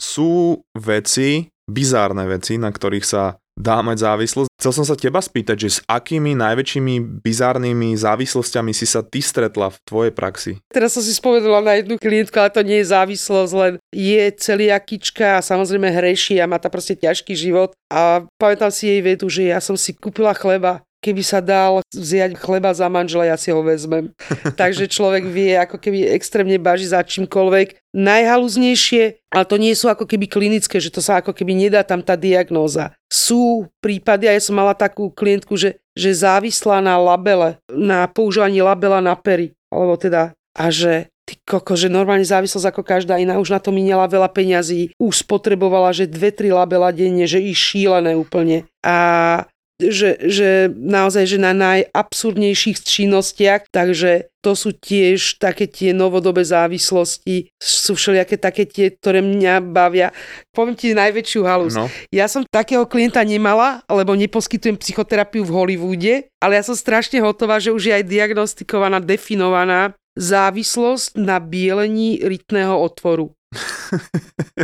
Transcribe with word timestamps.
sú 0.00 0.62
veci, 0.78 1.50
bizárne 1.68 2.24
veci, 2.24 2.56
na 2.56 2.72
ktorých 2.72 3.04
sa 3.04 3.36
dá 3.58 3.82
mať 3.82 4.06
závislosť. 4.06 4.50
Chcel 4.54 4.72
som 4.72 4.86
sa 4.86 4.94
teba 4.94 5.18
spýtať, 5.18 5.56
že 5.58 5.68
s 5.68 5.78
akými 5.90 6.38
najväčšími 6.38 7.22
bizárnymi 7.26 7.98
závislosťami 7.98 8.70
si 8.70 8.86
sa 8.86 9.02
ty 9.02 9.18
stretla 9.18 9.74
v 9.74 9.78
tvojej 9.82 10.12
praxi? 10.14 10.52
Teraz 10.70 10.94
som 10.94 11.02
si 11.02 11.10
spomenula 11.10 11.58
na 11.58 11.74
jednu 11.74 11.98
klientku, 11.98 12.38
ale 12.38 12.54
to 12.54 12.62
nie 12.62 12.78
je 12.80 12.94
závislosť, 12.94 13.52
len 13.58 13.72
je 13.90 14.22
celiakička 14.38 15.42
a 15.42 15.44
samozrejme 15.44 15.90
hreší 15.90 16.38
a 16.38 16.46
má 16.46 16.62
tá 16.62 16.70
proste 16.70 16.94
ťažký 16.94 17.34
život. 17.34 17.74
A 17.90 18.22
pamätám 18.38 18.70
si 18.70 18.86
jej 18.86 19.02
vetu, 19.02 19.26
že 19.26 19.50
ja 19.50 19.58
som 19.58 19.74
si 19.74 19.90
kúpila 19.90 20.30
chleba 20.38 20.86
keby 20.98 21.22
sa 21.22 21.38
dal 21.38 21.80
vziať 21.94 22.34
chleba 22.34 22.74
za 22.74 22.90
manžela, 22.90 23.28
ja 23.30 23.36
si 23.38 23.54
ho 23.54 23.62
vezmem. 23.62 24.10
Takže 24.60 24.90
človek 24.90 25.24
vie, 25.26 25.54
ako 25.54 25.78
keby 25.78 26.10
extrémne 26.14 26.58
baží 26.58 26.90
za 26.90 27.02
čímkoľvek. 27.02 27.94
Najhalúznejšie, 27.94 29.32
ale 29.32 29.44
to 29.46 29.56
nie 29.56 29.74
sú 29.74 29.88
ako 29.90 30.04
keby 30.04 30.26
klinické, 30.28 30.78
že 30.82 30.92
to 30.92 31.00
sa 31.02 31.22
ako 31.22 31.32
keby 31.32 31.54
nedá 31.54 31.86
tam 31.86 32.02
tá 32.02 32.18
diagnóza. 32.18 32.94
Sú 33.08 33.70
prípady, 33.80 34.28
a 34.28 34.36
ja 34.36 34.42
som 34.42 34.58
mala 34.58 34.74
takú 34.74 35.08
klientku, 35.10 35.54
že, 35.56 35.80
že 35.94 36.10
závislá 36.12 36.82
na 36.82 36.98
labele, 36.98 37.58
na 37.70 38.06
používaní 38.10 38.60
labela 38.60 38.98
na 39.00 39.14
pery, 39.14 39.54
alebo 39.72 39.96
teda, 39.96 40.34
a 40.54 40.64
že 40.68 41.08
ty 41.28 41.36
koko, 41.44 41.76
že 41.76 41.92
normálne 41.92 42.24
závislosť 42.24 42.72
ako 42.72 42.82
každá 42.82 43.20
iná, 43.20 43.36
už 43.36 43.52
na 43.52 43.60
to 43.60 43.68
minela 43.68 44.08
veľa 44.08 44.32
peňazí, 44.32 44.96
už 44.96 45.28
spotrebovala, 45.28 45.92
že 45.92 46.08
dve, 46.08 46.32
tri 46.32 46.48
labela 46.48 46.88
denne, 46.88 47.28
že 47.28 47.36
i 47.36 47.52
šílené 47.52 48.16
úplne. 48.16 48.64
A 48.80 49.44
že, 49.78 50.18
že 50.26 50.66
naozaj 50.74 51.24
že 51.30 51.38
na 51.38 51.54
najabsurdnejších 51.54 52.82
činnostiach, 52.82 53.70
takže 53.70 54.26
to 54.42 54.58
sú 54.58 54.74
tiež 54.74 55.38
také 55.38 55.70
tie 55.70 55.94
novodobé 55.94 56.42
závislosti, 56.42 57.54
sú 57.58 57.94
všelijaké 57.94 58.38
také 58.38 58.66
tie, 58.66 58.90
ktoré 58.90 59.22
mňa 59.22 59.62
bavia. 59.62 60.10
Poviem 60.50 60.74
ti 60.74 60.94
najväčšiu 60.94 61.42
halus. 61.46 61.78
No. 61.78 61.86
Ja 62.10 62.26
som 62.26 62.42
takého 62.46 62.86
klienta 62.90 63.22
nemala, 63.22 63.82
lebo 63.86 64.18
neposkytujem 64.18 64.78
psychoterapiu 64.78 65.46
v 65.46 65.54
Hollywoode, 65.54 66.14
ale 66.42 66.58
ja 66.58 66.62
som 66.66 66.74
strašne 66.74 67.22
hotová, 67.22 67.62
že 67.62 67.70
už 67.70 67.90
je 67.90 67.94
aj 68.02 68.04
diagnostikovaná, 68.06 68.98
definovaná 68.98 69.94
závislosť 70.18 71.14
na 71.14 71.38
bielení 71.38 72.18
rytného 72.18 72.74
otvoru. 72.74 73.37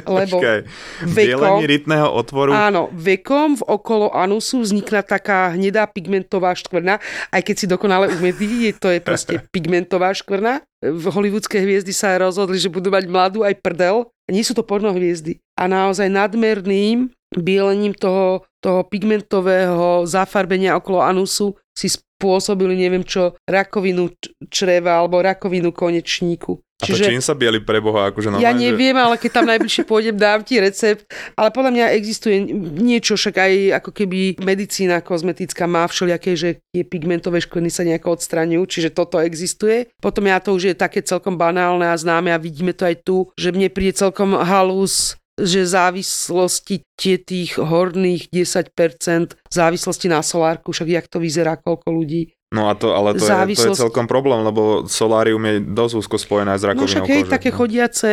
Lebo 0.05 0.37
vekom, 1.17 1.65
rytného 1.65 2.09
otvoru. 2.13 2.53
Áno, 2.53 2.93
vekom 2.93 3.57
v 3.57 3.65
okolo 3.65 4.13
anusu 4.13 4.61
vznikla 4.61 5.01
taká 5.01 5.57
hnedá 5.57 5.89
pigmentová 5.89 6.53
škvrna, 6.53 7.01
aj 7.33 7.41
keď 7.41 7.55
si 7.57 7.67
dokonale 7.67 8.13
umedí, 8.13 8.77
to 8.77 8.93
je 8.93 9.01
proste 9.01 9.41
pigmentová 9.55 10.13
škvrna. 10.13 10.61
V 10.85 11.05
hollywoodske 11.09 11.57
hviezdy 11.57 11.97
sa 11.97 12.21
rozhodli, 12.21 12.61
že 12.61 12.69
budú 12.69 12.93
mať 12.93 13.09
mladú 13.09 13.41
aj 13.41 13.57
prdel. 13.65 14.05
Nie 14.29 14.45
sú 14.45 14.53
to 14.53 14.61
porno 14.61 14.93
hviezdy. 14.93 15.41
A 15.57 15.65
naozaj 15.65 16.13
nadmerným 16.13 17.09
bielením 17.33 17.97
toho, 17.97 18.45
toho 18.61 18.85
pigmentového 18.85 20.05
zafarbenia 20.05 20.77
okolo 20.77 21.01
anusu 21.01 21.57
si 21.73 21.89
spôsobili 22.25 22.73
neviem 22.73 23.05
čo, 23.05 23.37
rakovinu 23.45 24.09
čreva 24.49 24.97
alebo 24.97 25.21
rakovinu 25.21 25.77
konečníku. 25.77 26.57
A 26.83 26.91
Čiže, 26.91 27.07
to 27.07 27.13
čím 27.13 27.23
sa 27.23 27.39
bieli 27.39 27.63
pre 27.63 27.79
Boha? 27.79 28.11
Akože 28.11 28.35
ja 28.43 28.51
neviem, 28.51 28.97
že... 28.97 29.05
ale 29.05 29.15
keď 29.21 29.31
tam 29.31 29.47
najbližšie 29.47 29.85
pôjdem, 29.93 30.17
dám 30.17 30.43
ti 30.43 30.59
recept. 30.59 31.07
Ale 31.39 31.55
podľa 31.55 31.71
mňa 31.71 31.87
existuje 31.95 32.43
niečo, 32.81 33.15
však 33.15 33.37
aj 33.37 33.53
ako 33.85 33.91
keby 33.95 34.43
medicína 34.43 35.05
kozmetická 35.05 35.69
má 35.69 35.87
všelijaké, 35.87 36.35
že 36.35 36.49
tie 36.75 36.83
pigmentové 36.83 37.45
škvrny 37.45 37.71
sa 37.71 37.87
nejako 37.87 38.19
odstraňujú, 38.19 38.63
čiže 38.67 38.91
toto 38.91 39.23
existuje. 39.23 39.93
Potom 40.03 40.27
ja 40.27 40.43
to 40.43 40.57
už 40.57 40.73
je 40.73 40.75
také 40.75 41.05
celkom 41.05 41.39
banálne 41.39 41.87
a 41.87 41.95
známe 41.95 42.35
a 42.35 42.43
vidíme 42.43 42.75
to 42.75 42.89
aj 42.89 42.97
tu, 43.07 43.31
že 43.39 43.55
mne 43.55 43.71
príde 43.71 43.95
celkom 43.95 44.35
halus 44.35 45.15
že 45.35 45.67
závislosti 45.67 46.87
tie 46.95 47.19
tých 47.19 47.59
horných 47.59 48.31
10% 48.31 49.35
závislosti 49.51 50.07
na 50.07 50.23
solárku, 50.23 50.71
však 50.71 50.89
jak 50.89 51.07
to 51.11 51.19
vyzerá, 51.19 51.59
koľko 51.59 51.91
ľudí 51.91 52.35
No 52.55 52.71
a 52.71 52.79
to, 52.79 52.95
ale 52.95 53.19
to, 53.19 53.27
je, 53.27 53.57
to 53.59 53.75
je 53.75 53.83
celkom 53.83 54.07
problém, 54.07 54.39
lebo 54.47 54.87
solárium 54.87 55.43
je 55.43 55.57
dosť 55.59 55.95
úzko 56.07 56.17
spojené 56.23 56.55
s 56.55 56.63
rakovinou 56.63 56.87
No 56.87 56.91
však 57.03 57.11
hej, 57.11 57.23
také 57.27 57.51
no. 57.51 57.59
chodiace 57.59 58.11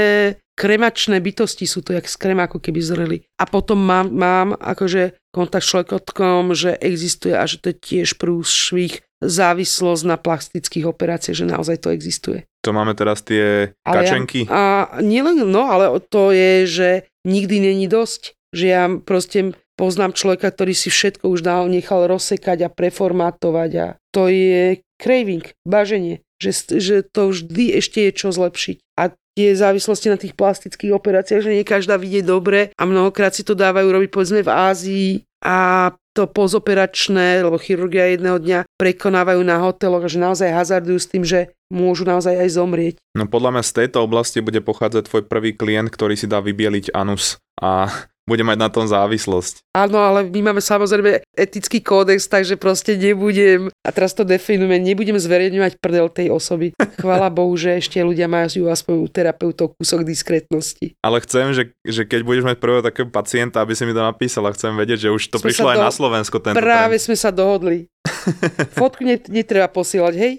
kremačné 0.58 1.22
bytosti 1.22 1.70
sú 1.70 1.86
to, 1.86 1.94
jak 1.94 2.10
z 2.10 2.18
krema 2.18 2.50
ako 2.50 2.58
keby 2.58 2.82
zreli. 2.82 3.18
A 3.38 3.46
potom 3.46 3.78
mám, 3.78 4.10
mám 4.10 4.58
akože 4.58 5.14
kontakt 5.30 5.62
s 5.62 5.70
človekotkom, 5.78 6.58
že 6.58 6.74
existuje 6.82 7.38
a 7.38 7.46
že 7.46 7.62
to 7.62 7.70
je 7.70 7.78
tiež 7.78 8.18
prúšvih 8.18 9.06
závislosť 9.22 10.04
na 10.04 10.18
plastických 10.18 10.90
operáciách, 10.90 11.38
že 11.38 11.46
naozaj 11.46 11.78
to 11.86 11.94
existuje. 11.94 12.50
To 12.66 12.74
máme 12.74 12.98
teraz 12.98 13.22
tie 13.22 13.74
ale 13.86 13.96
kačenky? 14.02 14.50
Ja, 14.50 14.90
a 14.90 15.02
nielen, 15.02 15.46
no, 15.46 15.70
ale 15.70 16.02
to 16.02 16.34
je, 16.34 16.66
že 16.66 16.90
nikdy 17.26 17.72
není 17.72 17.86
dosť. 17.86 18.34
Že 18.52 18.66
ja 18.68 18.84
proste 19.00 19.56
poznám 19.80 20.14
človeka, 20.14 20.52
ktorý 20.52 20.76
si 20.76 20.92
všetko 20.92 21.32
už 21.32 21.42
dal, 21.42 21.72
nechal 21.72 22.06
rozsekať 22.06 22.68
a 22.68 22.74
preformátovať 22.74 23.72
a 23.80 23.88
to 24.12 24.28
je 24.28 24.84
craving, 25.02 25.46
baženie, 25.66 26.22
že, 26.38 26.54
že 26.78 27.02
to 27.02 27.34
vždy 27.34 27.82
ešte 27.82 28.06
je 28.06 28.12
čo 28.14 28.30
zlepšiť. 28.30 28.78
A 29.00 29.16
tie 29.36 29.56
závislosti 29.56 30.08
na 30.12 30.18
tých 30.20 30.36
plastických 30.36 30.92
operáciách, 30.92 31.44
že 31.48 31.56
nie 31.56 31.66
každá 31.68 31.96
vidie 31.96 32.20
dobre 32.24 32.76
a 32.76 32.84
mnohokrát 32.84 33.32
si 33.32 33.48
to 33.48 33.56
dávajú 33.56 33.88
robiť 33.88 34.10
povedzme 34.12 34.42
v 34.44 34.52
Ázii 34.52 35.12
a 35.42 35.90
to 36.12 36.28
pozoperačné, 36.28 37.40
lebo 37.40 37.56
chirurgia 37.56 38.12
jedného 38.12 38.36
dňa 38.36 38.60
prekonávajú 38.76 39.42
na 39.48 39.64
hoteloch 39.64 40.04
že 40.12 40.20
naozaj 40.20 40.52
hazardujú 40.52 41.00
s 41.00 41.08
tým, 41.08 41.24
že 41.24 41.56
môžu 41.72 42.04
naozaj 42.04 42.36
aj 42.36 42.50
zomrieť. 42.52 42.96
No 43.16 43.32
podľa 43.32 43.56
mňa 43.56 43.64
z 43.64 43.76
tejto 43.84 44.04
oblasti 44.04 44.44
bude 44.44 44.60
pochádzať 44.60 45.08
tvoj 45.08 45.24
prvý 45.32 45.56
klient, 45.56 45.88
ktorý 45.88 46.20
si 46.20 46.28
dá 46.28 46.44
vybieliť 46.44 46.92
anus 46.92 47.40
a 47.56 47.88
bude 48.30 48.44
mať 48.46 48.58
na 48.58 48.70
tom 48.70 48.86
závislosť. 48.86 49.66
Áno, 49.74 49.98
ale 49.98 50.28
my 50.28 50.52
máme 50.52 50.62
samozrejme 50.62 51.26
etický 51.34 51.82
kódex, 51.82 52.30
takže 52.30 52.60
proste 52.60 52.94
nebudem, 52.96 53.74
a 53.82 53.90
teraz 53.90 54.14
to 54.14 54.22
definujeme, 54.22 54.78
nebudem 54.78 55.18
zverejňovať 55.18 55.82
prdel 55.82 56.08
tej 56.12 56.28
osoby. 56.30 56.76
Chvala 57.00 57.32
Bohu, 57.38 57.56
že 57.58 57.80
ešte 57.80 57.98
ľudia 58.04 58.30
majú 58.30 58.70
aspoň 58.70 58.96
u 59.02 59.08
terapeutov 59.10 59.74
kúsok 59.80 60.06
diskrétnosti. 60.06 60.96
Ale 61.02 61.24
chcem, 61.26 61.56
že, 61.56 61.64
že 61.82 62.06
keď 62.06 62.22
budeš 62.22 62.44
mať 62.46 62.58
prvého 62.62 62.86
takého 62.86 63.08
pacienta, 63.10 63.64
aby 63.64 63.74
si 63.74 63.84
mi 63.88 63.96
to 63.96 64.04
napísala, 64.04 64.54
chcem 64.54 64.76
vedieť, 64.76 65.08
že 65.08 65.10
už 65.10 65.22
to 65.32 65.38
sme 65.42 65.50
prišlo 65.50 65.68
aj 65.74 65.78
do... 65.80 65.86
na 65.88 65.92
Slovensko. 65.92 66.36
Tento 66.38 66.58
Práve 66.62 66.96
trend. 67.00 67.06
sme 67.10 67.16
sa 67.18 67.30
dohodli. 67.34 67.90
Fotku 68.78 69.02
netreba 69.30 69.72
posielať, 69.72 70.14
hej? 70.18 70.34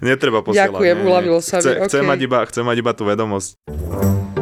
Netreba 0.00 0.40
posielať. 0.40 0.72
Ďakujem, 0.72 0.96
uľavilo 1.04 1.40
sa 1.44 1.60
mi. 1.60 1.84
Chce, 1.84 2.00
okay. 2.00 2.06
mať 2.06 2.20
iba, 2.24 2.38
chcem 2.48 2.64
mať 2.64 2.76
iba 2.80 2.92
tú 2.94 3.02
vedomosť. 3.08 4.35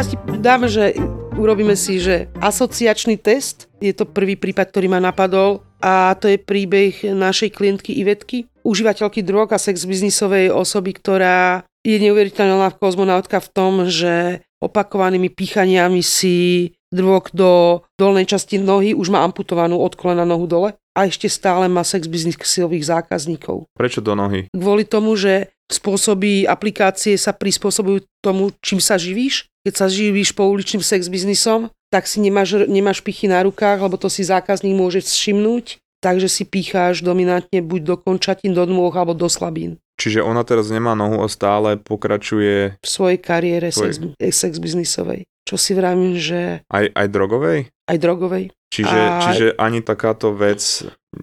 Teraz 0.00 0.16
dáme, 0.40 0.64
že 0.64 0.96
urobíme 1.36 1.76
si, 1.76 2.00
že 2.00 2.32
asociačný 2.40 3.20
test, 3.20 3.68
je 3.84 3.92
to 3.92 4.08
prvý 4.08 4.32
prípad, 4.32 4.72
ktorý 4.72 4.88
ma 4.88 4.96
napadol 4.96 5.60
a 5.76 6.16
to 6.16 6.24
je 6.24 6.40
príbeh 6.40 7.12
našej 7.12 7.52
klientky 7.52 7.92
Ivetky, 8.00 8.48
užívateľky 8.64 9.20
drog 9.20 9.52
a 9.52 9.60
sex 9.60 9.84
biznisovej 9.84 10.56
osoby, 10.56 10.96
ktorá 10.96 11.68
je 11.84 12.00
neuveriteľná 12.00 12.80
kozmonautka 12.80 13.44
v 13.44 13.52
tom, 13.52 13.72
že 13.92 14.40
opakovanými 14.64 15.28
pýchaniami 15.28 16.00
si 16.00 16.72
drog 16.88 17.28
do 17.36 17.84
dolnej 18.00 18.24
časti 18.24 18.56
nohy 18.56 18.96
už 18.96 19.12
má 19.12 19.20
amputovanú 19.20 19.84
od 19.84 20.00
kolena 20.00 20.24
nohu 20.24 20.48
dole 20.48 20.80
a 20.96 21.04
ešte 21.04 21.28
stále 21.28 21.68
má 21.68 21.84
sex 21.84 22.08
biznis 22.08 22.40
silových 22.40 22.88
zákazníkov. 22.88 23.68
Prečo 23.76 24.00
do 24.00 24.16
nohy? 24.16 24.48
Kvôli 24.48 24.88
tomu, 24.88 25.12
že 25.20 25.52
spôsoby 25.68 26.48
aplikácie 26.48 27.20
sa 27.20 27.36
prispôsobujú 27.36 28.08
tomu, 28.24 28.56
čím 28.64 28.80
sa 28.80 28.96
živíš 28.96 29.49
keď 29.66 29.74
sa 29.76 29.86
živíš 29.86 30.32
pouličným 30.32 30.80
sex 30.80 31.08
biznisom, 31.12 31.68
tak 31.90 32.06
si 32.06 32.22
nemáš, 32.22 32.64
nemáš 32.70 33.02
pichy 33.02 33.26
na 33.26 33.42
rukách, 33.44 33.82
lebo 33.82 33.98
to 33.98 34.06
si 34.06 34.22
zákazník 34.22 34.72
môže 34.72 35.02
všimnúť, 35.02 35.82
takže 36.00 36.30
si 36.30 36.48
picháš 36.48 37.04
dominantne 37.04 37.60
buď 37.60 37.80
do 37.84 37.96
končatín, 38.00 38.56
do 38.56 38.64
nôh 38.64 38.94
alebo 38.94 39.12
do 39.12 39.28
slabín. 39.28 39.76
Čiže 40.00 40.24
ona 40.24 40.40
teraz 40.48 40.72
nemá 40.72 40.96
nohu 40.96 41.20
a 41.20 41.28
stále 41.28 41.76
pokračuje 41.76 42.80
v 42.80 42.88
svojej 42.88 43.20
kariére 43.20 43.68
svoj... 43.68 44.16
sex, 44.16 44.32
sex 44.32 44.52
biznisovej. 44.56 45.28
Čo 45.44 45.60
si 45.60 45.76
vravím, 45.76 46.16
že... 46.16 46.64
Aj, 46.72 46.88
aj 46.88 47.06
drogovej? 47.12 47.68
Aj 47.84 47.98
drogovej. 48.00 48.54
Čiže, 48.70 48.96
a... 48.96 49.20
čiže 49.28 49.46
ani 49.58 49.84
takáto 49.84 50.32
vec 50.32 50.62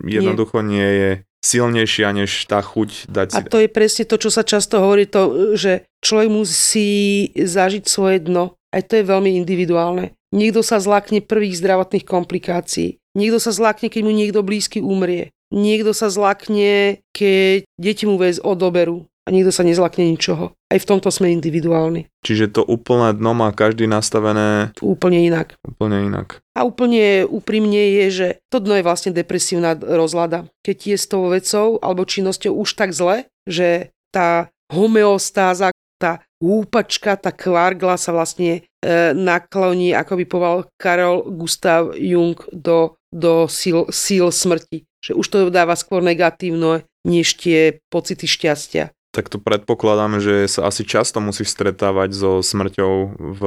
jednoducho 0.04 0.62
nie, 0.62 0.78
nie 0.78 0.90
je 0.94 1.12
silnejšia 1.42 2.12
než 2.14 2.50
tá 2.50 2.60
chuť 2.62 3.10
dať 3.10 3.28
si... 3.32 3.38
A 3.38 3.42
to 3.46 3.58
je 3.62 3.70
presne 3.70 4.04
to, 4.10 4.18
čo 4.18 4.30
sa 4.34 4.44
často 4.44 4.82
hovorí, 4.82 5.06
to, 5.06 5.54
že 5.58 5.86
človek 6.02 6.30
musí 6.32 7.30
zažiť 7.36 7.84
svoje 7.86 8.24
dno. 8.24 8.58
Aj 8.74 8.84
to 8.84 9.00
je 9.00 9.06
veľmi 9.06 9.38
individuálne. 9.38 10.18
Niekto 10.36 10.60
sa 10.60 10.84
zlákne 10.84 11.24
prvých 11.24 11.58
zdravotných 11.64 12.04
komplikácií. 12.04 13.00
Niekto 13.16 13.40
sa 13.40 13.56
zlákne, 13.56 13.88
keď 13.88 14.02
mu 14.04 14.12
niekto 14.12 14.44
blízky 14.44 14.84
umrie. 14.84 15.32
Niekto 15.50 15.96
sa 15.96 16.12
zlakne, 16.12 17.00
keď 17.16 17.64
deti 17.80 18.04
mu 18.04 18.20
väz 18.20 18.44
odoberú. 18.44 19.08
A 19.28 19.30
nikto 19.30 19.52
sa 19.52 19.68
nezlakne 19.68 20.08
ničoho. 20.08 20.56
Aj 20.72 20.80
v 20.80 20.88
tomto 20.88 21.12
sme 21.12 21.36
individuálni. 21.36 22.08
Čiže 22.24 22.56
to 22.56 22.62
úplné 22.64 23.12
dno 23.12 23.36
má 23.36 23.52
každý 23.52 23.84
nastavené 23.84 24.72
Úplne 24.80 25.20
inak. 25.28 25.60
úplne 25.68 26.08
inak. 26.08 26.40
A 26.56 26.64
úplne 26.64 27.28
úprimne 27.28 27.92
je, 28.00 28.06
že 28.08 28.28
to 28.48 28.64
dno 28.64 28.80
je 28.80 28.88
vlastne 28.88 29.12
depresívna 29.12 29.76
rozlada. 29.76 30.48
Keď 30.64 30.78
je 30.96 30.98
s 30.98 31.06
tou 31.12 31.28
vecou 31.28 31.76
alebo 31.84 32.08
činnosťou 32.08 32.56
už 32.56 32.80
tak 32.80 32.96
zle, 32.96 33.28
že 33.44 33.92
tá 34.16 34.48
homeostáza, 34.72 35.76
tá 36.00 36.24
húpačka, 36.40 37.20
tá 37.20 37.36
kvargla 37.36 38.00
sa 38.00 38.14
vlastne 38.16 38.64
e, 38.64 38.92
nakloní, 39.12 39.92
ako 39.92 40.14
by 40.22 40.26
povedal 40.30 40.60
Karol 40.80 41.26
Gustav 41.36 41.92
Jung, 41.98 42.38
do, 42.54 42.96
do 43.12 43.50
síl, 43.52 43.90
síl 43.92 44.32
smrti. 44.32 44.86
Že 45.04 45.12
už 45.14 45.26
to 45.28 45.38
dáva 45.50 45.74
skôr 45.76 46.02
negatívne, 46.06 46.86
než 47.08 47.38
tie 47.38 47.80
pocity 47.90 48.28
šťastia. 48.28 48.92
Tak 49.16 49.32
to 49.34 49.42
predpokladám, 49.42 50.20
že 50.20 50.46
sa 50.52 50.68
asi 50.70 50.84
často 50.84 51.18
musíš 51.24 51.56
stretávať 51.56 52.14
so 52.14 52.32
smrťou 52.44 52.94
v, 53.18 53.42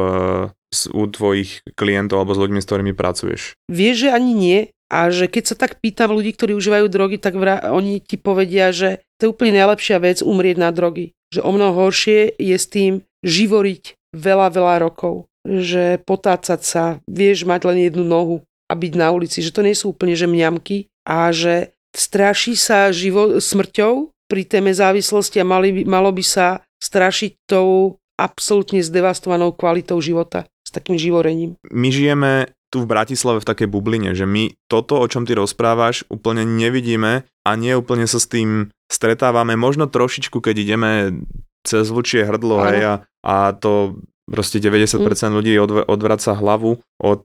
u 0.91 1.03
tvojich 1.07 1.63
klientov 1.77 2.25
alebo 2.25 2.35
s 2.35 2.43
ľuďmi, 2.43 2.59
s 2.59 2.69
ktorými 2.69 2.93
pracuješ. 2.97 3.55
Vieš, 3.71 4.09
že 4.09 4.11
ani 4.11 4.33
nie. 4.35 4.61
A 4.91 5.15
že 5.15 5.31
keď 5.31 5.55
sa 5.55 5.55
tak 5.55 5.79
pýtam 5.79 6.11
ľudí, 6.11 6.35
ktorí 6.35 6.59
užívajú 6.59 6.91
drogy, 6.91 7.23
tak 7.23 7.39
vra- 7.39 7.71
oni 7.71 8.03
ti 8.03 8.19
povedia, 8.19 8.75
že 8.75 9.07
to 9.23 9.31
je 9.31 9.31
úplne 9.31 9.55
najlepšia 9.55 10.03
vec 10.03 10.19
umrieť 10.19 10.59
na 10.59 10.75
drogy. 10.75 11.15
Že 11.31 11.47
o 11.47 11.51
mnoho 11.55 11.87
horšie 11.87 12.35
je 12.35 12.57
s 12.59 12.67
tým 12.67 13.07
živoriť 13.23 13.95
veľa, 14.11 14.51
veľa 14.51 14.83
rokov. 14.83 15.31
Že 15.47 16.03
potácať 16.03 16.61
sa, 16.67 16.85
vieš 17.07 17.47
mať 17.47 17.71
len 17.71 17.87
jednu 17.87 18.03
nohu 18.03 18.43
a 18.67 18.75
byť 18.75 18.93
na 18.99 19.15
ulici. 19.15 19.39
Že 19.47 19.55
to 19.55 19.63
nie 19.63 19.79
sú 19.79 19.95
úplne 19.95 20.19
že 20.19 20.27
mňamky 20.27 20.91
a 21.07 21.31
že 21.31 21.71
straší 21.95 22.59
sa 22.59 22.91
živo- 22.91 23.39
smrťou 23.39 24.11
pri 24.31 24.47
téme 24.47 24.71
závislosti 24.71 25.43
a 25.43 25.45
mali 25.45 25.83
malo 25.83 26.15
by 26.15 26.23
sa 26.23 26.63
strašiť 26.79 27.51
tou 27.51 27.99
absolútne 28.15 28.79
zdevastovanou 28.79 29.51
kvalitou 29.59 29.99
života, 29.99 30.47
s 30.63 30.71
takým 30.71 30.95
živorením. 30.95 31.59
My 31.75 31.91
žijeme 31.91 32.55
tu 32.71 32.87
v 32.87 32.91
Bratislave 32.91 33.43
v 33.43 33.49
takej 33.51 33.67
bubline, 33.67 34.15
že 34.15 34.31
my 34.31 34.55
toto, 34.71 35.03
o 35.03 35.07
čom 35.11 35.27
ty 35.27 35.35
rozprávaš, 35.35 36.07
úplne 36.07 36.47
nevidíme 36.47 37.27
a 37.27 37.51
nie 37.59 37.75
úplne 37.75 38.07
sa 38.07 38.23
s 38.23 38.31
tým 38.31 38.71
stretávame. 38.87 39.59
Možno 39.59 39.91
trošičku, 39.91 40.39
keď 40.39 40.55
ideme 40.55 40.91
cez 41.67 41.91
vlčie 41.91 42.23
hrdlo, 42.23 42.63
Áno. 42.63 42.67
hej, 42.71 42.81
a, 42.87 42.95
a 43.27 43.35
to 43.59 43.99
proste 44.31 44.63
90% 44.63 45.03
ľudí 45.35 45.59
odv- 45.59 45.83
odvraca 45.91 46.39
hlavu 46.39 46.79
od. 47.03 47.25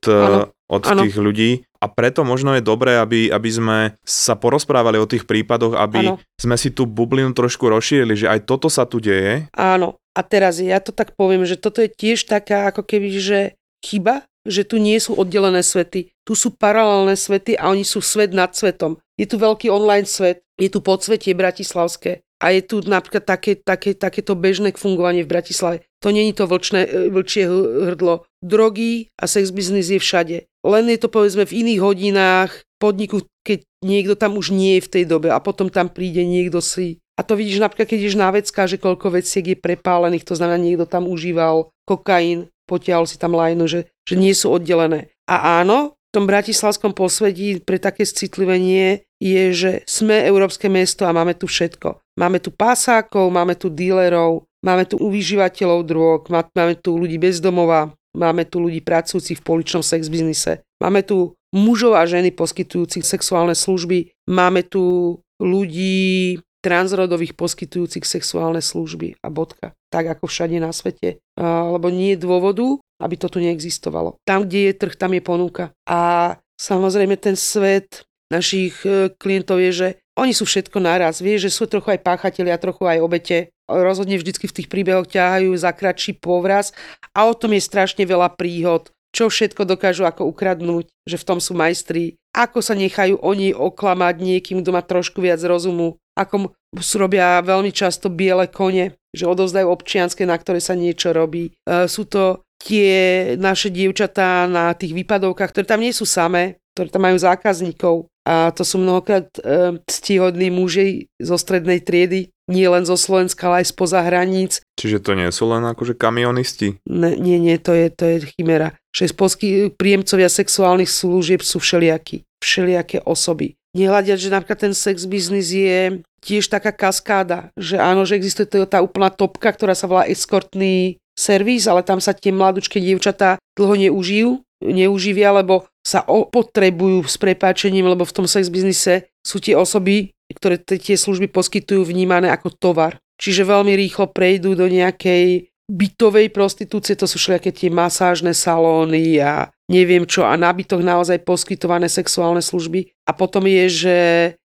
Od 0.65 0.81
Áno. 0.89 1.05
tých 1.05 1.17
ľudí 1.17 1.61
a 1.77 1.85
preto 1.85 2.25
možno 2.25 2.57
je 2.57 2.65
dobré, 2.65 2.97
aby, 2.97 3.29
aby 3.29 3.49
sme 3.53 3.77
sa 4.01 4.33
porozprávali 4.33 4.97
o 4.97 5.05
tých 5.05 5.29
prípadoch, 5.29 5.77
aby 5.77 6.01
Áno. 6.09 6.15
sme 6.41 6.57
si 6.57 6.73
tú 6.73 6.89
bublinu 6.89 7.29
trošku 7.37 7.69
rozšírili, 7.69 8.17
že 8.17 8.27
aj 8.29 8.49
toto 8.49 8.65
sa 8.73 8.89
tu 8.89 8.97
deje. 8.97 9.45
Áno. 9.53 10.01
A 10.15 10.23
teraz 10.25 10.57
ja 10.57 10.81
to 10.81 10.95
tak 10.95 11.13
poviem, 11.13 11.45
že 11.45 11.59
toto 11.59 11.83
je 11.83 11.91
tiež 11.91 12.25
taká 12.25 12.71
ako 12.73 12.87
keby, 12.87 13.19
že 13.19 13.39
chyba, 13.85 14.25
že 14.47 14.65
tu 14.65 14.81
nie 14.81 14.97
sú 14.97 15.13
oddelené 15.13 15.61
svety. 15.61 16.09
Tu 16.25 16.33
sú 16.33 16.55
paralelné 16.55 17.13
svety 17.13 17.53
a 17.59 17.69
oni 17.69 17.85
sú 17.85 18.01
svet 18.01 18.33
nad 18.33 18.49
svetom. 18.55 18.97
Je 19.19 19.29
tu 19.29 19.37
veľký 19.37 19.69
online 19.69 20.09
svet, 20.09 20.41
je 20.57 20.71
tu 20.71 20.81
podsvetie 20.81 21.37
bratislavské 21.37 22.25
a 22.39 22.51
je 22.51 22.61
tu 22.63 22.83
napríklad 22.83 23.23
také, 23.23 23.55
také, 23.55 23.95
takéto 23.95 24.35
bežné 24.35 24.75
fungovanie 24.75 25.23
v 25.23 25.31
Bratislave. 25.31 25.77
To 26.03 26.11
není 26.11 26.35
to 26.35 26.45
vlčné, 26.45 26.85
e, 26.85 27.09
vlčie 27.09 27.47
hr- 27.47 27.91
hrdlo. 27.91 28.27
Drogy 28.43 29.09
a 29.17 29.25
sex 29.25 29.49
business 29.49 29.89
je 29.89 29.99
všade. 29.99 30.37
Len 30.65 30.89
je 30.89 30.97
to 30.97 31.13
povedzme 31.13 31.45
v 31.45 31.61
iných 31.61 31.79
hodinách 31.85 32.51
podniku, 32.81 33.21
keď 33.45 33.61
niekto 33.85 34.17
tam 34.17 34.41
už 34.41 34.49
nie 34.49 34.81
je 34.81 34.85
v 34.89 34.91
tej 34.91 35.03
dobe 35.05 35.29
a 35.29 35.37
potom 35.37 35.69
tam 35.69 35.93
príde 35.93 36.25
niekto 36.25 36.57
si 36.57 36.97
a 37.15 37.23
to 37.23 37.39
vidíš 37.39 37.63
napríklad, 37.63 37.87
keď 37.87 37.97
ideš 38.03 38.19
na 38.19 38.27
vecka, 38.27 38.67
že 38.67 38.75
koľko 38.75 39.15
veciek 39.15 39.55
je 39.55 39.57
prepálených, 39.57 40.27
to 40.27 40.35
znamená, 40.35 40.59
niekto 40.59 40.83
tam 40.83 41.07
užíval 41.07 41.71
kokain, 41.87 42.51
potiahol 42.67 43.07
si 43.07 43.15
tam 43.15 43.39
lajnu, 43.39 43.71
že, 43.71 43.87
že 44.03 44.19
nie 44.19 44.35
sú 44.35 44.51
oddelené. 44.51 45.15
A 45.23 45.63
áno, 45.63 45.95
v 45.95 46.11
tom 46.11 46.27
bratislavskom 46.27 46.91
posvedí 46.91 47.63
pre 47.63 47.79
také 47.79 48.03
citlivenie 48.03 49.07
je, 49.23 49.43
že 49.55 49.71
sme 49.87 50.27
európske 50.27 50.67
mesto 50.67 51.07
a 51.07 51.15
máme 51.15 51.39
tu 51.39 51.47
všetko. 51.47 52.03
Máme 52.19 52.43
tu 52.43 52.51
pásákov, 52.51 53.31
máme 53.31 53.55
tu 53.55 53.71
dílerov, 53.71 54.43
máme 54.59 54.83
tu 54.83 54.99
užívateľov 54.99 55.87
drog, 55.87 56.19
má- 56.27 56.51
máme 56.51 56.75
tu 56.75 56.99
ľudí 56.99 57.15
bezdomova, 57.15 57.95
máme 58.15 58.47
tu 58.47 58.63
ľudí 58.63 58.79
pracujúcich 58.81 59.43
v 59.43 59.45
poličnom 59.45 59.83
sex 59.83 60.07
biznise, 60.07 60.63
máme 60.79 61.03
tu 61.03 61.35
mužov 61.51 61.99
a 61.99 62.07
ženy 62.07 62.31
poskytujúcich 62.31 63.03
sexuálne 63.03 63.53
služby, 63.53 64.15
máme 64.31 64.63
tu 64.63 65.19
ľudí 65.39 66.39
transrodových 66.65 67.37
poskytujúcich 67.37 68.01
sexuálne 68.01 68.57
služby 68.57 69.21
a 69.21 69.29
bodka. 69.29 69.77
Tak 69.93 70.17
ako 70.17 70.25
všade 70.25 70.57
na 70.57 70.73
svete. 70.73 71.21
Lebo 71.37 71.93
nie 71.93 72.17
je 72.17 72.23
dôvodu, 72.25 72.81
aby 72.97 73.15
to 73.21 73.29
tu 73.29 73.37
neexistovalo. 73.37 74.17
Tam, 74.25 74.49
kde 74.49 74.73
je 74.73 74.73
trh, 74.73 74.97
tam 74.97 75.13
je 75.13 75.21
ponuka. 75.21 75.69
A 75.85 76.33
samozrejme 76.57 77.21
ten 77.21 77.37
svet 77.37 78.09
našich 78.31 78.81
e, 78.83 79.11
klientov 79.15 79.61
je, 79.61 79.71
že 79.71 79.87
oni 80.15 80.31
sú 80.31 80.47
všetko 80.47 80.79
naraz. 80.79 81.19
Vieš, 81.19 81.49
že 81.49 81.55
sú 81.55 81.67
trochu 81.67 81.95
aj 81.95 82.05
páchatelia, 82.05 82.61
trochu 82.61 82.87
aj 82.87 83.03
obete. 83.03 83.37
Rozhodne 83.67 84.15
vždycky 84.15 84.47
v 84.47 84.55
tých 84.61 84.71
príbehoch 84.71 85.09
ťahajú 85.09 85.51
za 85.57 85.73
kratší 85.73 86.21
povraz 86.21 86.71
a 87.11 87.25
o 87.27 87.33
tom 87.33 87.57
je 87.57 87.61
strašne 87.65 88.05
veľa 88.05 88.37
príhod 88.37 88.95
čo 89.15 89.31
všetko 89.31 89.63
dokážu 89.63 90.03
ako 90.03 90.27
ukradnúť, 90.27 90.91
že 91.07 91.15
v 91.15 91.23
tom 91.23 91.39
sú 91.39 91.55
majstri, 91.55 92.19
ako 92.35 92.59
sa 92.59 92.75
nechajú 92.75 93.15
oni 93.23 93.55
oklamať 93.55 94.15
niekým, 94.19 94.59
kto 94.59 94.75
má 94.75 94.83
trošku 94.83 95.23
viac 95.23 95.39
rozumu, 95.39 95.95
ako 96.19 96.51
sú 96.83 96.99
robia 96.99 97.39
veľmi 97.39 97.71
často 97.71 98.11
biele 98.11 98.51
kone, 98.51 98.99
že 99.15 99.23
odovzdajú 99.23 99.71
občianske, 99.71 100.27
na 100.27 100.35
ktoré 100.35 100.59
sa 100.59 100.75
niečo 100.75 101.15
robí. 101.15 101.55
E, 101.63 101.87
sú 101.87 102.03
to 102.03 102.43
tie 102.65 102.93
naše 103.37 103.69
dievčatá 103.69 104.49
na 104.49 104.73
tých 104.73 104.97
výpadovkách, 104.97 105.53
ktoré 105.53 105.65
tam 105.69 105.85
nie 105.85 105.93
sú 105.93 106.09
samé, 106.09 106.57
ktoré 106.73 106.89
tam 106.89 107.05
majú 107.05 107.17
zákazníkov. 107.21 108.09
A 108.25 108.49
to 108.49 108.65
sú 108.65 108.81
mnohokrát 108.81 109.29
e, 109.37 109.77
ctihodní 109.85 110.49
muži 110.49 111.13
zo 111.21 111.37
strednej 111.37 111.85
triedy, 111.85 112.33
nie 112.49 112.65
len 112.65 112.81
zo 112.81 112.97
Slovenska, 112.97 113.45
ale 113.45 113.61
aj 113.61 113.69
spoza 113.69 114.01
hraníc, 114.01 114.65
Čiže 114.75 114.99
to 115.01 115.11
nie 115.15 115.31
sú 115.31 115.47
len 115.47 115.63
akože 115.63 115.95
kamionisti. 115.95 116.77
Ne, 116.85 117.15
nie, 117.15 117.39
nie, 117.39 117.55
to 117.57 117.71
je, 117.71 117.87
to 117.89 118.03
je 118.05 118.15
chimera. 118.35 118.75
Že 118.91 119.15
posky, 119.15 119.47
príjemcovia 119.71 120.27
sexuálnych 120.27 120.91
služieb 120.91 121.41
sú 121.41 121.63
všelijakí. 121.63 122.27
Všelijaké 122.43 122.99
osoby. 123.07 123.55
Nehľadiať, 123.75 124.19
že 124.19 124.29
napríklad 124.31 124.59
ten 124.59 124.75
sex 124.75 125.07
biznis 125.07 125.51
je 125.51 126.03
tiež 126.23 126.47
taká 126.51 126.75
kaskáda. 126.75 127.51
Že 127.55 127.75
áno, 127.79 128.03
že 128.03 128.19
existuje 128.19 128.47
tá 128.67 128.83
úplná 128.83 129.11
topka, 129.11 129.51
ktorá 129.51 129.75
sa 129.75 129.87
volá 129.87 130.07
eskortný 130.07 130.99
servis, 131.15 131.65
ale 131.65 131.81
tam 131.81 132.03
sa 132.03 132.11
tie 132.11 132.35
mladúčké 132.35 132.77
dievčatá 132.83 133.39
dlho 133.55 133.75
neužijú, 133.79 134.29
neuživia, 134.61 135.31
lebo 135.31 135.65
sa 135.81 136.03
opotrebujú 136.03 137.05
s 137.07 137.15
prepáčením, 137.15 137.87
lebo 137.87 138.03
v 138.03 138.15
tom 138.15 138.27
sex 138.27 138.51
biznise 138.51 139.09
sú 139.23 139.39
tie 139.39 139.55
osoby, 139.57 140.11
ktoré 140.33 140.59
tie 140.59 140.97
služby 140.97 141.29
poskytujú, 141.29 141.85
vnímané 141.85 142.29
ako 142.33 142.53
tovar. 142.53 142.97
Čiže 143.15 143.47
veľmi 143.47 143.73
rýchlo 143.77 144.11
prejdú 144.11 144.57
do 144.59 144.67
nejakej 144.67 145.47
bytovej 145.65 146.29
prostitúcie, 146.29 146.93
to 146.93 147.09
sú 147.09 147.17
všelijaké 147.17 147.49
tie 147.49 147.73
masážne 147.73 148.37
salóny 148.37 149.17
a 149.17 149.49
neviem 149.65 150.05
čo 150.05 150.21
a 150.21 150.37
na 150.37 150.53
bytoch 150.53 150.81
naozaj 150.81 151.25
poskytované 151.25 151.89
sexuálne 151.89 152.41
služby. 152.41 152.93
A 153.09 153.11
potom 153.17 153.49
je, 153.49 153.65
že 153.69 153.97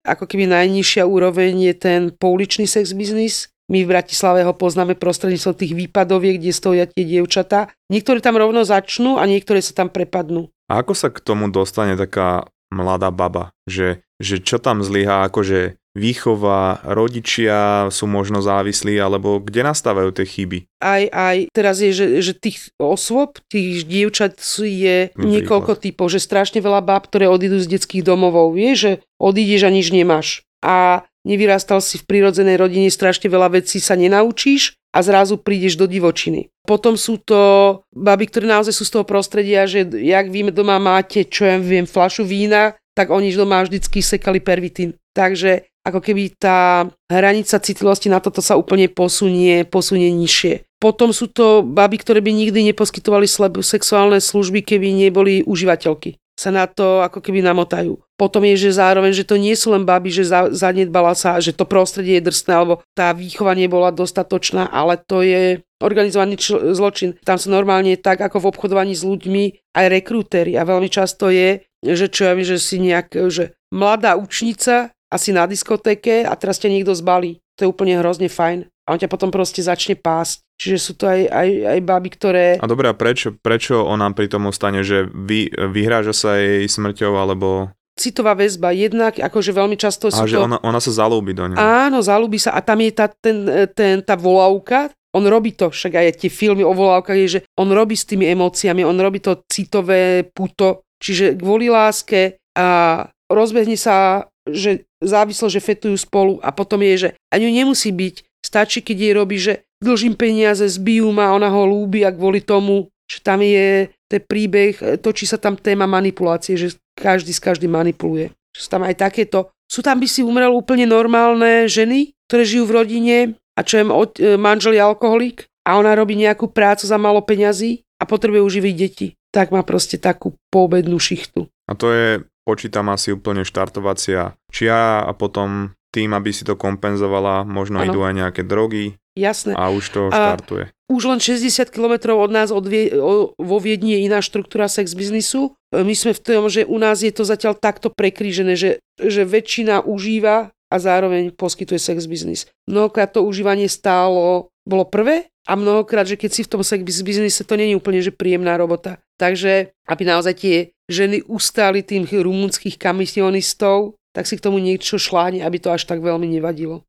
ako 0.05 0.29
keby 0.29 0.45
najnižšia 0.49 1.09
úroveň 1.09 1.73
je 1.73 1.75
ten 1.77 2.01
pouličný 2.13 2.69
sex 2.69 2.93
biznis. 2.93 3.49
My 3.67 3.83
v 3.83 3.91
Bratislave 3.91 4.47
ho 4.47 4.55
poznáme 4.55 4.95
prostredníctvom 4.95 5.55
tých 5.59 5.75
výpadoviek, 5.75 6.39
kde 6.39 6.55
stoja 6.55 6.85
tie 6.87 7.03
dievčatá. 7.03 7.75
Niektoré 7.91 8.23
tam 8.23 8.39
rovno 8.39 8.63
začnú 8.63 9.19
a 9.19 9.27
niektoré 9.27 9.59
sa 9.59 9.75
tam 9.75 9.91
prepadnú. 9.91 10.55
A 10.71 10.83
ako 10.83 10.95
sa 10.95 11.11
k 11.11 11.19
tomu 11.19 11.51
dostane 11.51 11.99
taká 11.99 12.47
mladá 12.71 13.11
baba? 13.11 13.51
Že, 13.67 14.07
že 14.23 14.39
čo 14.39 14.63
tam 14.63 14.87
zlyhá, 14.87 15.27
akože 15.27 15.79
výchova, 15.97 16.85
rodičia 16.85 17.89
sú 17.89 18.05
možno 18.05 18.45
závislí, 18.45 19.01
alebo 19.01 19.41
kde 19.41 19.65
nastávajú 19.65 20.13
tie 20.13 20.27
chyby? 20.29 20.59
aj, 20.77 21.03
aj 21.11 21.37
teraz 21.51 21.81
je, 21.81 21.91
že, 21.91 22.07
že 22.21 22.33
tých 22.37 22.71
osôb, 22.77 23.41
tých 23.49 23.89
dievčat 23.89 24.39
je 24.63 25.11
niekoľko 25.17 25.81
typov, 25.81 26.13
že 26.13 26.23
strašne 26.23 26.61
veľa 26.61 26.85
báb, 26.85 27.09
ktoré 27.09 27.27
odídu 27.27 27.59
z 27.59 27.75
detských 27.75 28.05
domovov, 28.07 28.55
vie, 28.55 28.77
že 28.77 28.91
odídeš 29.17 29.67
a 29.67 29.71
nič 29.73 29.91
nemáš. 29.91 30.46
A 30.65 31.05
nevyrastal 31.27 31.83
si 31.83 31.99
v 31.99 32.07
prírodzenej 32.07 32.57
rodine, 32.57 32.89
strašne 32.89 33.27
veľa 33.27 33.59
vecí 33.61 33.83
sa 33.83 33.99
nenaučíš 33.99 34.79
a 34.95 35.03
zrazu 35.05 35.37
prídeš 35.37 35.77
do 35.77 35.85
divočiny. 35.85 36.49
Potom 36.65 36.97
sú 36.97 37.21
to 37.21 37.83
baby, 37.93 38.31
ktoré 38.31 38.49
naozaj 38.49 38.73
sú 38.73 38.87
z 38.87 38.93
toho 38.97 39.05
prostredia, 39.05 39.69
že 39.69 39.85
jak 39.85 40.33
vy 40.33 40.55
doma 40.55 40.81
máte, 40.81 41.27
čo 41.27 41.45
ja 41.45 41.61
viem, 41.61 41.85
flašu 41.85 42.25
vína, 42.25 42.79
tak 42.97 43.13
oni 43.13 43.35
doma 43.37 43.61
vždycky 43.61 44.01
sekali 44.01 44.41
pervitín. 44.41 44.97
Takže 45.13 45.69
ako 45.87 46.03
keby 46.03 46.35
tá 46.35 46.91
hranica 47.07 47.63
citlivosti 47.63 48.11
na 48.11 48.19
toto 48.19 48.43
sa 48.43 48.59
úplne 48.59 48.91
posunie, 48.91 49.63
posunie 49.63 50.11
nižšie. 50.11 50.67
Potom 50.83 51.15
sú 51.15 51.31
to 51.31 51.63
baby, 51.63 52.03
ktoré 52.03 52.19
by 52.19 52.35
nikdy 52.35 52.67
neposkytovali 52.73 53.31
sexuálne 53.63 54.19
služby, 54.19 54.67
keby 54.67 54.93
neboli 55.07 55.47
užívateľky. 55.47 56.19
Sa 56.37 56.53
na 56.53 56.69
to 56.69 57.01
ako 57.01 57.25
keby 57.25 57.41
namotajú. 57.41 57.97
Potom 58.21 58.45
je, 58.45 58.69
že 58.69 58.77
zároveň, 58.81 59.13
že 59.17 59.25
to 59.25 59.41
nie 59.41 59.57
sú 59.57 59.73
len 59.73 59.89
baby, 59.89 60.13
že 60.13 60.29
za, 60.29 60.53
zanedbala 60.53 61.17
sa, 61.17 61.41
že 61.41 61.57
to 61.57 61.65
prostredie 61.65 62.21
je 62.21 62.29
drsné, 62.29 62.53
alebo 62.53 62.85
tá 62.93 63.13
výchova 63.17 63.57
nebola 63.57 63.89
dostatočná, 63.93 64.69
ale 64.69 65.01
to 65.01 65.25
je 65.25 65.65
organizovaný 65.81 66.41
čl- 66.41 66.73
zločin. 66.77 67.17
Tam 67.25 67.37
sú 67.37 67.53
normálne 67.53 67.97
tak, 67.97 68.21
ako 68.21 68.41
v 68.41 68.49
obchodovaní 68.53 68.93
s 68.97 69.05
ľuďmi, 69.05 69.73
aj 69.77 69.87
rekrútery. 69.89 70.57
A 70.57 70.69
veľmi 70.69 70.89
často 70.89 71.29
je, 71.29 71.65
že 71.85 72.07
čo 72.09 72.29
ja 72.29 72.33
viem, 72.33 72.49
že 72.49 72.61
si 72.61 72.81
nejak, 72.81 73.13
že 73.29 73.57
mladá 73.73 74.17
učnica 74.17 74.93
asi 75.13 75.31
na 75.33 75.45
diskotéke 75.49 76.25
a 76.25 76.33
teraz 76.37 76.61
ťa 76.61 76.73
niekto 76.73 76.93
zbalí. 76.97 77.41
To 77.57 77.65
je 77.65 77.73
úplne 77.73 77.97
hrozne 78.01 78.29
fajn. 78.29 78.69
A 78.87 78.95
on 78.95 79.03
ťa 79.03 79.11
potom 79.11 79.35
proste 79.35 79.67
začne 79.67 79.99
pásť. 79.99 80.47
Čiže 80.57 80.79
sú 80.79 80.93
to 80.95 81.11
aj, 81.11 81.27
aj, 81.27 81.49
aj 81.75 81.79
baby, 81.83 82.09
ktoré... 82.15 82.47
A 82.63 82.71
dobré, 82.71 82.89
a 82.89 82.95
prečo, 82.95 83.35
prečo 83.35 83.83
ona 83.83 84.09
pri 84.15 84.31
tom 84.31 84.47
ostane, 84.47 84.87
že 84.87 85.05
vy, 85.11 85.51
vyhráža 85.53 86.15
sa 86.15 86.39
jej 86.39 86.65
smrťou, 86.71 87.13
alebo 87.19 87.75
citová 87.97 88.37
väzba. 88.37 88.77
Jednak 88.77 89.17
akože 89.19 89.57
veľmi 89.57 89.75
často 89.81 90.13
sú 90.13 90.23
a 90.23 90.29
že 90.29 90.37
to... 90.37 90.45
ona, 90.47 90.61
ona 90.61 90.81
sa 90.81 90.93
zalúbi 90.93 91.33
do 91.33 91.49
ňa. 91.49 91.57
Áno, 91.57 92.05
zalúbi 92.05 92.37
sa. 92.37 92.55
A 92.55 92.61
tam 92.61 92.79
je 92.85 92.93
tá, 92.93 93.09
ten, 93.09 93.69
ten, 93.73 94.05
tá 94.05 94.15
volávka, 94.15 94.93
on 95.17 95.25
robí 95.25 95.57
to, 95.57 95.73
však 95.73 95.97
aj 95.97 96.21
tie 96.21 96.29
filmy 96.29 96.61
o 96.61 96.77
volávkach 96.77 97.17
je, 97.17 97.41
že 97.41 97.41
on 97.57 97.73
robí 97.73 97.97
s 97.97 98.05
tými 98.05 98.29
emóciami, 98.37 98.85
on 98.85 99.01
robí 99.01 99.25
to 99.25 99.41
citové 99.49 100.29
puto, 100.29 100.85
čiže 101.01 101.41
kvôli 101.41 101.73
láske 101.73 102.37
a 102.53 103.01
rozbehne 103.33 103.81
sa, 103.81 104.29
že 104.45 104.85
závislo, 105.01 105.49
že 105.49 105.65
fetujú 105.65 105.97
spolu. 105.97 106.37
A 106.45 106.53
potom 106.53 106.85
je, 106.85 107.09
že 107.09 107.09
ani 107.33 107.49
nemusí 107.49 107.97
byť, 107.97 108.26
stačí, 108.47 108.79
keď 108.87 108.97
jej 108.97 109.13
robí, 109.19 109.37
že 109.43 109.67
dlžím 109.83 110.15
peniaze, 110.15 110.63
zbijú 110.63 111.11
ma, 111.11 111.35
ona 111.35 111.51
ho 111.51 111.67
lúbi 111.67 112.07
a 112.07 112.15
kvôli 112.15 112.39
tomu, 112.47 112.87
že 113.11 113.19
tam 113.23 113.43
je 113.43 113.91
ten 114.07 114.23
príbeh, 114.23 115.03
točí 115.03 115.27
sa 115.27 115.39
tam 115.39 115.59
téma 115.59 115.91
manipulácie, 115.91 116.55
že 116.55 116.79
každý 116.95 117.35
s 117.35 117.43
každým 117.43 117.75
manipuluje. 117.75 118.31
Sú 118.55 118.71
tam 118.71 118.87
aj 118.87 119.03
takéto. 119.03 119.51
Sú 119.67 119.83
tam 119.83 119.99
by 119.99 120.07
si 120.07 120.23
umrel 120.23 120.55
úplne 120.55 120.87
normálne 120.87 121.67
ženy, 121.67 122.15
ktoré 122.31 122.47
žijú 122.47 122.65
v 122.71 122.75
rodine 122.75 123.17
a 123.59 123.61
čo 123.67 123.83
je 123.83 123.85
e, 123.85 124.39
manžel 124.39 124.79
je 124.79 124.83
alkoholik 124.83 125.51
a 125.67 125.77
ona 125.77 125.99
robí 125.99 126.15
nejakú 126.15 126.49
prácu 126.49 126.87
za 126.87 126.97
malo 126.97 127.19
peňazí 127.21 127.83
a 127.99 128.07
potrebuje 128.07 128.47
uživiť 128.47 128.75
deti. 128.79 129.09
Tak 129.35 129.51
má 129.51 129.67
proste 129.67 129.99
takú 129.99 130.39
poobednú 130.49 130.97
šichtu. 130.97 131.51
A 131.67 131.73
to 131.75 131.91
je, 131.91 132.09
počítam 132.47 132.89
asi 132.95 133.13
úplne 133.13 133.43
štartovacia 133.43 134.39
čiara 134.55 135.05
a 135.05 135.13
potom 135.13 135.75
tým, 135.97 136.13
aby 136.13 136.29
si 136.29 136.45
to 136.45 136.61
kompenzovala, 136.61 137.49
možno 137.49 137.81
ano. 137.81 137.89
idú 137.89 138.01
aj 138.05 138.15
nejaké 138.15 138.43
drogy. 138.45 139.01
Jasné. 139.17 139.57
A 139.57 139.73
už 139.73 139.85
to 139.89 140.01
a 140.13 140.37
štartuje. 140.37 140.69
Už 140.93 141.09
len 141.09 141.19
60 141.19 141.73
km 141.73 142.15
od 142.21 142.29
nás 142.29 142.53
od 142.53 142.69
Vie- 142.69 142.93
o, 142.93 143.33
vo 143.33 143.57
Viedni 143.57 143.97
je 143.97 144.05
iná 144.05 144.21
štruktúra 144.21 144.69
sex 144.69 144.93
biznisu. 144.93 145.57
E, 145.73 145.81
my 145.81 145.97
sme 145.97 146.13
v 146.13 146.21
tom, 146.21 146.53
že 146.53 146.69
u 146.69 146.77
nás 146.77 147.01
je 147.01 147.09
to 147.11 147.25
zatiaľ 147.25 147.57
takto 147.57 147.89
prekrížené, 147.89 148.61
že, 148.61 148.85
že 149.01 149.25
väčšina 149.25 149.89
užíva 149.89 150.53
a 150.53 150.77
zároveň 150.77 151.33
poskytuje 151.33 151.81
sex 151.81 152.05
biznis. 152.05 152.45
Mnohokrát 152.69 153.09
to 153.17 153.25
užívanie 153.25 153.73
stálo, 153.73 154.53
bolo 154.69 154.85
prvé 154.85 155.31
a 155.47 155.55
mnohokrát, 155.55 156.05
že 156.11 156.19
keď 156.19 156.31
si 156.35 156.43
v 156.43 156.53
tom 156.53 156.63
sex 156.67 156.83
biznise, 156.83 157.47
to 157.47 157.55
je 157.55 157.79
úplne 157.79 158.03
že 158.03 158.11
príjemná 158.11 158.59
robota. 158.59 158.99
Takže, 159.17 159.73
aby 159.87 160.03
naozaj 160.03 160.35
tie 160.37 160.57
ženy 160.91 161.23
ustáli 161.31 161.87
tým 161.87 162.05
rumunských 162.05 162.77
kamisionistov, 162.77 163.95
tak 164.17 164.25
si 164.25 164.41
k 164.41 164.45
tomu 164.49 164.57
niečo 164.57 164.97
šláne, 164.97 165.45
aby 165.45 165.61
to 165.61 165.69
až 165.69 165.85
tak 165.85 166.01
veľmi 166.01 166.25
nevadilo. 166.25 166.89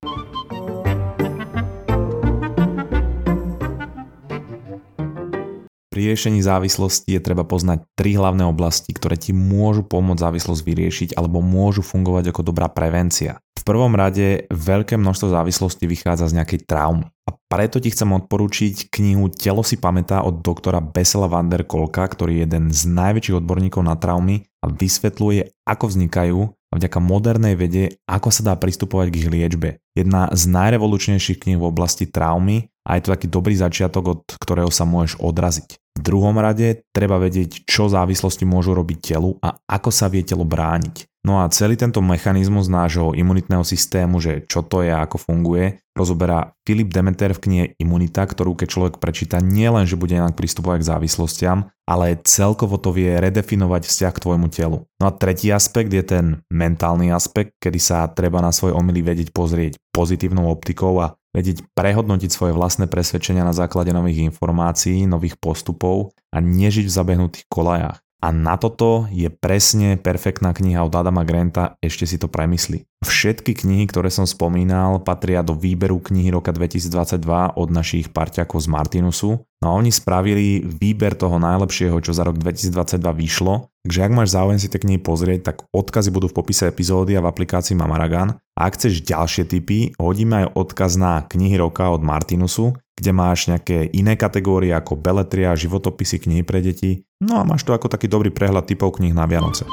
Pri 5.91 6.13
riešení 6.13 6.39
závislosti 6.45 7.17
je 7.17 7.21
treba 7.25 7.43
poznať 7.43 7.83
tri 7.97 8.15
hlavné 8.15 8.45
oblasti, 8.47 8.93
ktoré 8.93 9.17
ti 9.19 9.33
môžu 9.33 9.83
pomôcť 9.83 10.23
závislosť 10.23 10.61
vyriešiť 10.61 11.09
alebo 11.17 11.43
môžu 11.43 11.83
fungovať 11.83 12.31
ako 12.31 12.47
dobrá 12.47 12.69
prevencia. 12.69 13.41
V 13.57 13.65
prvom 13.65 13.91
rade 13.97 14.45
veľké 14.53 14.95
množstvo 14.95 15.33
závislosti 15.33 15.89
vychádza 15.89 16.31
z 16.31 16.37
nejakej 16.37 16.69
traumy. 16.69 17.09
A 17.27 17.35
preto 17.49 17.81
ti 17.81 17.91
chcem 17.91 18.07
odporúčiť 18.13 18.93
knihu 18.93 19.27
Telo 19.33 19.65
si 19.65 19.81
pamätá 19.81 20.23
od 20.23 20.45
doktora 20.45 20.79
Besela 20.79 21.27
van 21.27 21.49
der 21.49 21.65
Kolka, 21.65 22.05
ktorý 22.07 22.39
je 22.39 22.41
jeden 22.45 22.63
z 22.71 22.87
najväčších 22.87 23.41
odborníkov 23.41 23.81
na 23.83 23.97
traumy 23.97 24.45
a 24.63 24.69
vysvetľuje, 24.71 25.65
ako 25.65 25.85
vznikajú 25.91 26.39
vďaka 26.77 26.99
modernej 27.01 27.57
vede, 27.57 27.97
ako 28.05 28.29
sa 28.29 28.41
dá 28.45 28.53
pristupovať 28.55 29.07
k 29.09 29.17
ich 29.25 29.29
liečbe. 29.29 29.69
Jedna 29.97 30.29
z 30.31 30.47
najrevolučnejších 30.47 31.41
kníh 31.41 31.57
v 31.57 31.67
oblasti 31.67 32.05
traumy 32.05 32.69
a 32.85 32.95
je 32.95 33.01
to 33.03 33.13
taký 33.17 33.27
dobrý 33.27 33.57
začiatok, 33.57 34.03
od 34.07 34.21
ktorého 34.37 34.71
sa 34.71 34.85
môžeš 34.85 35.19
odraziť. 35.19 35.69
V 35.97 36.01
druhom 36.05 36.37
rade 36.37 36.85
treba 36.93 37.17
vedieť, 37.17 37.65
čo 37.65 37.89
závislosti 37.89 38.45
môžu 38.45 38.77
robiť 38.77 39.17
telu 39.17 39.35
a 39.41 39.57
ako 39.65 39.89
sa 39.89 40.07
vie 40.07 40.21
telo 40.21 40.45
brániť. 40.45 41.16
No 41.27 41.43
a 41.43 41.51
celý 41.51 41.75
tento 41.75 41.99
mechanizmus 41.99 42.71
nášho 42.71 43.11
imunitného 43.11 43.59
systému, 43.67 44.23
že 44.23 44.47
čo 44.47 44.63
to 44.63 44.79
je 44.79 44.95
a 44.95 45.03
ako 45.03 45.19
funguje, 45.19 45.75
rozoberá 45.91 46.55
Filip 46.63 46.87
Demeter 46.87 47.35
v 47.35 47.43
knihe 47.43 47.65
Imunita, 47.83 48.23
ktorú 48.23 48.55
keď 48.55 48.67
človek 48.71 48.95
prečíta, 48.95 49.43
nielen, 49.43 49.83
že 49.83 49.99
bude 49.99 50.15
inak 50.15 50.39
pristupovať 50.39 50.79
k 50.79 50.89
závislostiam, 50.95 51.67
ale 51.83 52.15
celkovo 52.23 52.79
to 52.79 52.95
vie 52.95 53.11
redefinovať 53.11 53.91
vzťah 53.91 54.13
k 54.15 54.23
tvojmu 54.23 54.47
telu. 54.47 54.87
No 55.03 55.03
a 55.03 55.11
tretí 55.11 55.51
aspekt 55.51 55.91
je 55.91 55.99
ten 56.07 56.39
mentálny 56.47 57.11
aspekt, 57.11 57.59
kedy 57.59 57.75
sa 57.75 58.07
treba 58.07 58.39
na 58.39 58.55
svoj 58.55 58.71
omily 58.79 59.03
vedieť 59.03 59.35
pozrieť 59.35 59.75
pozitívnou 59.91 60.47
optikou 60.47 60.95
a 61.03 61.19
vedieť 61.35 61.67
prehodnotiť 61.75 62.31
svoje 62.31 62.55
vlastné 62.55 62.87
presvedčenia 62.87 63.43
na 63.43 63.51
základe 63.51 63.91
nových 63.91 64.31
informácií, 64.31 65.03
nových 65.03 65.35
postupov 65.35 66.15
a 66.31 66.39
nežiť 66.39 66.87
v 66.87 66.95
zabehnutých 66.95 67.51
kolajách. 67.51 68.06
A 68.17 68.33
na 68.33 68.57
toto 68.57 69.05
je 69.13 69.29
presne 69.29 69.93
perfektná 69.93 70.49
kniha 70.49 70.81
od 70.81 70.89
Adama 70.89 71.21
Granta, 71.21 71.77
ešte 71.85 72.09
si 72.09 72.17
to 72.17 72.25
premysli. 72.25 72.89
Všetky 73.05 73.53
knihy, 73.53 73.85
ktoré 73.85 74.09
som 74.09 74.25
spomínal, 74.25 75.05
patria 75.05 75.45
do 75.45 75.53
výberu 75.53 76.01
knihy 76.01 76.33
roka 76.33 76.49
2022 76.49 77.21
od 77.53 77.69
našich 77.69 78.09
parťakov 78.09 78.57
z 78.57 78.67
Martinusu. 78.73 79.45
No 79.61 79.65
a 79.69 79.77
oni 79.77 79.93
spravili 79.93 80.65
výber 80.65 81.13
toho 81.13 81.37
najlepšieho, 81.37 81.93
čo 82.01 82.09
za 82.09 82.25
rok 82.25 82.41
2022 82.41 82.97
vyšlo. 82.97 83.69
Takže 83.85 83.99
ak 84.01 84.11
máš 84.17 84.33
záujem 84.33 84.57
si 84.57 84.67
tie 84.73 84.81
knihy 84.81 84.97
pozrieť, 84.97 85.53
tak 85.53 85.57
odkazy 85.69 86.09
budú 86.09 86.33
v 86.33 86.41
popise 86.41 86.65
epizódy 86.65 87.13
a 87.13 87.21
v 87.21 87.29
aplikácii 87.29 87.77
Mamaragan. 87.77 88.33
A 88.57 88.65
ak 88.65 88.81
chceš 88.81 89.05
ďalšie 89.05 89.45
tipy, 89.45 89.93
hodíme 90.01 90.41
aj 90.41 90.57
odkaz 90.57 90.97
na 90.97 91.21
knihy 91.21 91.61
roka 91.61 91.85
od 91.93 92.01
Martinusu, 92.01 92.73
kde 92.97 93.11
máš 93.13 93.45
nejaké 93.45 93.93
iné 93.93 94.17
kategórie 94.17 94.73
ako 94.73 94.97
beletria, 94.97 95.53
životopisy, 95.53 96.17
knihy 96.25 96.41
pre 96.41 96.65
deti. 96.65 97.05
No 97.21 97.37
a 97.37 97.45
máš 97.45 97.61
to 97.61 97.77
ako 97.77 97.93
taký 97.93 98.09
dobrý 98.09 98.33
prehľad 98.33 98.65
typov 98.65 98.97
kníh 98.97 99.13
na 99.13 99.29
Vianoce. 99.29 99.69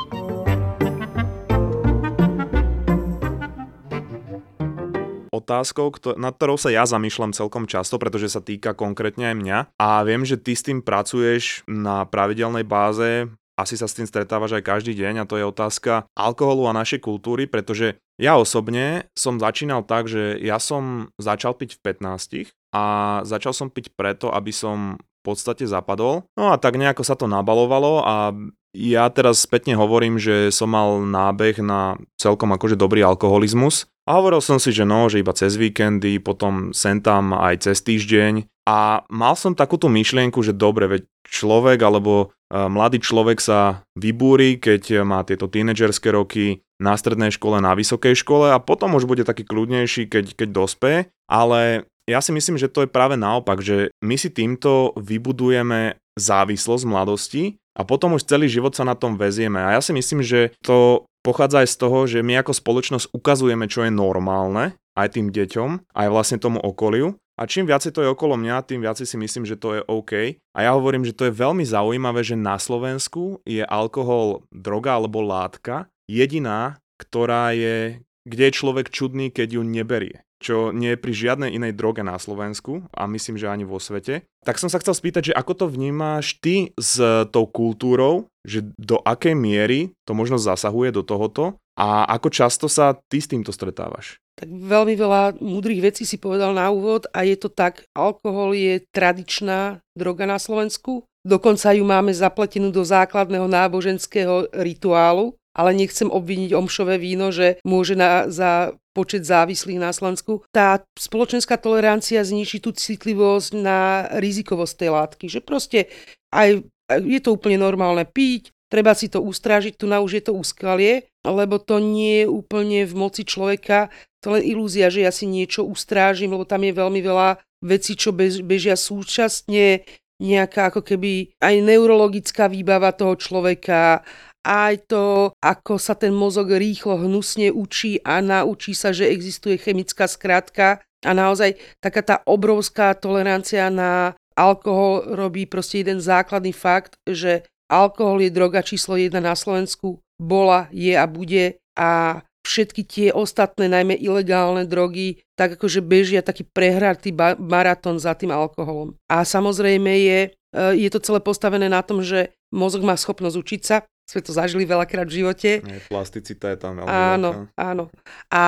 otázkou, 5.44 5.92
nad 6.16 6.32
ktorou 6.32 6.56
sa 6.56 6.72
ja 6.72 6.88
zamýšľam 6.88 7.36
celkom 7.36 7.68
často, 7.68 8.00
pretože 8.00 8.32
sa 8.32 8.40
týka 8.40 8.72
konkrétne 8.72 9.28
aj 9.28 9.36
mňa. 9.36 9.58
A 9.76 10.00
viem, 10.08 10.24
že 10.24 10.40
ty 10.40 10.56
s 10.56 10.64
tým 10.64 10.80
pracuješ 10.80 11.68
na 11.68 12.08
pravidelnej 12.08 12.64
báze, 12.64 13.28
asi 13.54 13.78
sa 13.78 13.86
s 13.86 13.94
tým 13.94 14.08
stretávaš 14.08 14.58
aj 14.58 14.66
každý 14.66 14.98
deň 14.98 15.22
a 15.22 15.28
to 15.28 15.38
je 15.38 15.46
otázka 15.46 16.10
alkoholu 16.18 16.66
a 16.66 16.74
našej 16.74 16.98
kultúry, 16.98 17.46
pretože 17.46 17.94
ja 18.18 18.34
osobne 18.34 19.06
som 19.14 19.38
začínal 19.38 19.86
tak, 19.86 20.10
že 20.10 20.38
ja 20.42 20.58
som 20.58 21.14
začal 21.22 21.54
piť 21.54 21.78
v 21.78 21.82
15 21.86 22.50
a 22.74 22.84
začal 23.22 23.54
som 23.54 23.70
piť 23.70 23.94
preto, 23.94 24.34
aby 24.34 24.50
som 24.50 24.98
v 24.98 25.20
podstate 25.22 25.64
zapadol. 25.64 26.26
No 26.34 26.50
a 26.50 26.58
tak 26.58 26.74
nejako 26.74 27.06
sa 27.06 27.14
to 27.14 27.30
nabalovalo 27.30 28.02
a 28.02 28.34
ja 28.74 29.06
teraz 29.06 29.46
spätne 29.46 29.78
hovorím, 29.78 30.18
že 30.18 30.50
som 30.50 30.74
mal 30.74 30.98
nábeh 30.98 31.62
na 31.62 31.94
celkom 32.18 32.50
akože 32.58 32.74
dobrý 32.74 33.06
alkoholizmus. 33.06 33.86
A 34.04 34.18
hovoril 34.20 34.42
som 34.42 34.60
si, 34.60 34.74
že 34.74 34.84
no, 34.84 35.06
že 35.08 35.22
iba 35.22 35.32
cez 35.32 35.56
víkendy, 35.56 36.20
potom 36.20 36.74
sem 36.76 37.00
tam 37.00 37.32
aj 37.32 37.70
cez 37.70 37.80
týždeň. 37.86 38.44
A 38.68 39.06
mal 39.08 39.38
som 39.38 39.56
takúto 39.56 39.88
myšlienku, 39.88 40.42
že 40.42 40.52
dobre, 40.52 40.90
veď 40.90 41.02
človek 41.24 41.80
alebo 41.80 42.28
uh, 42.28 42.68
mladý 42.68 43.00
človek 43.00 43.40
sa 43.40 43.86
vybúri, 43.96 44.60
keď 44.60 45.06
má 45.06 45.24
tieto 45.24 45.48
tínedžerské 45.48 46.12
roky 46.12 46.60
na 46.82 46.98
strednej 46.98 47.32
škole, 47.32 47.62
na 47.62 47.72
vysokej 47.72 48.18
škole 48.18 48.50
a 48.50 48.58
potom 48.60 48.98
už 48.98 49.06
bude 49.06 49.22
taký 49.22 49.46
kľudnejší, 49.46 50.10
keď, 50.10 50.36
keď 50.36 50.48
dospe, 50.50 50.92
ale 51.30 51.88
ja 52.04 52.20
si 52.20 52.30
myslím, 52.32 52.60
že 52.60 52.68
to 52.68 52.84
je 52.84 52.90
práve 52.90 53.16
naopak, 53.16 53.64
že 53.64 53.88
my 54.04 54.16
si 54.20 54.28
týmto 54.28 54.92
vybudujeme 55.00 55.96
závislosť 56.14 56.84
mladosti 56.86 57.58
a 57.74 57.82
potom 57.82 58.14
už 58.14 58.28
celý 58.28 58.46
život 58.46 58.76
sa 58.76 58.86
na 58.86 58.94
tom 58.94 59.18
vezieme. 59.18 59.58
A 59.58 59.74
ja 59.74 59.80
si 59.82 59.90
myslím, 59.90 60.22
že 60.22 60.54
to 60.62 61.08
pochádza 61.24 61.64
aj 61.64 61.68
z 61.72 61.76
toho, 61.80 61.98
že 62.06 62.20
my 62.22 62.44
ako 62.44 62.52
spoločnosť 62.54 63.10
ukazujeme, 63.10 63.66
čo 63.66 63.82
je 63.82 63.90
normálne 63.90 64.76
aj 64.94 65.18
tým 65.18 65.32
deťom, 65.34 65.90
aj 65.90 66.08
vlastne 66.12 66.38
tomu 66.38 66.62
okoliu. 66.62 67.18
A 67.34 67.50
čím 67.50 67.66
viacej 67.66 67.90
to 67.90 68.06
je 68.06 68.12
okolo 68.14 68.38
mňa, 68.38 68.62
tým 68.62 68.78
viacej 68.78 69.10
si 69.10 69.16
myslím, 69.18 69.42
že 69.42 69.58
to 69.58 69.74
je 69.74 69.82
OK. 69.90 70.38
A 70.54 70.58
ja 70.62 70.70
hovorím, 70.70 71.02
že 71.02 71.16
to 71.16 71.26
je 71.26 71.34
veľmi 71.34 71.66
zaujímavé, 71.66 72.22
že 72.22 72.38
na 72.38 72.62
Slovensku 72.62 73.42
je 73.42 73.66
alkohol 73.66 74.46
droga 74.54 74.94
alebo 74.94 75.18
látka 75.18 75.90
jediná, 76.06 76.78
ktorá 76.94 77.50
je, 77.50 78.06
kde 78.22 78.42
je 78.46 78.52
človek 78.54 78.86
čudný, 78.86 79.34
keď 79.34 79.58
ju 79.58 79.62
neberie. 79.66 80.22
Čo 80.44 80.68
nie 80.76 80.92
je 80.92 81.00
pri 81.00 81.12
žiadnej 81.16 81.56
inej 81.56 81.72
droge 81.72 82.04
na 82.04 82.20
Slovensku 82.20 82.84
a 82.92 83.08
myslím, 83.08 83.40
že 83.40 83.48
ani 83.48 83.64
vo 83.64 83.80
svete. 83.80 84.28
Tak 84.44 84.60
som 84.60 84.68
sa 84.68 84.76
chcel 84.84 84.92
spýtať, 84.92 85.32
že 85.32 85.36
ako 85.36 85.64
to 85.64 85.66
vnímáš 85.72 86.36
ty 86.44 86.76
s 86.76 87.00
tou 87.32 87.48
kultúrou, 87.48 88.28
že 88.44 88.60
do 88.76 89.00
akej 89.00 89.32
miery 89.32 89.96
to 90.04 90.12
možno 90.12 90.36
zasahuje 90.36 90.92
do 90.92 91.00
tohoto 91.00 91.56
a 91.80 92.04
ako 92.04 92.28
často 92.28 92.68
sa 92.68 92.92
ty 93.08 93.24
s 93.24 93.26
týmto 93.32 93.56
stretávaš? 93.56 94.20
Tak 94.36 94.50
veľmi 94.50 94.94
veľa 94.98 95.40
múdrych 95.40 95.80
vecí 95.80 96.04
si 96.04 96.20
povedal 96.20 96.52
na 96.52 96.68
úvod 96.68 97.08
a 97.16 97.24
je 97.24 97.40
to 97.40 97.48
tak, 97.48 97.88
alkohol 97.96 98.52
je 98.52 98.84
tradičná 98.92 99.80
droga 99.96 100.28
na 100.28 100.36
Slovensku. 100.36 101.06
Dokonca 101.24 101.72
ju 101.72 101.88
máme 101.88 102.12
zapletenú 102.12 102.68
do 102.68 102.84
základného 102.84 103.48
náboženského 103.48 104.52
rituálu, 104.52 105.32
ale 105.56 105.72
nechcem 105.72 106.10
obviniť 106.10 106.50
omšové 106.52 107.00
víno, 107.00 107.30
že 107.30 107.62
môže 107.64 107.96
na, 107.96 108.28
za 108.28 108.74
počet 108.94 109.26
závislých 109.26 109.82
na 109.82 109.90
Slovensku. 109.90 110.46
Tá 110.54 110.80
spoločenská 110.94 111.58
tolerancia 111.58 112.22
zniží 112.22 112.62
tú 112.62 112.70
citlivosť 112.70 113.50
na 113.58 114.06
rizikovosť 114.14 114.74
tej 114.78 114.90
látky, 114.94 115.26
že 115.26 115.42
proste 115.42 115.90
aj 116.30 116.62
je 116.88 117.20
to 117.20 117.34
úplne 117.34 117.58
normálne 117.58 118.06
piť, 118.06 118.54
treba 118.70 118.94
si 118.94 119.10
to 119.10 119.18
ustrážiť, 119.18 119.74
tu 119.74 119.90
na 119.90 119.98
už 119.98 120.20
je 120.20 120.24
to 120.30 120.32
úskalie, 120.36 121.10
lebo 121.26 121.58
to 121.58 121.82
nie 121.82 122.24
je 122.24 122.26
úplne 122.30 122.86
v 122.86 122.94
moci 122.94 123.26
človeka, 123.26 123.90
to 124.22 124.32
len 124.32 124.44
ilúzia, 124.44 124.88
že 124.88 125.04
ja 125.04 125.12
si 125.12 125.28
niečo 125.28 125.64
ustrážim, 125.64 126.32
lebo 126.32 126.48
tam 126.48 126.64
je 126.64 126.72
veľmi 126.72 127.00
veľa 127.04 127.40
vecí, 127.64 127.96
čo 127.96 128.12
bežia 128.16 128.76
súčasne, 128.76 129.84
nejaká 130.20 130.70
ako 130.70 130.84
keby 130.84 131.34
aj 131.42 131.54
neurologická 131.64 132.46
výbava 132.46 132.94
toho 132.94 133.18
človeka, 133.18 134.04
aj 134.44 134.74
to, 134.86 135.32
ako 135.40 135.80
sa 135.80 135.96
ten 135.96 136.12
mozog 136.12 136.52
rýchlo, 136.52 137.00
hnusne 137.00 137.48
učí 137.48 137.98
a 138.04 138.20
naučí 138.20 138.76
sa, 138.76 138.92
že 138.92 139.08
existuje 139.08 139.56
chemická 139.56 140.04
skratka 140.04 140.84
a 141.00 141.10
naozaj 141.16 141.56
taká 141.80 142.04
tá 142.04 142.16
obrovská 142.28 142.92
tolerancia 142.92 143.72
na 143.72 144.12
alkohol 144.36 145.16
robí 145.16 145.48
proste 145.48 145.80
jeden 145.80 145.98
základný 145.98 146.52
fakt, 146.52 147.00
že 147.08 147.48
alkohol 147.72 148.20
je 148.20 148.30
droga 148.30 148.60
číslo 148.60 149.00
jedna 149.00 149.24
na 149.24 149.34
Slovensku, 149.34 150.04
bola, 150.20 150.68
je 150.70 150.94
a 150.94 151.08
bude. 151.08 151.58
A 151.74 152.20
všetky 152.44 152.82
tie 152.84 153.08
ostatné, 153.10 153.72
najmä 153.72 153.96
ilegálne 153.96 154.68
drogy, 154.68 155.24
tak 155.34 155.56
akože 155.56 155.80
bežia 155.80 156.20
taký 156.20 156.44
prehratý 156.44 157.10
maratón 157.40 157.96
za 157.96 158.12
tým 158.12 158.30
alkoholom. 158.30 158.94
A 159.08 159.24
samozrejme 159.24 159.90
je, 159.90 160.20
e, 160.28 160.62
je 160.76 160.88
to 160.92 161.00
celé 161.00 161.24
postavené 161.24 161.72
na 161.72 161.80
tom, 161.80 162.04
že 162.04 162.36
mozog 162.52 162.84
má 162.84 162.94
schopnosť 162.94 163.36
učiť 163.40 163.60
sa, 163.64 163.76
sme 164.04 164.20
to 164.20 164.32
zažili 164.36 164.68
veľakrát 164.68 165.08
v 165.08 165.24
živote. 165.24 165.50
Plasticita 165.88 166.52
je 166.52 166.58
tam 166.60 166.80
veľmi 166.80 166.88
Áno, 166.88 167.30
veľká. 167.32 167.56
áno. 167.56 167.84
A 168.28 168.44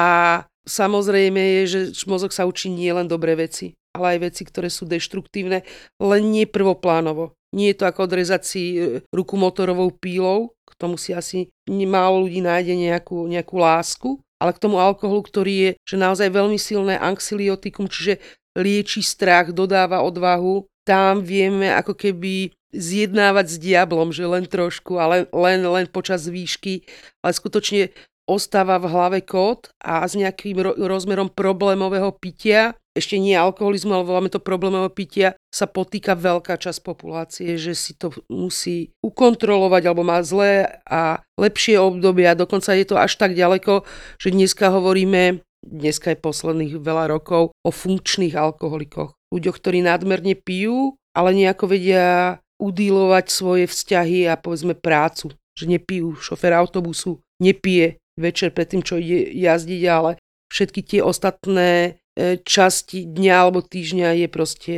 samozrejme 0.68 1.40
je, 1.40 1.62
že 1.66 1.80
mozog 2.04 2.34
sa 2.34 2.44
učí 2.44 2.68
nie 2.68 2.92
len 2.92 3.08
dobré 3.08 3.32
veci, 3.34 3.72
ale 3.96 4.16
aj 4.16 4.32
veci, 4.32 4.42
ktoré 4.44 4.68
sú 4.68 4.84
deštruktívne, 4.84 5.64
len 6.02 6.22
nie 6.28 6.44
prvoplánovo. 6.44 7.32
Nie 7.56 7.72
je 7.72 7.78
to 7.80 7.88
ako 7.88 8.04
odrezať 8.04 8.42
si 8.44 8.62
e, 8.76 9.00
ruku 9.08 9.40
motorovou 9.40 9.88
pílou, 9.96 10.52
k 10.68 10.72
tomu 10.76 11.00
si 11.00 11.16
asi 11.16 11.48
málo 11.64 12.28
ľudí 12.28 12.44
nájde 12.44 12.76
nejakú, 12.76 13.25
nejakú 13.25 13.56
lásku, 13.56 14.20
ale 14.36 14.52
k 14.52 14.60
tomu 14.60 14.76
alkoholu, 14.76 15.25
ktorý 15.25 15.54
je 15.56 15.70
že 15.88 15.96
naozaj 15.96 16.28
veľmi 16.28 16.60
silné 16.60 17.00
anxiliotikum, 17.00 17.88
čiže 17.88 18.20
lieči 18.58 19.00
strach, 19.00 19.56
dodáva 19.56 20.04
odvahu, 20.04 20.68
tam 20.84 21.25
vieme 21.25 21.72
ako 21.72 21.96
keby 21.96 22.52
zjednávať 22.76 23.47
s 23.49 23.56
diablom, 23.56 24.12
že 24.12 24.28
len 24.28 24.45
trošku, 24.45 25.00
ale 25.00 25.26
len, 25.33 25.64
len 25.64 25.87
počas 25.88 26.28
výšky, 26.28 26.85
ale 27.25 27.33
skutočne 27.33 27.90
ostáva 28.26 28.76
v 28.83 28.90
hlave 28.90 29.18
kód 29.23 29.71
a 29.78 30.02
s 30.02 30.18
nejakým 30.18 30.59
ro- 30.59 30.76
rozmerom 30.76 31.30
problémového 31.30 32.11
pitia, 32.11 32.75
ešte 32.97 33.21
nie 33.21 33.37
alkoholizmu, 33.38 33.92
ale 33.92 34.09
voláme 34.09 34.30
to 34.33 34.42
problémového 34.42 34.90
pitia, 34.90 35.28
sa 35.52 35.71
potýka 35.71 36.18
veľká 36.18 36.59
časť 36.59 36.80
populácie, 36.83 37.54
že 37.54 37.76
si 37.76 37.95
to 37.95 38.11
musí 38.26 38.90
ukontrolovať 39.04 39.83
alebo 39.87 40.02
má 40.02 40.18
zlé 40.26 40.83
a 40.88 41.23
lepšie 41.38 41.78
obdobia. 41.78 42.35
Dokonca 42.35 42.75
je 42.75 42.87
to 42.88 42.97
až 42.99 43.14
tak 43.21 43.38
ďaleko, 43.38 43.87
že 44.18 44.35
dneska 44.35 44.75
hovoríme, 44.75 45.45
dneska 45.62 46.16
je 46.16 46.18
posledných 46.18 46.80
veľa 46.83 47.12
rokov, 47.12 47.54
o 47.62 47.71
funkčných 47.71 48.35
alkoholikoch. 48.35 49.14
Ľuďoch, 49.30 49.56
ktorí 49.61 49.85
nadmerne 49.85 50.35
pijú, 50.35 50.97
ale 51.12 51.37
nejako 51.37 51.73
vedia 51.73 52.38
udílovať 52.56 53.26
svoje 53.28 53.64
vzťahy 53.68 54.28
a 54.28 54.38
povedzme 54.40 54.76
prácu. 54.76 55.32
Že 55.56 55.80
nepijú 55.80 56.20
šofer 56.20 56.52
autobusu, 56.52 57.20
nepije 57.40 57.96
večer 58.16 58.52
pred 58.52 58.68
tým, 58.68 58.82
čo 58.84 59.00
ide 59.00 59.28
jazdiť, 59.32 59.82
ale 59.88 60.20
všetky 60.52 60.80
tie 60.84 61.00
ostatné 61.00 62.00
e, 62.16 62.40
časti 62.40 63.08
dňa 63.08 63.34
alebo 63.36 63.60
týždňa 63.64 64.08
je 64.25 64.28
proste 64.28 64.76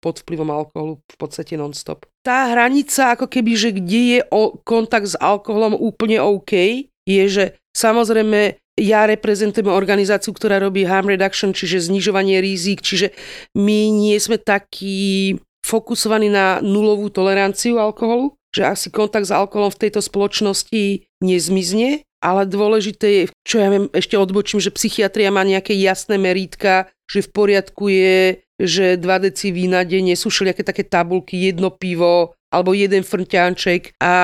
pod 0.00 0.20
vplyvom 0.24 0.48
alkoholu 0.52 1.00
v 1.00 1.16
podstate 1.16 1.56
non-stop. 1.56 2.08
Tá 2.20 2.52
hranica, 2.52 3.16
ako 3.16 3.32
keby, 3.32 3.52
že 3.56 3.70
kde 3.72 4.00
je 4.00 4.18
kontakt 4.64 5.08
s 5.08 5.16
alkoholom 5.16 5.72
úplne 5.72 6.20
OK, 6.20 6.84
je, 7.08 7.24
že 7.28 7.44
samozrejme 7.72 8.60
ja 8.80 9.04
reprezentujem 9.04 9.68
organizáciu, 9.68 10.32
ktorá 10.32 10.56
robí 10.56 10.88
harm 10.88 11.12
reduction, 11.12 11.52
čiže 11.52 11.92
znižovanie 11.92 12.40
rizik, 12.40 12.80
čiže 12.80 13.12
my 13.56 13.92
nie 13.92 14.16
sme 14.16 14.40
takí 14.40 15.36
fokusovaný 15.64 16.28
na 16.32 16.58
nulovú 16.64 17.12
toleranciu 17.12 17.78
alkoholu, 17.78 18.34
že 18.50 18.66
asi 18.66 18.88
kontakt 18.90 19.28
s 19.28 19.34
alkoholom 19.34 19.70
v 19.70 19.80
tejto 19.86 20.02
spoločnosti 20.02 21.06
nezmizne, 21.22 22.02
ale 22.20 22.44
dôležité 22.44 23.06
je, 23.08 23.22
čo 23.46 23.62
ja 23.62 23.68
viem, 23.72 23.88
ešte 23.96 24.18
odbočím, 24.18 24.60
že 24.60 24.74
psychiatria 24.74 25.32
má 25.32 25.40
nejaké 25.46 25.72
jasné 25.78 26.20
merítka, 26.20 26.92
že 27.08 27.24
v 27.24 27.32
poriadku 27.32 27.88
je, 27.88 28.44
že 28.60 29.00
2 29.00 29.24
deci 29.24 29.50
vína 29.50 29.88
denne 29.88 30.12
sú 30.12 30.28
všelijaké 30.28 30.62
také 30.62 30.84
tabulky, 30.84 31.48
jedno 31.48 31.72
pivo 31.72 32.36
alebo 32.52 32.76
jeden 32.76 33.06
frťanček. 33.06 33.96
A, 34.04 34.14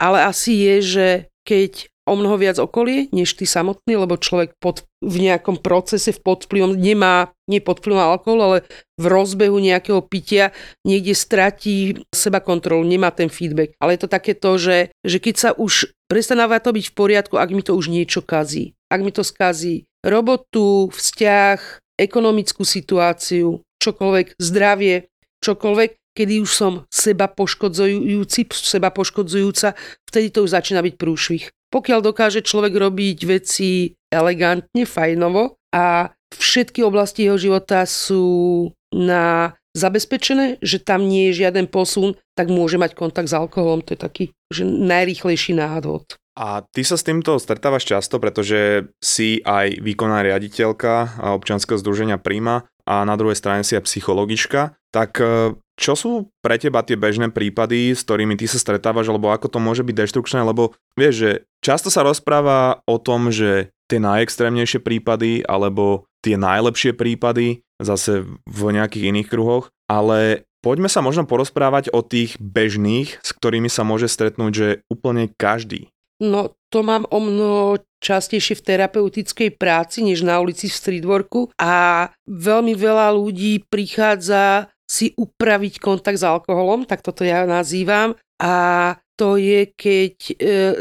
ale 0.00 0.18
asi 0.24 0.64
je, 0.64 0.76
že 0.80 1.08
keď 1.44 1.92
o 2.06 2.14
mnoho 2.14 2.38
viac 2.38 2.62
okolie, 2.62 3.10
než 3.10 3.34
ty 3.34 3.44
samotný, 3.44 3.98
lebo 3.98 4.14
človek 4.14 4.54
pod, 4.62 4.86
v 5.02 5.26
nejakom 5.26 5.58
procese, 5.58 6.14
v 6.14 6.22
podvplyvom, 6.22 6.78
nemá, 6.78 7.34
nie 7.50 7.58
pod 7.58 7.82
vplyvom 7.82 7.98
alkoholu, 7.98 8.40
ale 8.40 8.58
v 8.96 9.06
rozbehu 9.10 9.58
nejakého 9.58 9.98
pitia 10.06 10.54
niekde 10.86 11.18
stratí 11.18 12.06
seba 12.14 12.38
kontrolu, 12.38 12.86
nemá 12.86 13.10
ten 13.10 13.26
feedback. 13.26 13.74
Ale 13.82 13.98
je 13.98 14.06
to 14.06 14.08
takéto, 14.08 14.54
že, 14.54 14.94
že 15.02 15.18
keď 15.18 15.34
sa 15.34 15.50
už 15.58 15.90
prestanáva 16.06 16.62
to 16.62 16.70
byť 16.70 16.94
v 16.94 16.96
poriadku, 16.96 17.34
ak 17.36 17.50
mi 17.50 17.66
to 17.66 17.74
už 17.74 17.90
niečo 17.90 18.22
kazí. 18.22 18.78
Ak 18.86 19.02
mi 19.02 19.10
to 19.10 19.26
skazí 19.26 19.90
robotu, 20.06 20.94
vzťah, 20.94 21.58
ekonomickú 21.98 22.62
situáciu, 22.62 23.66
čokoľvek, 23.82 24.38
zdravie, 24.38 25.10
čokoľvek, 25.42 25.90
kedy 26.16 26.40
už 26.40 26.50
som 26.56 26.72
seba 26.88 27.28
poškodzujúci, 27.28 28.48
seba 28.56 28.88
poškodzujúca, 28.88 29.76
vtedy 30.08 30.32
to 30.32 30.48
už 30.48 30.56
začína 30.56 30.80
byť 30.80 30.94
prúšvih 30.96 31.44
pokiaľ 31.66 32.00
dokáže 32.00 32.40
človek 32.46 32.72
robiť 32.72 33.18
veci 33.26 33.92
elegantne, 34.08 34.86
fajnovo 34.86 35.58
a 35.74 36.08
všetky 36.32 36.80
oblasti 36.86 37.26
jeho 37.26 37.36
života 37.36 37.84
sú 37.84 38.70
na 38.94 39.52
zabezpečené, 39.76 40.56
že 40.64 40.80
tam 40.80 41.04
nie 41.04 41.30
je 41.30 41.44
žiaden 41.44 41.68
posun, 41.68 42.16
tak 42.32 42.48
môže 42.48 42.80
mať 42.80 42.96
kontakt 42.96 43.28
s 43.28 43.36
alkoholom. 43.36 43.84
To 43.84 43.92
je 43.92 44.00
taký 44.00 44.24
že 44.48 44.64
najrýchlejší 44.64 45.52
náhod. 45.52 46.16
A 46.36 46.64
ty 46.68 46.84
sa 46.84 47.00
s 47.00 47.04
týmto 47.04 47.36
stretávaš 47.40 47.88
často, 47.88 48.20
pretože 48.20 48.92
si 49.00 49.40
aj 49.40 49.80
výkonná 49.80 50.20
riaditeľka 50.20 51.20
občianskeho 51.36 51.80
združenia 51.80 52.20
Prima 52.20 52.68
a 52.84 53.02
na 53.08 53.16
druhej 53.16 53.36
strane 53.36 53.64
si 53.64 53.72
aj 53.72 53.88
psychologička. 53.88 54.76
Tak 54.96 55.20
e, 55.20 55.52
čo 55.76 55.92
sú 55.92 56.32
pre 56.40 56.56
teba 56.56 56.80
tie 56.80 56.96
bežné 56.96 57.28
prípady, 57.28 57.92
s 57.92 58.00
ktorými 58.00 58.32
ty 58.40 58.48
sa 58.48 58.56
stretávaš, 58.56 59.12
alebo 59.12 59.28
ako 59.28 59.52
to 59.52 59.58
môže 59.60 59.84
byť 59.84 59.92
deštrukčné, 59.92 60.40
lebo 60.40 60.72
vieš, 60.96 61.14
že 61.20 61.30
často 61.60 61.92
sa 61.92 62.00
rozpráva 62.00 62.80
o 62.88 62.96
tom, 62.96 63.28
že 63.28 63.68
tie 63.92 64.00
najextrémnejšie 64.00 64.80
prípady, 64.80 65.44
alebo 65.44 66.08
tie 66.24 66.40
najlepšie 66.40 66.96
prípady, 66.96 67.60
zase 67.76 68.24
v 68.48 68.60
nejakých 68.72 69.12
iných 69.12 69.28
kruhoch, 69.28 69.68
ale 69.84 70.48
poďme 70.64 70.88
sa 70.88 71.04
možno 71.04 71.28
porozprávať 71.28 71.92
o 71.92 72.00
tých 72.00 72.40
bežných, 72.40 73.20
s 73.20 73.30
ktorými 73.36 73.68
sa 73.68 73.84
môže 73.84 74.08
stretnúť, 74.08 74.52
že 74.56 74.68
úplne 74.88 75.28
každý. 75.36 75.92
No, 76.16 76.56
to 76.72 76.80
mám 76.80 77.04
o 77.12 77.20
mnoho 77.20 77.84
častejšie 78.00 78.56
v 78.56 78.64
terapeutickej 78.64 79.60
práci, 79.60 80.00
než 80.00 80.24
na 80.24 80.40
ulici 80.40 80.72
v 80.72 80.78
streetworku 80.80 81.52
a 81.60 82.08
veľmi 82.24 82.72
veľa 82.72 83.12
ľudí 83.12 83.68
prichádza 83.68 84.72
si 84.86 85.12
upraviť 85.18 85.82
kontakt 85.82 86.22
s 86.22 86.24
alkoholom, 86.24 86.86
tak 86.86 87.02
toto 87.02 87.26
ja 87.26 87.42
nazývam. 87.44 88.14
A 88.38 88.94
to 89.18 89.40
je, 89.40 89.66
keď 89.74 90.14
e, 90.14 90.34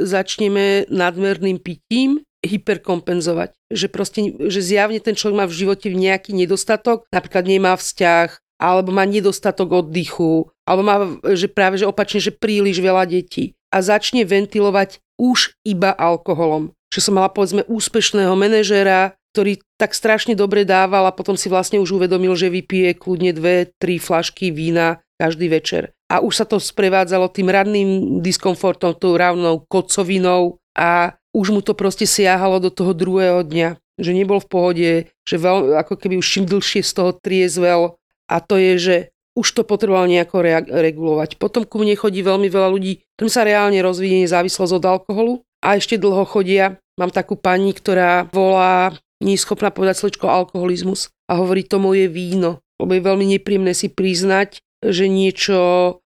začneme 0.06 0.86
nadmerným 0.92 1.58
pitím 1.58 2.22
hyperkompenzovať. 2.46 3.58
Že 3.74 3.88
proste, 3.90 4.20
že 4.52 4.62
zjavne 4.62 5.02
ten 5.02 5.18
človek 5.18 5.40
má 5.42 5.46
v 5.50 5.58
živote 5.66 5.90
nejaký 5.90 6.38
nedostatok, 6.38 7.10
napríklad 7.10 7.50
nemá 7.50 7.74
vzťah, 7.74 8.62
alebo 8.62 8.94
má 8.94 9.04
nedostatok 9.04 9.84
oddychu, 9.84 10.48
alebo 10.64 10.84
má, 10.86 10.96
že 11.36 11.52
práve, 11.52 11.82
že 11.82 11.90
opačne, 11.90 12.24
že 12.24 12.32
príliš 12.32 12.80
veľa 12.80 13.10
detí 13.10 13.58
a 13.74 13.84
začne 13.84 14.24
ventilovať 14.24 15.04
už 15.20 15.60
iba 15.68 15.92
alkoholom. 15.92 16.72
Že 16.94 17.00
som 17.02 17.14
mala 17.20 17.28
povedzme 17.28 17.68
úspešného 17.68 18.32
manažéra, 18.40 19.20
ktorý 19.36 19.60
tak 19.76 19.92
strašne 19.92 20.32
dobre 20.32 20.64
dával 20.64 21.04
a 21.04 21.12
potom 21.12 21.36
si 21.36 21.52
vlastne 21.52 21.84
už 21.84 22.00
uvedomil, 22.00 22.32
že 22.40 22.48
vypije 22.48 22.96
kľudne 22.96 23.36
dve, 23.36 23.68
tri 23.76 24.00
flašky 24.00 24.56
vína 24.56 25.04
každý 25.20 25.52
večer. 25.52 25.92
A 26.08 26.24
už 26.24 26.40
sa 26.40 26.46
to 26.48 26.56
sprevádzalo 26.56 27.28
tým 27.28 27.52
radným 27.52 28.24
diskomfortom, 28.24 28.96
tou 28.96 29.20
rávnou 29.20 29.68
kocovinou 29.68 30.64
a 30.72 31.20
už 31.36 31.52
mu 31.52 31.60
to 31.60 31.76
proste 31.76 32.08
siahalo 32.08 32.64
do 32.64 32.72
toho 32.72 32.96
druhého 32.96 33.44
dňa. 33.44 33.76
Že 34.00 34.12
nebol 34.16 34.40
v 34.40 34.48
pohode, 34.48 34.90
že 35.28 35.36
veľ, 35.36 35.84
ako 35.84 36.00
keby 36.00 36.16
už 36.16 36.28
čím 36.28 36.46
dlhšie 36.48 36.80
z 36.80 36.92
toho 36.96 37.12
triezvel 37.12 38.00
a 38.32 38.40
to 38.40 38.56
je, 38.56 38.74
že 38.80 38.96
už 39.36 39.52
to 39.52 39.68
potreboval 39.68 40.08
nejako 40.08 40.40
rea- 40.40 40.64
regulovať. 40.64 41.36
Potom 41.36 41.68
ku 41.68 41.84
mne 41.84 42.00
chodí 42.00 42.24
veľmi 42.24 42.48
veľa 42.48 42.72
ľudí, 42.72 43.04
ktorým 43.20 43.32
sa 43.32 43.44
reálne 43.44 43.76
rozvíje 43.84 44.32
závislosť 44.32 44.80
od 44.80 44.86
alkoholu 44.88 45.34
a 45.60 45.76
ešte 45.76 46.00
dlho 46.00 46.24
chodia. 46.24 46.80
Mám 46.96 47.12
takú 47.12 47.36
pani, 47.36 47.76
ktorá 47.76 48.32
volá, 48.32 48.96
nie 49.26 49.34
je 49.34 49.44
schopná 49.44 49.74
povedať 49.74 50.06
sločko 50.06 50.30
alkoholizmus 50.30 51.10
a 51.26 51.42
hovorí 51.42 51.66
to 51.66 51.82
moje 51.82 52.06
víno, 52.06 52.62
lebo 52.78 52.94
je 52.94 53.02
veľmi 53.02 53.26
nepríjemné 53.34 53.74
si 53.74 53.90
priznať, 53.90 54.62
že 54.86 55.10
niečo, 55.10 55.60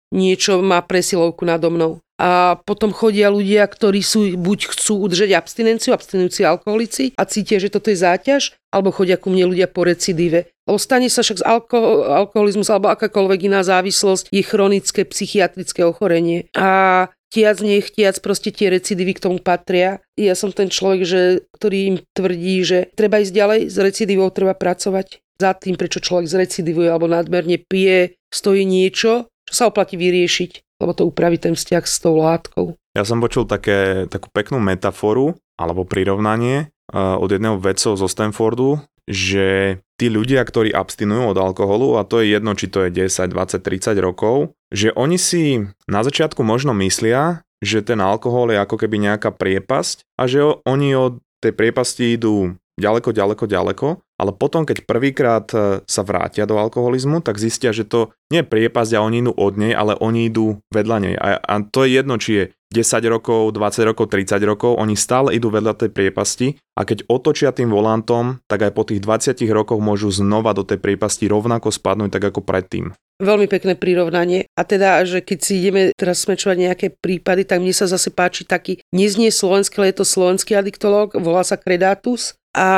niečo 0.08 0.64
má 0.64 0.80
presilovku 0.80 1.44
nado 1.44 1.68
mnou. 1.68 2.00
A 2.20 2.60
potom 2.68 2.92
chodia 2.92 3.32
ľudia, 3.32 3.64
ktorí 3.64 4.04
sú, 4.04 4.36
buď 4.36 4.76
chcú 4.76 5.08
udržať 5.08 5.32
abstinenciu, 5.32 5.96
abstinujúci 5.96 6.44
alkoholici 6.44 7.16
a 7.16 7.24
cítia, 7.24 7.56
že 7.56 7.72
toto 7.72 7.88
je 7.88 7.96
záťaž, 7.96 8.60
alebo 8.68 8.92
chodia 8.92 9.16
ku 9.16 9.32
mne 9.32 9.48
ľudia 9.48 9.72
po 9.72 9.88
recidíve. 9.88 10.52
Lebo 10.68 10.76
stane 10.76 11.08
sa 11.08 11.24
však 11.24 11.40
z 11.40 11.44
alko- 11.48 12.04
alkoholizmus 12.04 12.68
alebo 12.68 12.92
akákoľvek 12.92 13.48
iná 13.48 13.64
závislosť 13.64 14.28
je 14.28 14.42
chronické 14.44 15.08
psychiatrické 15.08 15.80
ochorenie. 15.80 16.52
A 16.52 17.08
tiac 17.32 17.64
nechtiac, 17.64 18.20
proste 18.20 18.52
tie 18.52 18.68
recidívy 18.68 19.16
k 19.16 19.24
tomu 19.24 19.40
patria. 19.40 20.04
Ja 20.20 20.36
som 20.36 20.52
ten 20.52 20.68
človek, 20.68 21.08
že, 21.08 21.48
ktorý 21.56 21.78
im 21.88 21.96
tvrdí, 22.12 22.56
že 22.68 22.78
treba 23.00 23.24
ísť 23.24 23.32
ďalej, 23.32 23.60
s 23.72 23.76
recidívou 23.80 24.28
treba 24.28 24.52
pracovať. 24.52 25.24
Za 25.40 25.56
tým, 25.56 25.80
prečo 25.80 26.04
človek 26.04 26.28
zrecidivuje 26.28 26.92
alebo 26.92 27.08
nadmerne 27.08 27.56
pije, 27.64 28.20
stojí 28.28 28.68
niečo, 28.68 29.32
čo 29.48 29.52
sa 29.56 29.72
oplatí 29.72 29.96
vyriešiť 29.96 30.69
lebo 30.80 30.96
to 30.96 31.04
upraví 31.06 31.36
ten 31.36 31.52
vzťah 31.52 31.84
s 31.84 31.96
tou 32.00 32.16
látkou. 32.16 32.74
Ja 32.96 33.04
som 33.06 33.20
počul 33.22 33.46
také, 33.46 34.08
takú 34.10 34.32
peknú 34.32 34.58
metaforu 34.58 35.38
alebo 35.60 35.86
prirovnanie 35.86 36.72
uh, 36.90 37.20
od 37.20 37.30
jedného 37.30 37.60
vedcov 37.60 38.00
zo 38.00 38.08
Stanfordu, 38.08 38.80
že 39.06 39.78
tí 40.00 40.08
ľudia, 40.08 40.40
ktorí 40.42 40.72
abstinujú 40.72 41.36
od 41.36 41.38
alkoholu, 41.38 42.00
a 42.00 42.06
to 42.08 42.24
je 42.24 42.32
jedno, 42.32 42.56
či 42.56 42.72
to 42.72 42.88
je 42.88 43.06
10, 43.06 43.30
20, 43.30 43.60
30 43.60 44.00
rokov, 44.00 44.56
že 44.72 44.94
oni 44.96 45.20
si 45.20 45.68
na 45.84 46.00
začiatku 46.00 46.40
možno 46.40 46.72
myslia, 46.80 47.44
že 47.60 47.84
ten 47.84 48.00
alkohol 48.00 48.54
je 48.54 48.58
ako 48.58 48.80
keby 48.80 48.96
nejaká 48.96 49.36
priepasť 49.36 50.08
a 50.16 50.24
že 50.24 50.40
oni 50.64 50.96
od 50.96 51.20
tej 51.44 51.52
priepasti 51.52 52.16
idú 52.16 52.56
ďaleko, 52.80 53.12
ďaleko, 53.12 53.44
ďaleko, 53.44 53.88
ale 54.20 54.32
potom, 54.32 54.64
keď 54.64 54.88
prvýkrát 54.88 55.46
e, 55.52 55.84
sa 55.84 56.02
vrátia 56.04 56.48
do 56.48 56.56
alkoholizmu, 56.56 57.20
tak 57.20 57.36
zistia, 57.36 57.76
že 57.76 57.84
to 57.84 58.12
nie 58.32 58.40
je 58.40 58.50
priepasť 58.50 58.96
a 58.96 59.04
oni 59.04 59.20
idú 59.20 59.32
od 59.36 59.54
nej, 59.60 59.72
ale 59.76 59.96
oni 60.00 60.32
idú 60.32 60.60
vedľa 60.72 60.96
nej. 61.00 61.14
A, 61.20 61.36
a 61.36 61.54
to 61.64 61.84
je 61.84 62.00
jedno, 62.00 62.16
či 62.16 62.30
je 62.32 62.44
10 62.70 63.02
rokov, 63.10 63.50
20 63.50 63.82
rokov, 63.82 64.06
30 64.14 64.38
rokov, 64.46 64.78
oni 64.78 64.94
stále 64.94 65.34
idú 65.34 65.50
vedľa 65.50 65.74
tej 65.74 65.90
priepasti 65.90 66.54
a 66.78 66.86
keď 66.86 67.10
otočia 67.10 67.50
tým 67.50 67.66
volantom, 67.66 68.38
tak 68.46 68.62
aj 68.62 68.72
po 68.72 68.86
tých 68.86 69.02
20 69.02 69.42
rokoch 69.50 69.82
môžu 69.82 70.14
znova 70.14 70.54
do 70.54 70.62
tej 70.62 70.78
priepasti 70.78 71.26
rovnako 71.26 71.74
spadnúť 71.74 72.14
tak 72.14 72.30
ako 72.30 72.46
predtým. 72.46 72.94
Veľmi 73.20 73.52
pekné 73.52 73.76
prirovnanie. 73.76 74.48
A 74.56 74.64
teda, 74.64 75.04
že 75.04 75.20
keď 75.20 75.38
si 75.44 75.60
ideme 75.60 75.92
teraz 75.92 76.24
smečovať 76.24 76.56
nejaké 76.56 76.86
prípady, 76.94 77.44
tak 77.44 77.60
mne 77.60 77.74
sa 77.76 77.84
zase 77.84 78.08
páči 78.08 78.48
taký, 78.48 78.80
neznie 78.96 79.28
slovenský, 79.28 79.76
ale 79.82 79.92
je 79.92 80.00
to 80.00 80.08
slovenský 80.08 80.56
adiktológ, 80.56 81.18
volá 81.20 81.44
sa 81.44 81.60
Kredatus 81.60 82.39
a 82.50 82.70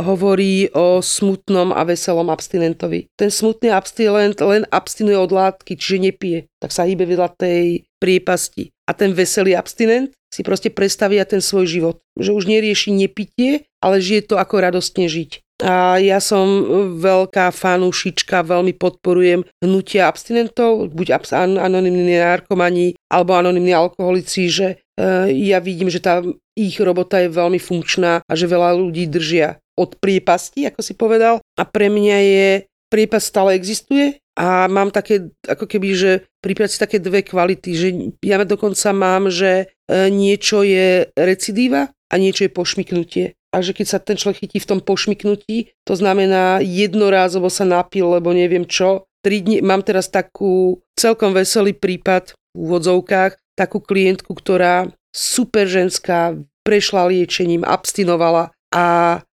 hovorí 0.00 0.72
o 0.72 1.04
smutnom 1.04 1.76
a 1.76 1.84
veselom 1.84 2.32
abstinentovi. 2.32 3.12
Ten 3.20 3.28
smutný 3.28 3.68
abstinent 3.68 4.40
len 4.40 4.64
abstinuje 4.72 5.18
od 5.20 5.28
látky, 5.28 5.76
čiže 5.76 6.12
nepije, 6.12 6.38
tak 6.56 6.72
sa 6.72 6.88
hýbe 6.88 7.04
vedľa 7.04 7.36
tej 7.36 7.84
priepasti. 8.00 8.72
A 8.88 8.96
ten 8.96 9.12
veselý 9.12 9.52
abstinent 9.52 10.16
si 10.32 10.40
proste 10.40 10.72
predstavia 10.72 11.28
ten 11.28 11.44
svoj 11.44 11.66
život. 11.68 11.96
Že 12.16 12.32
už 12.32 12.44
nerieši 12.48 12.96
nepitie, 12.96 13.68
ale 13.84 14.00
žije 14.00 14.32
to 14.32 14.34
ako 14.40 14.62
radostne 14.62 15.04
žiť. 15.10 15.44
A 15.60 16.00
ja 16.00 16.24
som 16.24 16.64
veľká 16.96 17.52
fanúšička, 17.52 18.40
veľmi 18.48 18.72
podporujem 18.80 19.44
hnutia 19.60 20.08
abstinentov, 20.08 20.88
buď 20.96 21.20
anonimní 21.36 22.16
narkomani 22.16 22.96
alebo 23.12 23.36
anonimní 23.36 23.76
alkoholici, 23.76 24.48
že 24.48 24.80
e, 24.96 25.28
ja 25.52 25.60
vidím, 25.60 25.92
že 25.92 26.00
tá 26.00 26.24
ich 26.68 26.76
robota 26.82 27.22
je 27.24 27.32
veľmi 27.32 27.56
funkčná 27.56 28.20
a 28.24 28.32
že 28.36 28.50
veľa 28.50 28.76
ľudí 28.76 29.08
držia 29.08 29.56
od 29.80 29.96
priepasti, 29.96 30.68
ako 30.68 30.80
si 30.84 30.92
povedal. 30.92 31.40
A 31.56 31.62
pre 31.64 31.88
mňa 31.88 32.18
je 32.20 32.48
priepas 32.92 33.24
stále 33.24 33.56
existuje 33.56 34.20
a 34.36 34.68
mám 34.68 34.92
také, 34.92 35.32
ako 35.46 35.64
keby, 35.64 35.88
že 35.94 36.12
pri 36.42 36.52
také 36.68 37.00
dve 37.00 37.24
kvality, 37.24 37.70
že 37.72 37.88
ja 38.20 38.42
dokonca 38.42 38.90
mám, 38.92 39.30
že 39.32 39.72
e, 39.88 40.10
niečo 40.10 40.66
je 40.66 41.08
recidíva 41.14 41.88
a 42.10 42.14
niečo 42.18 42.44
je 42.44 42.52
pošmiknutie 42.52 43.26
a 43.50 43.56
že 43.62 43.74
keď 43.74 43.86
sa 43.86 43.98
ten 43.98 44.14
človek 44.14 44.46
chytí 44.46 44.58
v 44.62 44.68
tom 44.68 44.80
pošmiknutí, 44.82 45.74
to 45.82 45.94
znamená 45.98 46.62
jednorázovo 46.62 47.50
sa 47.50 47.66
napil, 47.66 48.14
lebo 48.14 48.30
neviem 48.30 48.62
čo. 48.66 49.06
Tri 49.20 49.42
dni, 49.44 49.60
mám 49.60 49.84
teraz 49.84 50.08
takú 50.08 50.80
celkom 50.96 51.34
veselý 51.34 51.76
prípad 51.76 52.32
v 52.54 52.56
úvodzovkách, 52.56 53.36
takú 53.58 53.82
klientku, 53.82 54.32
ktorá 54.32 54.88
super 55.10 55.66
ženská, 55.66 56.38
prešla 56.62 57.08
liečením, 57.10 57.64
abstinovala 57.66 58.52
a 58.70 58.84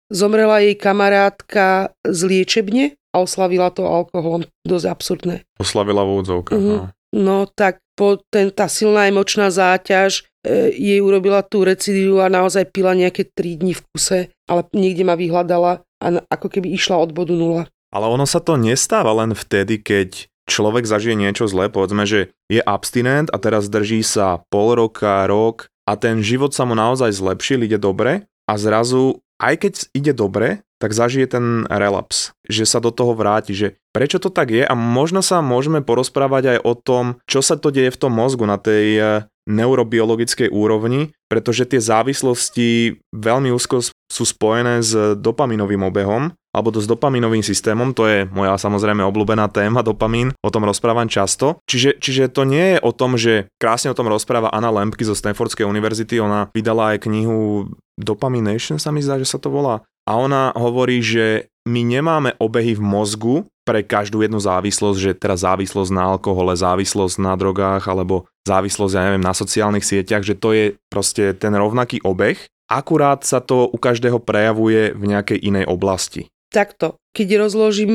zomrela 0.08 0.62
jej 0.62 0.78
kamarátka 0.78 1.90
z 2.06 2.20
liečebne 2.26 2.84
a 3.10 3.16
oslavila 3.22 3.72
to 3.74 3.84
alkoholom. 3.86 4.46
Dosť 4.62 4.86
absurdné. 4.86 5.36
Oslavila 5.58 6.06
v 6.06 6.10
úvodzovkách, 6.20 6.56
uh-huh. 6.56 6.80
no. 6.80 6.82
no 7.16 7.36
tak 7.50 7.82
po 7.96 8.20
ten, 8.28 8.52
tá 8.52 8.68
silná 8.68 9.08
emočná 9.08 9.48
záťaž 9.48 10.28
E, 10.46 10.70
jej 10.78 11.00
urobila 11.02 11.42
tú 11.42 11.66
recidívu 11.66 12.22
a 12.22 12.30
naozaj 12.30 12.70
pila 12.70 12.94
nejaké 12.94 13.26
3 13.26 13.66
dní 13.66 13.74
v 13.74 13.82
kuse, 13.90 14.18
ale 14.46 14.62
niekde 14.70 15.02
ma 15.02 15.18
vyhľadala 15.18 15.82
a 15.82 16.06
ako 16.30 16.46
keby 16.46 16.70
išla 16.70 17.02
od 17.02 17.10
bodu 17.10 17.34
nula. 17.34 17.66
Ale 17.90 18.06
ono 18.06 18.22
sa 18.30 18.38
to 18.38 18.54
nestáva 18.54 19.10
len 19.10 19.34
vtedy, 19.34 19.82
keď 19.82 20.30
človek 20.46 20.86
zažije 20.86 21.18
niečo 21.18 21.50
zlé, 21.50 21.68
povedzme, 21.68 22.06
že 22.06 22.32
je 22.46 22.62
abstinent 22.62 23.28
a 23.34 23.36
teraz 23.42 23.66
drží 23.66 24.00
sa 24.06 24.40
pol 24.48 24.78
roka, 24.78 25.26
rok 25.26 25.68
a 25.84 25.98
ten 25.98 26.22
život 26.22 26.54
sa 26.54 26.64
mu 26.64 26.78
naozaj 26.78 27.12
zlepšil, 27.14 27.66
ide 27.66 27.78
dobre 27.78 28.30
a 28.46 28.52
zrazu, 28.54 29.22
aj 29.42 29.54
keď 29.66 29.74
ide 29.92 30.12
dobre, 30.14 30.66
tak 30.76 30.92
zažije 30.92 31.26
ten 31.26 31.64
relaps, 31.66 32.36
že 32.46 32.68
sa 32.68 32.78
do 32.78 32.92
toho 32.92 33.16
vráti, 33.16 33.56
že 33.56 33.80
prečo 33.96 34.20
to 34.20 34.28
tak 34.28 34.52
je? 34.52 34.60
A 34.60 34.76
možno 34.76 35.24
sa 35.24 35.40
môžeme 35.40 35.80
porozprávať 35.80 36.56
aj 36.56 36.58
o 36.68 36.72
tom, 36.76 37.04
čo 37.24 37.40
sa 37.40 37.56
to 37.56 37.72
deje 37.72 37.88
v 37.88 38.00
tom 38.00 38.12
mozgu 38.12 38.44
na 38.44 38.60
tej 38.60 38.86
e, 39.00 39.02
neurobiologickej 39.48 40.52
úrovni, 40.52 41.16
pretože 41.32 41.64
tie 41.64 41.80
závislosti 41.80 43.00
veľmi 43.16 43.48
úzko 43.56 43.80
sú 43.88 44.24
spojené 44.28 44.84
s 44.84 45.16
dopaminovým 45.16 45.80
obehom 45.88 46.36
alebo 46.56 46.72
s 46.72 46.88
dopaminovým 46.88 47.44
systémom, 47.44 47.92
to 47.92 48.08
je 48.08 48.24
moja 48.32 48.56
samozrejme 48.56 49.04
obľúbená 49.04 49.44
téma, 49.52 49.84
dopamín, 49.84 50.32
o 50.40 50.48
tom 50.48 50.64
rozprávam 50.64 51.04
často. 51.04 51.60
Čiže, 51.68 52.00
čiže 52.00 52.32
to 52.32 52.48
nie 52.48 52.76
je 52.76 52.78
o 52.80 52.96
tom, 52.96 53.20
že 53.20 53.52
krásne 53.60 53.92
o 53.92 53.98
tom 53.98 54.08
rozpráva 54.08 54.48
Anna 54.48 54.72
Lempky 54.72 55.04
zo 55.04 55.12
Stanfordskej 55.12 55.68
univerzity, 55.68 56.16
ona 56.16 56.48
vydala 56.56 56.96
aj 56.96 57.04
knihu 57.04 57.68
Dopamination 57.96 58.76
sa 58.76 58.92
mi 58.92 59.00
zdá, 59.00 59.16
že 59.16 59.28
sa 59.28 59.40
to 59.40 59.48
volá. 59.48 59.84
A 60.04 60.16
ona 60.16 60.52
hovorí, 60.56 61.00
že 61.00 61.48
my 61.64 61.80
nemáme 61.80 62.36
obehy 62.40 62.76
v 62.76 62.84
mozgu 62.84 63.36
pre 63.66 63.82
každú 63.82 64.22
jednu 64.22 64.38
závislosť, 64.38 64.98
že 65.02 65.18
teraz 65.18 65.42
závislosť 65.42 65.90
na 65.90 66.14
alkohole, 66.14 66.54
závislosť 66.54 67.18
na 67.18 67.34
drogách 67.34 67.90
alebo 67.90 68.30
závislosť, 68.46 68.94
ja 68.94 69.02
neviem, 69.10 69.26
na 69.26 69.34
sociálnych 69.34 69.82
sieťach, 69.82 70.22
že 70.22 70.38
to 70.38 70.54
je 70.54 70.64
proste 70.86 71.34
ten 71.34 71.50
rovnaký 71.50 71.98
obeh, 72.06 72.38
akurát 72.70 73.26
sa 73.26 73.42
to 73.42 73.66
u 73.66 73.74
každého 73.74 74.22
prejavuje 74.22 74.94
v 74.94 75.04
nejakej 75.10 75.42
inej 75.42 75.66
oblasti. 75.66 76.30
Takto, 76.46 77.02
keď 77.10 77.42
rozložím 77.42 77.92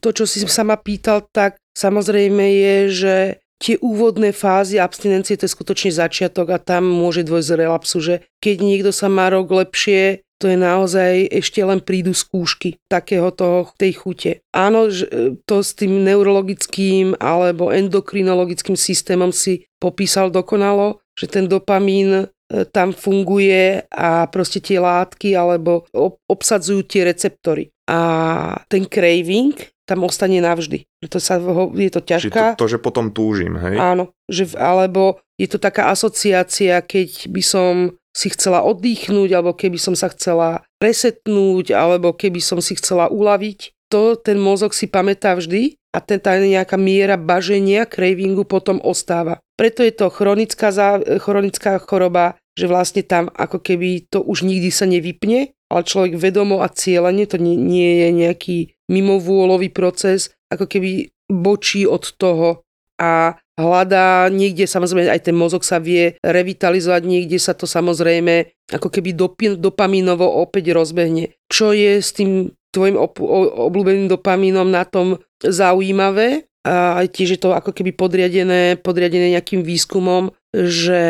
to, 0.00 0.16
čo 0.16 0.24
si 0.24 0.48
sa 0.48 0.64
ma 0.64 0.80
pýtal, 0.80 1.28
tak 1.28 1.60
samozrejme 1.76 2.44
je, 2.48 2.76
že 2.88 3.16
tie 3.62 3.78
úvodné 3.78 4.34
fázy 4.34 4.82
abstinencie 4.82 5.38
to 5.38 5.46
je 5.46 5.54
skutočne 5.54 5.94
začiatok 5.94 6.50
a 6.50 6.58
tam 6.58 6.90
môže 6.90 7.22
dôjsť 7.22 7.46
z 7.46 7.54
relapsu, 7.54 7.96
že 8.02 8.14
keď 8.42 8.56
niekto 8.58 8.90
sa 8.90 9.06
má 9.06 9.30
rok 9.30 9.54
lepšie, 9.54 10.26
to 10.42 10.50
je 10.50 10.58
naozaj 10.58 11.30
ešte 11.30 11.62
len 11.62 11.78
prídu 11.78 12.10
skúšky 12.10 12.82
takého 12.90 13.30
toho, 13.30 13.70
tej 13.78 13.94
chute. 13.94 14.32
Áno, 14.50 14.90
to 15.46 15.62
s 15.62 15.78
tým 15.78 16.02
neurologickým 16.02 17.14
alebo 17.22 17.70
endokrinologickým 17.70 18.74
systémom 18.74 19.30
si 19.30 19.70
popísal 19.78 20.34
dokonalo, 20.34 20.98
že 21.14 21.30
ten 21.30 21.46
dopamín 21.46 22.10
e, 22.10 22.24
tam 22.74 22.90
funguje 22.90 23.86
a 23.86 24.26
proste 24.26 24.58
tie 24.58 24.82
látky 24.82 25.38
alebo 25.38 25.86
obsadzujú 26.26 26.90
tie 26.90 27.06
receptory. 27.06 27.70
A 27.86 27.98
ten 28.66 28.90
craving 28.90 29.54
tam 29.88 30.06
ostane 30.06 30.38
navždy. 30.38 30.86
To 31.10 31.18
sa, 31.18 31.42
je 31.74 31.90
to 31.90 32.00
ťažká. 32.00 32.54
To, 32.54 32.66
to, 32.66 32.72
že 32.76 32.78
potom 32.78 33.10
túžim, 33.10 33.58
hej? 33.58 33.76
Áno, 33.78 34.14
že, 34.30 34.54
alebo 34.54 35.18
je 35.38 35.50
to 35.50 35.58
taká 35.58 35.90
asociácia, 35.90 36.78
keď 36.82 37.26
by 37.28 37.42
som 37.42 37.74
si 38.12 38.28
chcela 38.30 38.62
oddychnúť, 38.62 39.30
alebo 39.32 39.56
keby 39.56 39.80
som 39.80 39.96
sa 39.96 40.12
chcela 40.12 40.62
presetnúť, 40.78 41.72
alebo 41.72 42.12
keby 42.12 42.38
som 42.38 42.60
si 42.60 42.76
chcela 42.76 43.08
uľaviť, 43.08 43.88
to 43.88 44.16
ten 44.16 44.38
mozog 44.40 44.76
si 44.76 44.88
pamätá 44.88 45.36
vždy 45.36 45.76
a 45.92 45.98
ten, 46.00 46.20
tá 46.20 46.36
nejaká 46.36 46.76
miera 46.80 47.20
baženia, 47.20 47.88
cravingu 47.88 48.48
potom 48.48 48.80
ostáva. 48.80 49.40
Preto 49.56 49.84
je 49.84 49.92
to 49.92 50.08
chronická, 50.08 50.72
chronická 51.20 51.76
choroba, 51.80 52.40
že 52.56 52.68
vlastne 52.68 53.04
tam 53.04 53.32
ako 53.32 53.60
keby 53.60 54.08
to 54.12 54.20
už 54.20 54.44
nikdy 54.44 54.68
sa 54.72 54.84
nevypne, 54.84 55.52
ale 55.72 55.88
človek 55.88 56.20
vedomo 56.20 56.60
a 56.60 56.68
cieľane, 56.68 57.24
to 57.24 57.40
nie, 57.40 57.56
nie 57.56 58.04
je 58.04 58.08
nejaký 58.12 58.58
mimovôľový 58.92 59.72
proces, 59.72 60.36
ako 60.52 60.68
keby 60.68 61.08
bočí 61.32 61.88
od 61.88 62.04
toho 62.20 62.60
a 63.00 63.34
hľadá, 63.56 64.28
niekde 64.28 64.68
samozrejme 64.68 65.08
aj 65.08 65.32
ten 65.32 65.36
mozog 65.36 65.64
sa 65.64 65.80
vie 65.80 66.20
revitalizovať, 66.20 67.02
niekde 67.02 67.40
sa 67.40 67.56
to 67.56 67.64
samozrejme 67.64 68.52
ako 68.68 68.88
keby 68.92 69.16
dopamínovo 69.58 70.28
opäť 70.28 70.76
rozbehne. 70.76 71.32
Čo 71.48 71.72
je 71.72 71.98
s 71.98 72.12
tým 72.12 72.52
tvojim 72.72 72.96
obľúbeným 72.96 74.08
dopamínom 74.08 74.68
na 74.68 74.84
tom 74.88 75.20
zaujímavé 75.40 76.48
a 76.62 77.02
tiež 77.04 77.36
je 77.36 77.40
to 77.42 77.52
ako 77.52 77.74
keby 77.74 77.90
podriadené, 77.92 78.78
podriadené 78.78 79.34
nejakým 79.34 79.66
výskumom, 79.66 80.30
že 80.52 81.02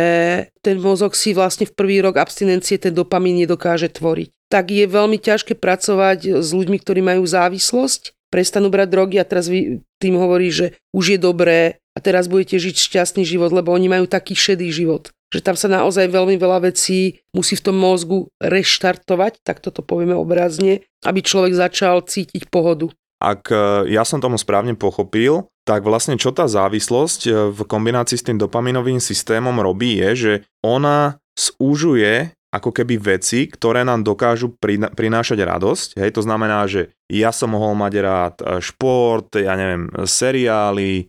ten 0.62 0.78
mozog 0.78 1.18
si 1.18 1.34
vlastne 1.34 1.66
v 1.66 1.74
prvý 1.74 1.98
rok 1.98 2.18
abstinencie 2.18 2.78
ten 2.78 2.94
dopamín 2.94 3.42
nedokáže 3.42 3.90
tvoriť. 3.90 4.30
Tak 4.48 4.70
je 4.70 4.86
veľmi 4.86 5.18
ťažké 5.18 5.58
pracovať 5.58 6.40
s 6.40 6.48
ľuďmi, 6.54 6.78
ktorí 6.78 7.02
majú 7.02 7.26
závislosť, 7.26 8.14
prestanú 8.30 8.70
brať 8.70 8.88
drogy 8.88 9.16
a 9.18 9.26
teraz 9.26 9.50
tým 9.98 10.14
hovorí, 10.16 10.54
že 10.54 10.78
už 10.94 11.16
je 11.16 11.18
dobré 11.18 11.82
a 11.92 11.98
teraz 12.00 12.30
budete 12.30 12.56
žiť 12.56 12.76
šťastný 12.78 13.26
život, 13.26 13.52
lebo 13.52 13.74
oni 13.74 13.90
majú 13.90 14.06
taký 14.08 14.32
šedý 14.38 14.72
život 14.72 15.12
že 15.32 15.40
tam 15.40 15.56
sa 15.56 15.72
naozaj 15.72 16.12
veľmi 16.12 16.36
veľa 16.36 16.68
vecí 16.68 17.24
musí 17.32 17.56
v 17.56 17.72
tom 17.72 17.76
mozgu 17.80 18.28
reštartovať, 18.44 19.40
tak 19.40 19.64
toto 19.64 19.80
povieme 19.80 20.12
obrazne, 20.12 20.84
aby 21.08 21.24
človek 21.24 21.56
začal 21.56 22.04
cítiť 22.04 22.52
pohodu. 22.52 22.92
Ak 23.16 23.48
e, 23.48 23.88
ja 23.88 24.04
som 24.04 24.20
tomu 24.20 24.36
správne 24.36 24.76
pochopil, 24.76 25.48
tak 25.62 25.86
vlastne 25.86 26.18
čo 26.18 26.34
tá 26.34 26.50
závislosť 26.50 27.20
e, 27.26 27.30
v 27.54 27.60
kombinácii 27.62 28.18
s 28.18 28.26
tým 28.26 28.38
dopaminovým 28.38 28.98
systémom 28.98 29.54
robí 29.62 30.02
je, 30.02 30.10
že 30.14 30.32
ona 30.62 31.22
zúžuje 31.38 32.34
ako 32.52 32.68
keby 32.68 33.00
veci, 33.00 33.48
ktoré 33.48 33.80
nám 33.80 34.04
dokážu 34.04 34.52
prinášať 34.92 35.40
radosť. 35.40 35.88
Hej, 35.96 36.20
to 36.20 36.22
znamená, 36.22 36.68
že 36.68 36.92
ja 37.08 37.32
som 37.32 37.56
mohol 37.56 37.72
mať 37.72 37.92
rád 38.02 38.34
e, 38.42 38.44
šport, 38.60 39.32
ja 39.38 39.56
neviem, 39.56 39.88
seriály, 40.04 41.08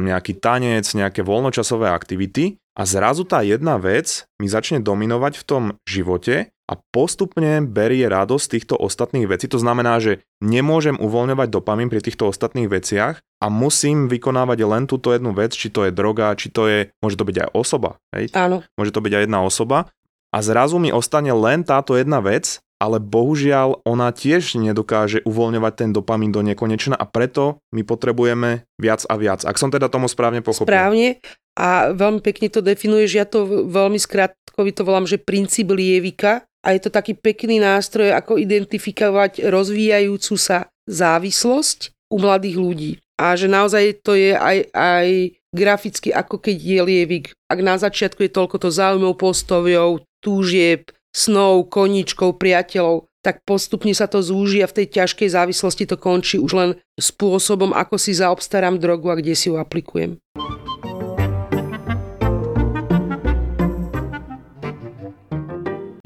nejaký 0.00 0.40
tanec, 0.40 0.88
nejaké 0.96 1.20
voľnočasové 1.20 1.92
aktivity 1.92 2.56
a 2.72 2.88
zrazu 2.88 3.28
tá 3.28 3.44
jedna 3.44 3.76
vec 3.76 4.24
mi 4.40 4.48
začne 4.48 4.80
dominovať 4.80 5.36
v 5.36 5.44
tom 5.44 5.64
živote 5.84 6.48
a 6.72 6.80
postupne 6.80 7.60
berie 7.68 8.08
radosť 8.08 8.56
týchto 8.56 8.80
ostatných 8.80 9.28
vecí. 9.28 9.44
To 9.52 9.60
znamená, 9.60 10.00
že 10.00 10.24
nemôžem 10.40 10.96
uvoľňovať 10.96 11.52
dopamín 11.52 11.92
pri 11.92 12.00
týchto 12.00 12.32
ostatných 12.32 12.72
veciach 12.72 13.20
a 13.20 13.46
musím 13.52 14.08
vykonávať 14.08 14.64
len 14.64 14.88
túto 14.88 15.12
jednu 15.12 15.36
vec, 15.36 15.52
či 15.52 15.68
to 15.68 15.84
je 15.84 15.92
droga, 15.92 16.32
či 16.32 16.48
to 16.48 16.64
je, 16.64 16.88
môže 17.04 17.20
to 17.20 17.28
byť 17.28 17.36
aj 17.44 17.48
osoba. 17.52 18.00
Hej? 18.16 18.32
Áno. 18.32 18.64
Môže 18.80 18.96
to 18.96 19.04
byť 19.04 19.12
aj 19.12 19.22
jedna 19.28 19.44
osoba. 19.44 19.92
A 20.32 20.40
zrazu 20.40 20.80
mi 20.80 20.88
ostane 20.88 21.28
len 21.28 21.60
táto 21.60 21.92
jedna 21.92 22.24
vec 22.24 22.64
ale 22.82 22.98
bohužiaľ 22.98 23.86
ona 23.86 24.10
tiež 24.10 24.58
nedokáže 24.58 25.22
uvoľňovať 25.22 25.72
ten 25.78 25.90
dopamín 25.94 26.34
do 26.34 26.42
nekonečna 26.42 26.98
a 26.98 27.06
preto 27.06 27.62
my 27.70 27.86
potrebujeme 27.86 28.66
viac 28.74 29.06
a 29.06 29.14
viac. 29.14 29.46
Ak 29.46 29.54
som 29.54 29.70
teda 29.70 29.86
tomu 29.86 30.10
správne 30.10 30.42
pochopil. 30.42 30.66
Správne 30.66 31.22
a 31.54 31.94
veľmi 31.94 32.18
pekne 32.18 32.50
to 32.50 32.58
definuješ, 32.58 33.10
ja 33.14 33.22
to 33.22 33.70
veľmi 33.70 34.02
skrátkovi 34.02 34.74
to 34.74 34.82
volám, 34.82 35.06
že 35.06 35.22
princíp 35.22 35.70
lievika 35.70 36.42
a 36.62 36.72
je 36.72 36.80
to 36.86 36.90
taký 36.94 37.18
pekný 37.18 37.58
nástroj, 37.58 38.14
ako 38.14 38.38
identifikovať 38.38 39.42
rozvíjajúcu 39.50 40.34
sa 40.38 40.70
závislosť 40.86 41.90
u 42.14 42.16
mladých 42.22 42.56
ľudí. 42.56 42.92
A 43.18 43.34
že 43.34 43.50
naozaj 43.50 44.02
to 44.02 44.14
je 44.14 44.34
aj, 44.34 44.70
aj 44.74 45.06
graficky, 45.54 46.14
ako 46.14 46.38
keď 46.38 46.56
je 46.58 46.80
lievik. 46.82 47.26
Ak 47.50 47.60
na 47.60 47.76
začiatku 47.76 48.24
je 48.24 48.32
toľko 48.32 48.56
to 48.62 48.68
záujmov, 48.72 49.18
postoviov, 49.18 50.06
túžieb, 50.22 50.90
snov, 51.12 51.68
koníčkov, 51.68 52.40
priateľov, 52.40 53.10
tak 53.22 53.46
postupne 53.46 53.94
sa 53.94 54.10
to 54.10 54.18
zúži 54.18 54.64
a 54.64 54.70
v 54.70 54.82
tej 54.82 54.86
ťažkej 54.98 55.28
závislosti 55.30 55.86
to 55.86 55.94
končí 55.94 56.42
už 56.42 56.52
len 56.58 56.70
spôsobom, 56.98 57.70
ako 57.70 57.94
si 57.94 58.18
zaobstarám 58.18 58.82
drogu 58.82 59.14
a 59.14 59.18
kde 59.18 59.38
si 59.38 59.46
ju 59.46 59.54
aplikujem. 59.60 60.18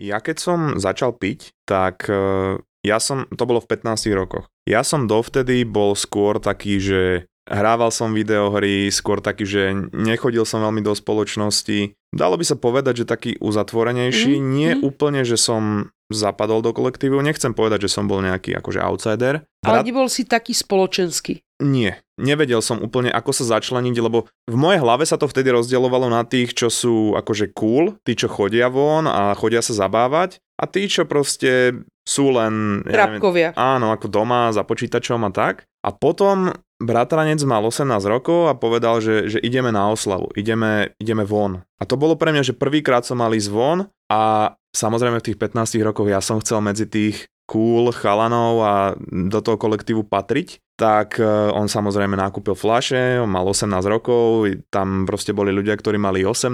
Ja 0.07 0.23
keď 0.23 0.37
som 0.39 0.59
začal 0.79 1.19
piť, 1.19 1.51
tak 1.67 2.07
e, 2.07 2.63
ja 2.87 2.99
som, 3.03 3.27
to 3.35 3.43
bolo 3.43 3.59
v 3.59 3.75
15 3.75 4.07
rokoch. 4.15 4.47
Ja 4.63 4.87
som 4.87 5.11
dovtedy 5.11 5.67
bol 5.67 5.99
skôr 5.99 6.39
taký, 6.39 6.79
že 6.79 7.03
Hrával 7.47 7.95
som 7.95 8.11
videohry, 8.11 8.91
skôr 8.91 9.23
taký, 9.23 9.47
že 9.47 9.63
nechodil 9.95 10.43
som 10.43 10.67
veľmi 10.67 10.83
do 10.83 10.91
spoločnosti. 10.91 11.95
Dalo 12.11 12.35
by 12.35 12.43
sa 12.43 12.59
povedať, 12.59 13.03
že 13.03 13.05
taký 13.07 13.39
uzatvorenejší. 13.39 14.35
Mm, 14.35 14.47
Nie 14.51 14.71
mm. 14.75 14.83
úplne, 14.83 15.23
že 15.23 15.39
som 15.39 15.95
zapadol 16.11 16.59
do 16.59 16.75
kolektívu. 16.75 17.23
Nechcem 17.23 17.55
povedať, 17.55 17.87
že 17.87 17.95
som 17.95 18.11
bol 18.11 18.19
nejaký 18.19 18.51
akože 18.59 18.83
outsider. 18.83 19.47
Ale 19.63 19.87
nebol 19.87 20.11
si 20.11 20.27
taký 20.27 20.59
spoločenský. 20.59 21.46
Nie, 21.57 22.05
nevedel 22.21 22.61
som 22.61 22.85
úplne, 22.85 23.09
ako 23.09 23.33
sa 23.33 23.57
začleniť, 23.57 23.97
lebo 23.97 24.29
v 24.45 24.57
mojej 24.57 24.77
hlave 24.77 25.09
sa 25.09 25.17
to 25.17 25.25
vtedy 25.25 25.49
rozdielovalo 25.49 26.13
na 26.13 26.21
tých, 26.21 26.53
čo 26.53 26.69
sú 26.69 27.17
akože 27.17 27.57
cool, 27.57 27.97
tí, 28.05 28.13
čo 28.13 28.29
chodia 28.29 28.69
von 28.69 29.09
a 29.09 29.33
chodia 29.33 29.65
sa 29.65 29.73
zabávať 29.73 30.37
a 30.61 30.69
tí, 30.69 30.85
čo 30.85 31.09
proste 31.09 31.81
sú 32.05 32.29
len... 32.33 32.85
Ja 32.85 33.09
neviem, 33.09 33.21
áno, 33.57 33.89
ako 33.89 34.07
doma 34.13 34.53
za 34.53 34.69
počítačom 34.69 35.25
a 35.25 35.31
tak. 35.33 35.65
A 35.81 35.91
potom 35.97 36.53
bratranec 36.77 37.41
mal 37.49 37.65
18 37.65 37.89
rokov 38.05 38.53
a 38.53 38.55
povedal, 38.55 39.01
že, 39.01 39.33
že 39.33 39.39
ideme 39.41 39.73
na 39.73 39.89
oslavu, 39.89 40.29
ideme, 40.37 40.93
ideme 41.01 41.25
von. 41.25 41.65
A 41.81 41.89
to 41.89 41.97
bolo 41.97 42.21
pre 42.21 42.37
mňa, 42.37 42.53
že 42.53 42.59
prvýkrát 42.59 43.09
som 43.09 43.17
mal 43.17 43.33
ísť 43.33 43.49
von 43.49 43.89
a 44.13 44.53
samozrejme 44.77 45.25
v 45.25 45.27
tých 45.33 45.41
15 45.41 45.81
rokoch 45.81 46.09
ja 46.09 46.21
som 46.21 46.37
chcel 46.45 46.61
medzi 46.61 46.85
tých 46.85 47.27
cool 47.47 47.95
chalanov 47.95 48.55
a 48.63 48.75
do 49.11 49.39
toho 49.39 49.57
kolektívu 49.57 50.07
patriť, 50.07 50.59
tak 50.75 51.23
e, 51.23 51.25
on 51.55 51.71
samozrejme 51.71 52.19
nakúpil 52.19 52.59
flaše, 52.59 53.23
on 53.23 53.31
mal 53.31 53.47
18 53.47 53.71
rokov, 53.87 54.51
tam 54.69 55.07
proste 55.07 55.31
boli 55.33 55.55
ľudia, 55.55 55.79
ktorí 55.79 55.97
mali 55.97 56.27
18. 56.27 56.53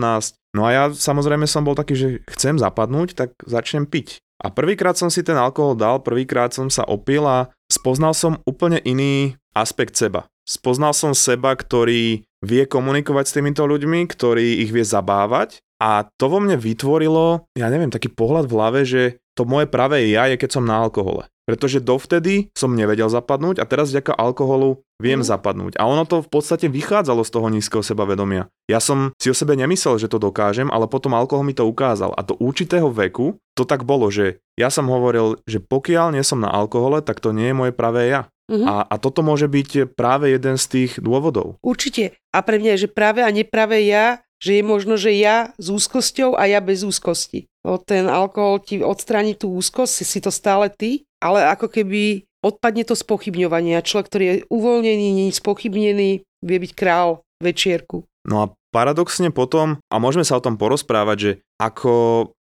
No 0.55 0.69
a 0.69 0.71
ja 0.71 0.85
samozrejme 0.93 1.49
som 1.49 1.65
bol 1.65 1.75
taký, 1.75 1.95
že 1.97 2.09
chcem 2.29 2.61
zapadnúť, 2.61 3.17
tak 3.17 3.35
začnem 3.43 3.89
piť. 3.89 4.21
A 4.43 4.53
prvýkrát 4.53 4.95
som 4.95 5.09
si 5.09 5.25
ten 5.25 5.39
alkohol 5.39 5.79
dal, 5.79 6.05
prvýkrát 6.05 6.53
som 6.53 6.69
sa 6.69 6.85
opil 6.85 7.25
a 7.25 7.49
spoznal 7.71 8.13
som 8.13 8.43
úplne 8.45 8.79
iný 8.85 9.39
aspekt 9.57 9.97
seba. 9.97 10.29
Spoznal 10.43 10.93
som 10.93 11.15
seba, 11.15 11.55
ktorý 11.55 12.27
vie 12.43 12.63
komunikovať 12.67 13.25
s 13.31 13.35
týmito 13.39 13.63
ľuďmi, 13.63 14.03
ktorý 14.11 14.67
ich 14.67 14.75
vie 14.75 14.83
zabávať 14.83 15.63
a 15.83 16.07
to 16.07 16.31
vo 16.31 16.39
mne 16.39 16.55
vytvorilo, 16.55 17.51
ja 17.59 17.67
neviem, 17.67 17.91
taký 17.91 18.07
pohľad 18.07 18.47
v 18.47 18.55
hlave, 18.55 18.81
že 18.87 19.03
to 19.35 19.43
moje 19.43 19.67
pravé 19.67 20.07
ja 20.15 20.31
je, 20.31 20.39
keď 20.39 20.61
som 20.61 20.65
na 20.69 20.79
alkohole. 20.79 21.27
Pretože 21.43 21.83
dovtedy 21.83 22.55
som 22.55 22.79
nevedel 22.79 23.11
zapadnúť 23.11 23.59
a 23.59 23.67
teraz 23.67 23.91
vďaka 23.91 24.15
alkoholu 24.15 24.79
viem 25.03 25.19
mm. 25.19 25.27
zapadnúť. 25.27 25.75
A 25.75 25.91
ono 25.91 26.07
to 26.07 26.23
v 26.23 26.31
podstate 26.31 26.71
vychádzalo 26.71 27.27
z 27.27 27.35
toho 27.35 27.51
nízkeho 27.51 27.83
sebavedomia. 27.83 28.47
Ja 28.71 28.79
som 28.79 29.11
si 29.19 29.27
o 29.27 29.35
sebe 29.35 29.59
nemyslel, 29.59 29.99
že 29.99 30.07
to 30.07 30.23
dokážem, 30.23 30.71
ale 30.71 30.87
potom 30.87 31.19
alkohol 31.19 31.43
mi 31.43 31.51
to 31.51 31.67
ukázal. 31.67 32.15
A 32.15 32.23
do 32.23 32.39
určitého 32.39 32.87
veku 32.95 33.35
to 33.59 33.67
tak 33.67 33.83
bolo, 33.83 34.07
že 34.07 34.39
ja 34.55 34.71
som 34.71 34.87
hovoril, 34.87 35.43
že 35.51 35.59
pokiaľ 35.59 36.15
nie 36.15 36.23
som 36.23 36.39
na 36.39 36.53
alkohole, 36.53 37.03
tak 37.03 37.19
to 37.19 37.35
nie 37.35 37.51
je 37.51 37.59
moje 37.59 37.73
pravé 37.75 38.15
ja. 38.15 38.31
Uh-huh. 38.47 38.63
A, 38.63 38.75
a 38.87 38.95
toto 39.03 39.27
môže 39.27 39.51
byť 39.51 39.99
práve 39.99 40.31
jeden 40.31 40.55
z 40.55 40.65
tých 40.71 40.93
dôvodov. 41.03 41.59
Určite. 41.59 42.15
A 42.31 42.39
pre 42.47 42.63
mňa 42.63 42.79
je, 42.79 42.83
že 42.87 42.95
práve 42.95 43.27
a 43.27 43.31
nepravé 43.35 43.83
ja, 43.91 44.23
že 44.43 44.59
je 44.59 44.63
možno, 44.67 44.99
že 44.99 45.15
ja 45.15 45.55
s 45.55 45.71
úzkosťou 45.71 46.35
a 46.35 46.51
ja 46.51 46.59
bez 46.59 46.83
úzkosti. 46.83 47.47
O 47.63 47.79
ten 47.79 48.11
alkohol 48.11 48.59
ti 48.59 48.83
odstráni 48.83 49.39
tú 49.39 49.55
úzkosť, 49.55 50.03
si, 50.03 50.19
to 50.19 50.35
stále 50.35 50.67
ty, 50.67 51.07
ale 51.23 51.47
ako 51.47 51.71
keby 51.71 52.27
odpadne 52.43 52.83
to 52.83 52.99
spochybňovanie. 52.99 53.79
Človek, 53.79 54.07
ktorý 54.11 54.25
je 54.27 54.37
uvoľnený, 54.51 55.09
nie 55.15 55.31
spochybnený, 55.31 56.27
vie 56.27 56.59
byť 56.59 56.73
král 56.75 57.23
večierku. 57.39 58.03
No 58.27 58.35
a 58.43 58.51
paradoxne 58.75 59.31
potom, 59.31 59.79
a 59.87 59.97
môžeme 60.03 60.27
sa 60.27 60.43
o 60.43 60.45
tom 60.45 60.59
porozprávať, 60.59 61.17
že 61.23 61.33
ako 61.63 61.95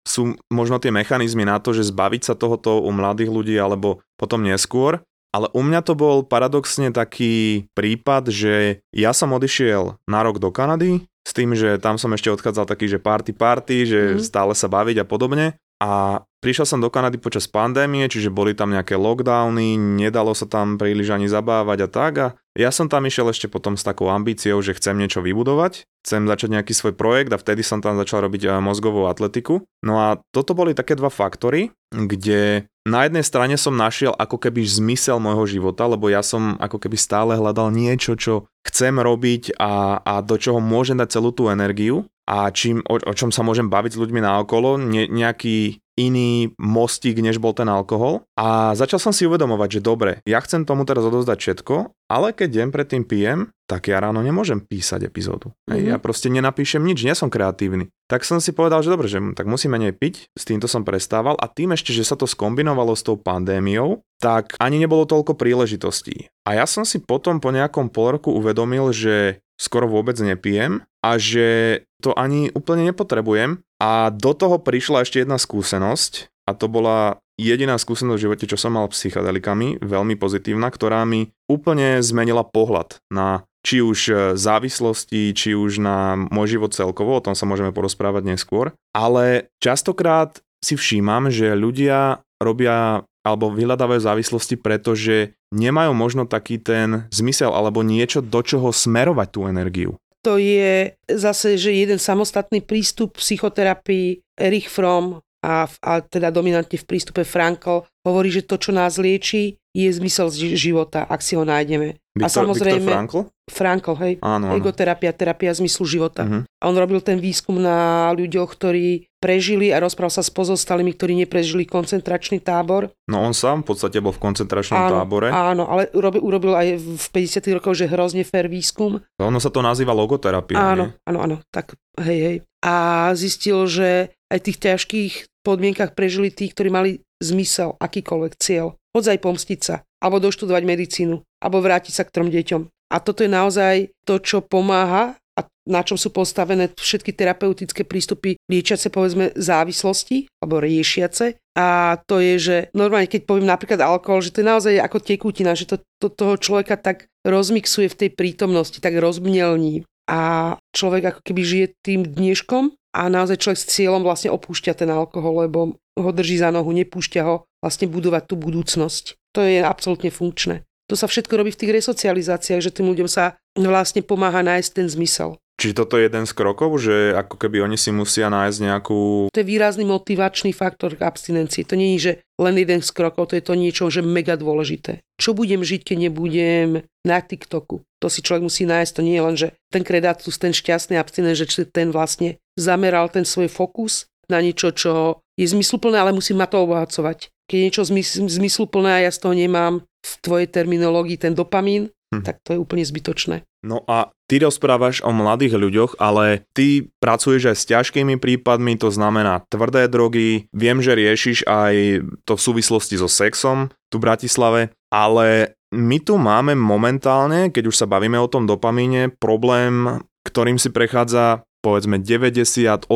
sú 0.06 0.38
možno 0.54 0.78
tie 0.78 0.94
mechanizmy 0.94 1.50
na 1.50 1.58
to, 1.58 1.74
že 1.74 1.90
zbaviť 1.90 2.22
sa 2.30 2.34
tohoto 2.38 2.78
u 2.78 2.94
mladých 2.94 3.34
ľudí 3.34 3.58
alebo 3.58 4.06
potom 4.22 4.46
neskôr, 4.46 5.02
ale 5.36 5.52
u 5.52 5.62
mňa 5.66 5.82
to 5.84 5.94
bol 5.98 6.24
paradoxne 6.24 6.94
taký 6.94 7.68
prípad, 7.76 8.32
že 8.32 8.80
ja 8.96 9.12
som 9.12 9.36
odišiel 9.36 10.00
na 10.08 10.20
rok 10.24 10.40
do 10.40 10.54
Kanady 10.54 11.04
tým, 11.38 11.54
že 11.54 11.78
tam 11.78 12.02
som 12.02 12.10
ešte 12.10 12.34
odchádzal 12.34 12.66
taký, 12.66 12.90
že 12.90 12.98
party 12.98 13.38
party, 13.38 13.78
že 13.86 14.02
mm. 14.18 14.26
stále 14.26 14.58
sa 14.58 14.66
baviť 14.66 15.06
a 15.06 15.06
podobne. 15.06 15.54
A 15.78 16.26
prišiel 16.42 16.66
som 16.66 16.82
do 16.82 16.90
Kanady 16.90 17.22
počas 17.22 17.46
pandémie, 17.46 18.10
čiže 18.10 18.34
boli 18.34 18.58
tam 18.58 18.74
nejaké 18.74 18.98
lockdowny, 18.98 19.78
nedalo 19.78 20.34
sa 20.34 20.50
tam 20.50 20.82
príliš 20.82 21.14
ani 21.14 21.30
zabávať 21.30 21.86
a 21.86 21.90
tak. 21.90 22.14
A 22.18 22.28
Ja 22.58 22.74
som 22.74 22.90
tam 22.90 23.06
išiel 23.06 23.30
ešte 23.30 23.46
potom 23.46 23.78
s 23.78 23.86
takou 23.86 24.10
ambíciou, 24.10 24.58
že 24.66 24.74
chcem 24.74 24.98
niečo 24.98 25.22
vybudovať, 25.22 25.86
chcem 26.02 26.26
začať 26.26 26.50
nejaký 26.58 26.74
svoj 26.74 26.98
projekt 26.98 27.30
a 27.30 27.38
vtedy 27.38 27.62
som 27.62 27.86
tam 27.86 27.94
začal 28.02 28.26
robiť 28.26 28.50
eh, 28.50 28.52
mozgovú 28.58 29.06
atletiku. 29.06 29.62
No 29.86 30.02
a 30.02 30.18
toto 30.34 30.58
boli 30.58 30.74
také 30.74 30.98
dva 30.98 31.14
faktory, 31.14 31.70
kde 31.94 32.66
na 32.88 33.06
jednej 33.06 33.22
strane 33.22 33.54
som 33.60 33.78
našiel 33.78 34.18
ako 34.18 34.42
keby 34.42 34.66
zmysel 34.66 35.22
môjho 35.22 35.46
života, 35.46 35.86
lebo 35.86 36.10
ja 36.10 36.26
som 36.26 36.58
ako 36.58 36.82
keby 36.82 36.98
stále 36.98 37.38
hľadal 37.38 37.70
niečo, 37.70 38.18
čo 38.18 38.50
chcem 38.66 38.98
robiť 38.98 39.60
a, 39.62 40.02
a 40.02 40.14
do 40.26 40.40
čoho 40.42 40.58
môžem 40.58 40.98
dať 40.98 41.20
celú 41.20 41.30
tú 41.30 41.54
energiu 41.54 42.10
a 42.28 42.52
čím, 42.52 42.84
o, 42.84 43.00
o 43.00 43.14
čom 43.16 43.32
sa 43.32 43.42
môžem 43.42 43.72
baviť 43.72 43.96
s 43.96 44.02
ľuďmi 44.04 44.20
na 44.20 44.44
okolo, 44.44 44.76
ne, 44.76 45.08
nejaký 45.08 45.80
iný 45.98 46.54
mostík, 46.62 47.18
než 47.24 47.42
bol 47.42 47.58
ten 47.58 47.66
alkohol. 47.66 48.28
A 48.38 48.78
začal 48.78 49.02
som 49.02 49.16
si 49.16 49.26
uvedomovať, 49.26 49.80
že 49.80 49.86
dobre, 49.88 50.12
ja 50.30 50.38
chcem 50.46 50.68
tomu 50.68 50.86
teraz 50.86 51.02
odozdať 51.08 51.38
všetko, 51.42 51.76
ale 52.12 52.38
keď 52.38 52.50
deň 52.54 52.68
predtým 52.70 53.04
pijem, 53.08 53.50
tak 53.68 53.92
ja 53.92 54.00
ráno 54.00 54.24
nemôžem 54.24 54.64
písať 54.64 55.12
epizódu. 55.12 55.52
Mm-hmm. 55.68 55.92
Ja 55.92 56.00
proste 56.00 56.32
nenapíšem 56.32 56.80
nič, 56.80 57.04
nie 57.04 57.12
som 57.12 57.28
kreatívny. 57.28 57.92
Tak 58.08 58.24
som 58.24 58.40
si 58.40 58.56
povedal, 58.56 58.80
že 58.80 58.90
dobre, 58.90 59.12
že 59.12 59.20
tak 59.36 59.44
musím 59.46 59.76
menej 59.76 59.92
piť, 59.92 60.32
s 60.32 60.48
týmto 60.48 60.72
som 60.72 60.88
prestával 60.88 61.36
a 61.36 61.52
tým 61.52 61.76
ešte, 61.76 61.92
že 61.92 62.08
sa 62.08 62.16
to 62.16 62.24
skombinovalo 62.24 62.96
s 62.96 63.04
tou 63.04 63.20
pandémiou, 63.20 64.00
tak 64.24 64.56
ani 64.64 64.80
nebolo 64.80 65.04
toľko 65.04 65.36
príležitostí. 65.36 66.32
A 66.48 66.56
ja 66.56 66.66
som 66.66 66.88
si 66.88 67.04
potom 67.04 67.44
po 67.44 67.52
nejakom 67.52 67.92
pol 67.92 68.16
roku 68.16 68.32
uvedomil, 68.32 68.96
že 68.96 69.44
skoro 69.60 69.92
vôbec 69.92 70.16
nepijem 70.24 70.88
a 71.04 71.20
že 71.20 71.82
to 72.00 72.16
ani 72.16 72.48
úplne 72.56 72.88
nepotrebujem. 72.88 73.60
A 73.84 74.10
do 74.10 74.32
toho 74.34 74.58
prišla 74.58 75.04
ešte 75.04 75.22
jedna 75.22 75.36
skúsenosť 75.38 76.32
a 76.48 76.56
to 76.56 76.72
bola 76.72 77.20
jediná 77.38 77.78
skúsenosť 77.78 78.18
v 78.18 78.26
živote, 78.28 78.46
čo 78.50 78.58
som 78.58 78.76
mal 78.76 78.90
psychedelikami, 78.90 79.80
veľmi 79.80 80.18
pozitívna, 80.18 80.74
ktorá 80.74 81.06
mi 81.06 81.32
úplne 81.46 82.02
zmenila 82.02 82.44
pohľad 82.44 83.00
na 83.14 83.46
či 83.62 83.84
už 83.84 84.00
e, 84.10 84.14
závislosti, 84.36 85.32
či 85.38 85.52
už 85.54 85.80
na 85.84 86.18
môj 86.18 86.58
život 86.58 86.72
celkovo, 86.74 87.18
o 87.18 87.24
tom 87.24 87.36
sa 87.36 87.44
môžeme 87.44 87.76
porozprávať 87.76 88.24
neskôr. 88.24 88.72
Ale 88.96 89.52
častokrát 89.60 90.40
si 90.64 90.80
všímam, 90.80 91.30
že 91.30 91.52
ľudia 91.54 92.24
robia 92.40 93.04
alebo 93.28 93.52
vyhľadávajú 93.52 94.00
závislosti, 94.00 94.56
pretože 94.56 95.36
nemajú 95.52 95.92
možno 95.92 96.24
taký 96.24 96.64
ten 96.64 97.12
zmysel 97.12 97.52
alebo 97.52 97.84
niečo, 97.84 98.24
do 98.24 98.40
čoho 98.40 98.72
smerovať 98.72 99.28
tú 99.28 99.52
energiu. 99.52 99.92
To 100.24 100.40
je 100.40 100.96
zase, 101.12 101.60
že 101.60 101.76
jeden 101.76 102.00
samostatný 102.00 102.64
prístup 102.64 103.20
psychoterapii 103.20 104.24
Erich 104.40 104.72
Fromm 104.72 105.20
a, 105.46 105.70
a 105.70 105.92
teda 106.02 106.34
dominantne 106.34 106.78
v 106.78 106.88
prístupe 106.88 107.22
Frankl 107.22 107.86
hovorí, 108.02 108.34
že 108.34 108.46
to, 108.48 108.58
čo 108.58 108.74
nás 108.74 108.98
lieči, 108.98 109.60
je 109.78 109.90
zmysel 109.94 110.34
života, 110.58 111.06
ak 111.06 111.22
si 111.22 111.38
ho 111.38 111.46
nájdeme. 111.46 112.02
Victor, 112.18 112.26
a 112.26 112.28
samozrejme, 112.34 112.82
Victor 112.82 112.94
Frankl? 112.98 113.20
Frankl, 113.48 113.94
hej. 114.02 114.14
Áno, 114.26 114.50
áno. 114.50 114.58
Egoterapia, 114.58 115.14
terapia 115.14 115.54
zmyslu 115.54 115.86
života. 115.86 116.26
Uh-huh. 116.26 116.42
A 116.58 116.64
on 116.66 116.74
robil 116.74 116.98
ten 117.06 117.22
výskum 117.22 117.62
na 117.62 118.10
ľuďoch, 118.18 118.58
ktorí 118.58 119.06
prežili 119.22 119.70
a 119.70 119.78
rozprával 119.78 120.18
sa 120.18 120.26
s 120.26 120.34
pozostalými, 120.34 120.98
ktorí 120.98 121.14
neprežili 121.22 121.70
koncentračný 121.70 122.42
tábor. 122.42 122.90
No 123.06 123.22
on 123.22 123.38
sám 123.38 123.62
v 123.62 123.70
podstate 123.70 124.02
bol 124.02 124.18
v 124.18 124.20
koncentračnom 124.20 124.82
áno, 124.82 124.94
tábore. 124.98 125.30
Áno, 125.30 125.70
ale 125.70 125.94
urobil, 125.94 126.26
urobil 126.26 126.54
aj 126.58 126.68
v 126.82 127.06
50 127.14 127.58
rokoch, 127.62 127.78
že 127.78 127.86
hrozne 127.86 128.26
fair 128.26 128.50
výskum. 128.50 128.98
Ono 129.22 129.38
sa 129.38 129.54
to 129.54 129.62
nazýva 129.62 129.94
logoterapia. 129.94 130.58
Áno, 130.58 130.90
nie? 130.90 131.06
áno, 131.06 131.20
áno, 131.22 131.36
tak 131.54 131.78
hej, 132.02 132.20
hej. 132.20 132.38
A 132.66 133.14
zistil, 133.14 133.70
že 133.70 134.17
aj 134.32 134.40
tých 134.44 134.58
ťažkých 134.60 135.14
podmienkach 135.44 135.96
prežili 135.96 136.28
tí, 136.32 136.52
ktorí 136.52 136.68
mali 136.68 136.92
zmysel, 137.24 137.80
akýkoľvek 137.80 138.34
cieľ. 138.38 138.76
Hodzaj 138.92 139.18
pomstiť 139.24 139.60
sa, 139.62 139.76
alebo 140.04 140.22
doštudovať 140.22 140.64
medicínu, 140.68 141.16
alebo 141.42 141.64
vrátiť 141.64 141.94
sa 141.94 142.04
k 142.04 142.14
trom 142.14 142.30
deťom. 142.30 142.68
A 142.88 142.96
toto 143.04 143.24
je 143.24 143.32
naozaj 143.32 143.92
to, 144.08 144.20
čo 144.24 144.40
pomáha 144.44 145.20
a 145.38 145.42
na 145.70 145.86
čom 145.86 146.00
sú 146.00 146.10
postavené 146.10 146.72
všetky 146.74 147.14
terapeutické 147.14 147.86
prístupy 147.86 148.40
liečiace 148.50 148.90
povedzme 148.90 149.36
závislosti 149.38 150.32
alebo 150.42 150.64
riešiace. 150.64 151.38
A 151.54 152.00
to 152.10 152.18
je, 152.24 152.36
že 152.40 152.58
normálne 152.74 153.12
keď 153.12 153.28
poviem 153.28 153.46
napríklad 153.46 153.84
alkohol, 153.84 154.24
že 154.24 154.34
to 154.34 154.42
je 154.42 154.50
naozaj 154.50 154.74
ako 154.82 154.98
tekutina, 155.04 155.54
že 155.54 155.70
to, 155.70 155.78
to 156.02 156.10
toho 156.10 156.40
človeka 156.40 156.80
tak 156.80 157.06
rozmixuje 157.22 157.92
v 157.92 158.00
tej 158.06 158.10
prítomnosti, 158.16 158.80
tak 158.82 158.98
rozmnelní. 158.98 159.86
A 160.08 160.56
človek 160.72 161.12
ako 161.12 161.22
keby 161.22 161.42
žije 161.44 161.68
tým 161.84 162.02
dneškom 162.08 162.72
a 162.98 163.06
naozaj 163.08 163.38
človek 163.38 163.60
s 163.62 163.70
cieľom 163.78 164.02
vlastne 164.02 164.34
opúšťa 164.34 164.74
ten 164.74 164.90
alkohol, 164.90 165.46
lebo 165.46 165.78
ho 165.78 166.10
drží 166.10 166.42
za 166.42 166.50
nohu, 166.50 166.74
nepúšťa 166.74 167.22
ho 167.24 167.46
vlastne 167.62 167.86
budovať 167.86 168.24
tú 168.28 168.36
budúcnosť. 168.42 169.16
To 169.38 169.46
je 169.46 169.62
absolútne 169.62 170.10
funkčné. 170.10 170.67
To 170.88 170.96
sa 170.96 171.08
všetko 171.12 171.34
robí 171.36 171.52
v 171.52 171.60
tých 171.60 171.76
resocializáciách, 171.84 172.64
že 172.64 172.72
tým 172.72 172.88
ľuďom 172.88 173.12
sa 173.12 173.36
vlastne 173.60 174.00
pomáha 174.00 174.40
nájsť 174.40 174.70
ten 174.72 174.88
zmysel. 174.88 175.36
Čiže 175.58 175.74
toto 175.74 175.98
je 175.98 176.06
jeden 176.06 176.30
z 176.30 176.38
krokov, 176.38 176.70
že 176.78 177.18
ako 177.18 177.34
keby 177.42 177.66
oni 177.66 177.82
si 177.82 177.90
musia 177.90 178.30
nájsť 178.30 178.58
nejakú... 178.62 179.00
To 179.34 179.40
je 179.42 179.50
výrazný 179.50 179.90
motivačný 179.90 180.54
faktor 180.54 180.94
k 180.94 181.02
abstinencii. 181.02 181.66
To 181.66 181.74
nie 181.74 181.98
je, 181.98 182.00
že 182.00 182.14
len 182.38 182.62
jeden 182.62 182.86
z 182.86 182.90
krokov, 182.94 183.34
to 183.34 183.42
je 183.42 183.42
to 183.42 183.58
niečo, 183.58 183.90
že 183.90 184.06
mega 184.06 184.38
dôležité. 184.38 185.02
Čo 185.18 185.34
budem 185.34 185.66
žiť, 185.66 185.82
keď 185.82 185.98
nebudem 185.98 186.86
na 187.02 187.18
TikToku? 187.26 187.82
To 187.82 188.06
si 188.06 188.22
človek 188.22 188.46
musí 188.46 188.70
nájsť. 188.70 188.92
To 188.94 189.02
nie 189.02 189.18
je 189.18 189.26
len, 189.26 189.36
že 189.36 189.48
ten 189.74 189.82
kredátus, 189.82 190.38
ten 190.38 190.54
šťastný 190.54 190.94
abstinent, 190.94 191.34
že 191.34 191.50
ten 191.66 191.90
vlastne 191.90 192.38
zameral 192.54 193.10
ten 193.10 193.26
svoj 193.26 193.50
fokus 193.50 194.06
na 194.30 194.46
niečo, 194.46 194.70
čo 194.78 195.26
je 195.42 195.50
zmysluplné, 195.50 195.98
ale 195.98 196.14
musím 196.14 196.38
ma 196.38 196.46
to 196.46 196.62
obohacovať. 196.62 197.34
Keď 197.50 197.56
je 197.58 197.66
niečo 197.66 197.84
zmysluplné 198.30 198.90
a 199.02 199.04
ja 199.08 199.12
z 199.12 199.26
toho 199.26 199.34
nemám 199.34 199.82
v 200.08 200.12
tvojej 200.24 200.48
terminológii 200.48 201.20
ten 201.20 201.36
dopamín, 201.36 201.92
hm. 202.16 202.24
tak 202.24 202.40
to 202.48 202.56
je 202.56 202.62
úplne 202.62 202.88
zbytočné. 202.88 203.44
No 203.68 203.84
a 203.84 204.16
ty 204.32 204.40
rozprávaš 204.40 205.04
o 205.04 205.12
mladých 205.12 205.60
ľuďoch, 205.60 205.92
ale 206.00 206.48
ty 206.56 206.88
pracuješ 207.04 207.52
aj 207.52 207.58
s 207.58 207.68
ťažkými 207.68 208.16
prípadmi, 208.16 208.80
to 208.80 208.88
znamená 208.88 209.44
tvrdé 209.52 209.92
drogy. 209.92 210.48
Viem, 210.56 210.80
že 210.80 210.96
riešiš 210.96 211.44
aj 211.44 211.76
to 212.24 212.40
v 212.40 212.46
súvislosti 212.46 212.96
so 212.96 213.12
sexom 213.12 213.68
tu 213.92 214.00
v 214.00 214.06
Bratislave, 214.08 214.62
ale 214.88 215.58
my 215.76 216.00
tu 216.00 216.16
máme 216.16 216.56
momentálne, 216.56 217.52
keď 217.52 217.68
už 217.68 217.76
sa 217.76 217.88
bavíme 217.90 218.16
o 218.16 218.32
tom 218.32 218.48
dopamíne, 218.48 219.12
problém, 219.12 220.00
ktorým 220.24 220.56
si 220.56 220.72
prechádza 220.72 221.44
povedzme 221.60 222.00
98% 222.00 222.88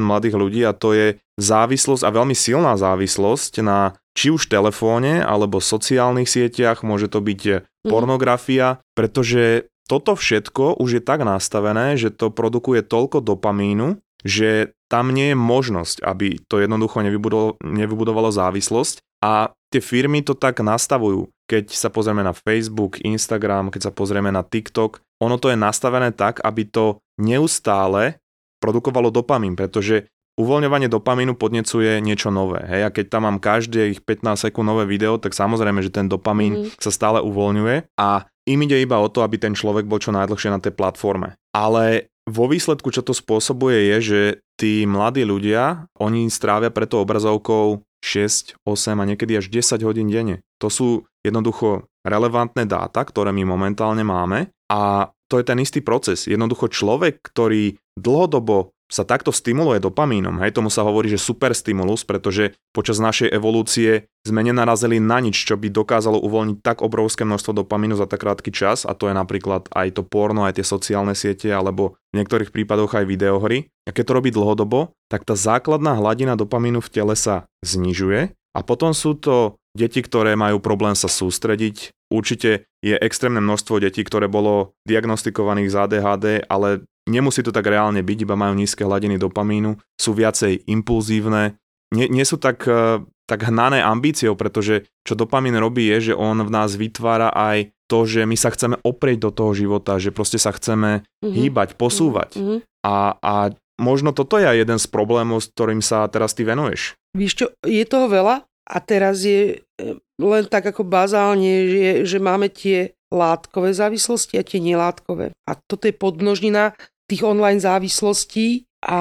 mladých 0.00 0.34
ľudí 0.34 0.66
a 0.66 0.74
to 0.74 0.96
je 0.96 1.06
závislosť 1.38 2.02
a 2.02 2.10
veľmi 2.10 2.34
silná 2.34 2.74
závislosť 2.74 3.62
na 3.62 3.94
či 4.12 4.28
už 4.32 4.48
telefóne 4.48 5.24
alebo 5.24 5.60
sociálnych 5.60 6.28
sieťach, 6.28 6.84
môže 6.84 7.08
to 7.08 7.24
byť 7.24 7.40
mhm. 7.44 7.88
pornografia, 7.88 8.80
pretože 8.92 9.68
toto 9.90 10.14
všetko 10.14 10.78
už 10.78 11.00
je 11.00 11.02
tak 11.02 11.26
nastavené, 11.26 11.98
že 11.98 12.14
to 12.14 12.32
produkuje 12.32 12.86
toľko 12.86 13.20
dopamínu, 13.20 14.00
že 14.22 14.72
tam 14.86 15.10
nie 15.10 15.34
je 15.34 15.36
možnosť, 15.36 16.04
aby 16.04 16.38
to 16.46 16.62
jednoducho 16.62 17.02
nevybudovalo, 17.02 17.58
nevybudovalo 17.64 18.30
závislosť 18.30 19.02
a 19.24 19.50
tie 19.72 19.80
firmy 19.80 20.20
to 20.20 20.36
tak 20.36 20.60
nastavujú. 20.60 21.32
Keď 21.48 21.72
sa 21.72 21.88
pozrieme 21.88 22.22
na 22.22 22.36
Facebook, 22.36 23.00
Instagram, 23.02 23.72
keď 23.72 23.90
sa 23.90 23.92
pozrieme 23.92 24.28
na 24.28 24.44
TikTok, 24.44 25.00
ono 25.20 25.36
to 25.40 25.48
je 25.48 25.58
nastavené 25.58 26.12
tak, 26.12 26.44
aby 26.44 26.68
to 26.68 27.00
neustále 27.16 28.20
produkovalo 28.62 29.10
dopamín, 29.10 29.58
pretože 29.58 30.11
uvoľňovanie 30.40 30.88
dopamínu 30.88 31.36
podnecuje 31.36 32.00
niečo 32.00 32.32
nové. 32.32 32.64
Hej? 32.64 32.88
A 32.88 32.94
keď 32.94 33.04
tam 33.12 33.22
mám 33.28 33.38
každých 33.42 34.00
15 34.04 34.48
sekúnd 34.48 34.64
nové 34.64 34.88
video, 34.88 35.20
tak 35.20 35.36
samozrejme, 35.36 35.84
že 35.84 35.92
ten 35.92 36.08
dopamín 36.08 36.66
mm. 36.68 36.80
sa 36.80 36.88
stále 36.88 37.20
uvoľňuje 37.20 37.96
a 38.00 38.24
im 38.48 38.60
ide 38.64 38.82
iba 38.82 38.98
o 38.98 39.06
to, 39.12 39.22
aby 39.22 39.38
ten 39.38 39.54
človek 39.54 39.86
bol 39.86 40.02
čo 40.02 40.10
najdlhšie 40.10 40.50
na 40.50 40.58
tej 40.58 40.74
platforme. 40.74 41.38
Ale 41.54 42.10
vo 42.26 42.46
výsledku, 42.46 42.90
čo 42.90 43.02
to 43.02 43.14
spôsobuje, 43.14 43.92
je, 43.94 43.96
že 44.00 44.20
tí 44.58 44.86
mladí 44.86 45.26
ľudia, 45.26 45.90
oni 45.98 46.30
strávia 46.30 46.70
preto 46.70 47.02
obrazovkou 47.02 47.82
6, 48.02 48.62
8 48.66 48.98
a 48.98 49.04
niekedy 49.06 49.38
až 49.38 49.46
10 49.50 49.82
hodín 49.86 50.10
denne. 50.10 50.42
To 50.58 50.66
sú 50.66 51.06
jednoducho 51.22 51.86
relevantné 52.02 52.66
dáta, 52.66 53.06
ktoré 53.06 53.30
my 53.30 53.46
momentálne 53.46 54.02
máme 54.02 54.50
a 54.70 55.10
to 55.30 55.38
je 55.38 55.46
ten 55.46 55.62
istý 55.62 55.80
proces. 55.80 56.26
Jednoducho 56.26 56.68
človek, 56.68 57.22
ktorý 57.22 57.78
dlhodobo 57.96 58.74
sa 58.92 59.08
takto 59.08 59.32
stimuluje 59.32 59.80
dopamínom. 59.80 60.36
Hej, 60.44 60.60
tomu 60.60 60.68
sa 60.68 60.84
hovorí, 60.84 61.08
že 61.08 61.16
super 61.16 61.56
stimulus, 61.56 62.04
pretože 62.04 62.52
počas 62.76 63.00
našej 63.00 63.32
evolúcie 63.32 64.12
sme 64.28 64.44
nenarazili 64.44 65.00
na 65.00 65.16
nič, 65.24 65.48
čo 65.48 65.56
by 65.56 65.72
dokázalo 65.72 66.20
uvoľniť 66.20 66.60
tak 66.60 66.84
obrovské 66.84 67.24
množstvo 67.24 67.64
dopamínu 67.64 67.96
za 67.96 68.04
tak 68.04 68.20
krátky 68.20 68.52
čas 68.52 68.84
a 68.84 68.92
to 68.92 69.08
je 69.08 69.16
napríklad 69.16 69.72
aj 69.72 69.96
to 69.96 70.04
porno, 70.04 70.44
aj 70.44 70.60
tie 70.60 70.66
sociálne 70.68 71.16
siete 71.16 71.48
alebo 71.48 71.96
v 72.12 72.20
niektorých 72.20 72.52
prípadoch 72.52 72.92
aj 72.92 73.08
videohry. 73.08 73.72
A 73.88 73.96
keď 73.96 74.12
to 74.12 74.16
robí 74.20 74.28
dlhodobo, 74.28 74.92
tak 75.08 75.24
tá 75.24 75.32
základná 75.32 75.96
hladina 75.96 76.36
dopamínu 76.36 76.84
v 76.84 76.92
tele 76.92 77.16
sa 77.16 77.48
znižuje 77.64 78.36
a 78.52 78.60
potom 78.60 78.92
sú 78.92 79.16
to 79.16 79.56
deti, 79.72 80.04
ktoré 80.04 80.36
majú 80.36 80.60
problém 80.60 80.92
sa 80.92 81.08
sústrediť. 81.08 81.96
Určite 82.12 82.68
je 82.84 82.92
extrémne 83.00 83.40
množstvo 83.40 83.80
detí, 83.80 84.04
ktoré 84.04 84.28
bolo 84.28 84.76
diagnostikovaných 84.84 85.72
z 85.72 85.76
ADHD, 85.80 86.26
ale 86.44 86.84
Nemusí 87.10 87.42
to 87.42 87.50
tak 87.50 87.66
reálne 87.66 87.98
byť, 87.98 88.18
iba 88.22 88.38
majú 88.38 88.54
nízke 88.54 88.86
hladiny 88.86 89.18
dopamínu, 89.18 89.74
sú 89.98 90.14
viacej 90.14 90.70
impulzívne, 90.70 91.58
nie, 91.92 92.08
nie 92.08 92.24
sú 92.24 92.40
tak, 92.40 92.64
eh, 92.64 93.04
tak 93.28 93.40
hnané 93.46 93.84
ambíciou, 93.84 94.34
pretože 94.34 94.88
čo 95.04 95.14
dopamín 95.14 95.54
robí 95.60 95.86
je, 95.92 96.12
že 96.12 96.14
on 96.16 96.40
v 96.40 96.50
nás 96.50 96.74
vytvára 96.74 97.30
aj 97.30 97.70
to, 97.86 98.08
že 98.08 98.24
my 98.24 98.36
sa 98.40 98.48
chceme 98.48 98.80
oprieť 98.80 99.28
do 99.28 99.30
toho 99.30 99.52
života, 99.52 100.00
že 100.00 100.16
proste 100.16 100.40
sa 100.40 100.56
chceme 100.56 101.04
mm-hmm. 101.04 101.32
hýbať, 101.36 101.68
posúvať. 101.76 102.40
Mm-hmm. 102.40 102.58
A, 102.88 102.96
a 103.20 103.34
možno 103.76 104.16
toto 104.16 104.40
je 104.40 104.48
jeden 104.48 104.80
z 104.80 104.86
problémov, 104.88 105.44
s 105.44 105.52
ktorým 105.52 105.84
sa 105.84 106.08
teraz 106.08 106.32
ty 106.32 106.48
venuješ. 106.48 106.96
Víš 107.12 107.32
čo, 107.36 107.46
je 107.60 107.84
toho 107.84 108.08
veľa 108.08 108.48
a 108.48 108.76
teraz 108.80 109.20
je 109.28 109.60
e, 109.60 110.00
len 110.16 110.44
tak 110.48 110.72
ako 110.72 110.88
bazálne, 110.88 111.68
že, 111.68 111.88
že 112.08 112.18
máme 112.22 112.48
tie 112.48 112.96
látkové 113.12 113.76
závislosti 113.76 114.40
a 114.40 114.46
tie 114.46 114.56
nelátkové. 114.56 115.36
A 115.44 115.52
toto 115.52 115.84
je 115.84 115.92
podmnožnina 115.92 116.72
tých 117.12 117.22
online 117.28 117.60
závislostí 117.60 118.64
a 118.82 119.00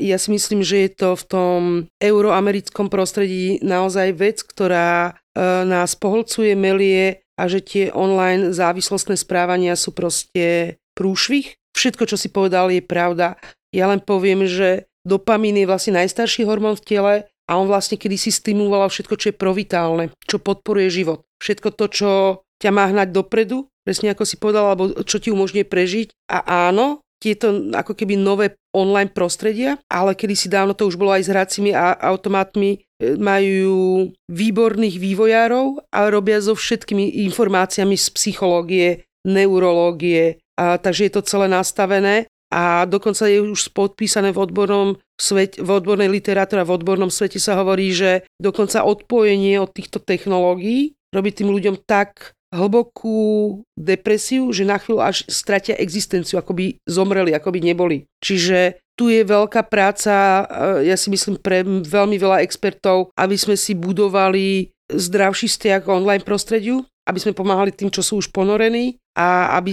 ja 0.00 0.16
si 0.16 0.32
myslím, 0.32 0.64
že 0.64 0.86
je 0.86 0.90
to 0.96 1.08
v 1.12 1.24
tom 1.28 1.60
euroamerickom 2.00 2.88
prostredí 2.88 3.60
naozaj 3.60 4.16
vec, 4.16 4.40
ktorá 4.40 5.12
e, 5.12 5.12
nás 5.68 5.92
poholcuje, 5.92 6.56
melie 6.56 7.20
a 7.36 7.44
že 7.44 7.60
tie 7.60 7.84
online 7.92 8.56
závislostné 8.56 9.20
správania 9.20 9.76
sú 9.76 9.92
proste 9.92 10.78
prúšvih. 10.96 11.52
Všetko, 11.76 12.08
čo 12.08 12.16
si 12.16 12.32
povedal, 12.32 12.72
je 12.72 12.80
pravda. 12.80 13.36
Ja 13.76 13.92
len 13.92 14.00
poviem, 14.00 14.48
že 14.48 14.88
dopamín 15.04 15.60
je 15.60 15.68
vlastne 15.68 16.00
najstarší 16.00 16.48
hormón 16.48 16.80
v 16.80 16.86
tele 16.86 17.14
a 17.44 17.52
on 17.60 17.68
vlastne 17.68 18.00
kedysi 18.00 18.32
stimuloval 18.32 18.88
všetko, 18.88 19.14
čo 19.20 19.26
je 19.32 19.36
provitálne, 19.36 20.04
čo 20.24 20.40
podporuje 20.40 20.88
život. 20.88 21.26
Všetko 21.44 21.68
to, 21.76 21.86
čo 21.92 22.10
ťa 22.60 22.70
má 22.72 22.88
hnať 22.88 23.12
dopredu, 23.12 23.68
presne 23.84 24.12
ako 24.12 24.24
si 24.24 24.36
povedal, 24.40 24.64
alebo 24.70 24.92
čo 25.04 25.20
ti 25.20 25.32
umožňuje 25.32 25.66
prežiť. 25.68 26.08
A 26.28 26.68
áno, 26.68 27.00
tieto 27.20 27.68
ako 27.76 27.92
keby 27.92 28.16
nové 28.16 28.56
online 28.72 29.12
prostredia, 29.12 29.76
ale 29.92 30.16
kedysi 30.16 30.48
dávno 30.48 30.72
to 30.72 30.88
už 30.88 30.96
bolo 30.96 31.12
aj 31.12 31.28
s 31.28 31.32
hracími 31.32 31.70
a 31.76 31.92
automatmi, 31.92 32.70
e, 32.74 32.78
majú 33.20 34.08
výborných 34.32 34.96
vývojárov 34.96 35.92
a 35.92 36.08
robia 36.08 36.40
so 36.40 36.56
všetkými 36.56 37.20
informáciami 37.28 37.94
z 37.94 38.06
psychológie, 38.16 39.04
neurológie, 39.28 40.40
a, 40.56 40.80
takže 40.80 41.06
je 41.06 41.12
to 41.12 41.22
celé 41.28 41.46
nastavené 41.52 42.24
a 42.50 42.88
dokonca 42.88 43.30
je 43.30 43.44
už 43.44 43.70
podpísané 43.70 44.34
v 44.34 44.42
odbornom 44.42 44.88
svet, 45.20 45.60
v 45.60 45.70
odbornej 45.70 46.10
literatúre, 46.10 46.66
v 46.66 46.74
odbornom 46.74 47.12
svete 47.12 47.38
sa 47.38 47.54
hovorí, 47.60 47.94
že 47.94 48.26
dokonca 48.40 48.82
odpojenie 48.82 49.60
od 49.62 49.70
týchto 49.70 50.02
technológií 50.02 50.98
robí 51.14 51.30
tým 51.30 51.52
ľuďom 51.52 51.86
tak 51.86 52.34
hlbokú 52.50 53.62
depresiu, 53.78 54.50
že 54.50 54.66
na 54.66 54.78
chvíľu 54.78 55.00
až 55.02 55.22
stratia 55.30 55.78
existenciu, 55.78 56.38
ako 56.42 56.52
by 56.54 56.66
zomreli, 56.86 57.30
ako 57.30 57.54
by 57.54 57.60
neboli. 57.62 58.10
Čiže 58.18 58.82
tu 58.98 59.08
je 59.08 59.22
veľká 59.22 59.70
práca, 59.70 60.44
eh, 60.44 60.90
ja 60.90 60.96
si 60.98 61.08
myslím, 61.08 61.38
pre 61.38 61.62
veľmi 61.64 62.18
veľa 62.18 62.42
expertov, 62.44 63.14
aby 63.16 63.38
sme 63.38 63.54
si 63.54 63.78
budovali 63.78 64.74
zdravší 64.90 65.46
vzťah 65.46 65.86
online 65.86 66.26
prostrediu, 66.26 66.82
aby 67.06 67.18
sme 67.22 67.32
pomáhali 67.32 67.70
tým, 67.70 67.88
čo 67.88 68.02
sú 68.02 68.18
už 68.18 68.34
ponorení 68.34 68.98
a 69.14 69.56
aby 69.56 69.70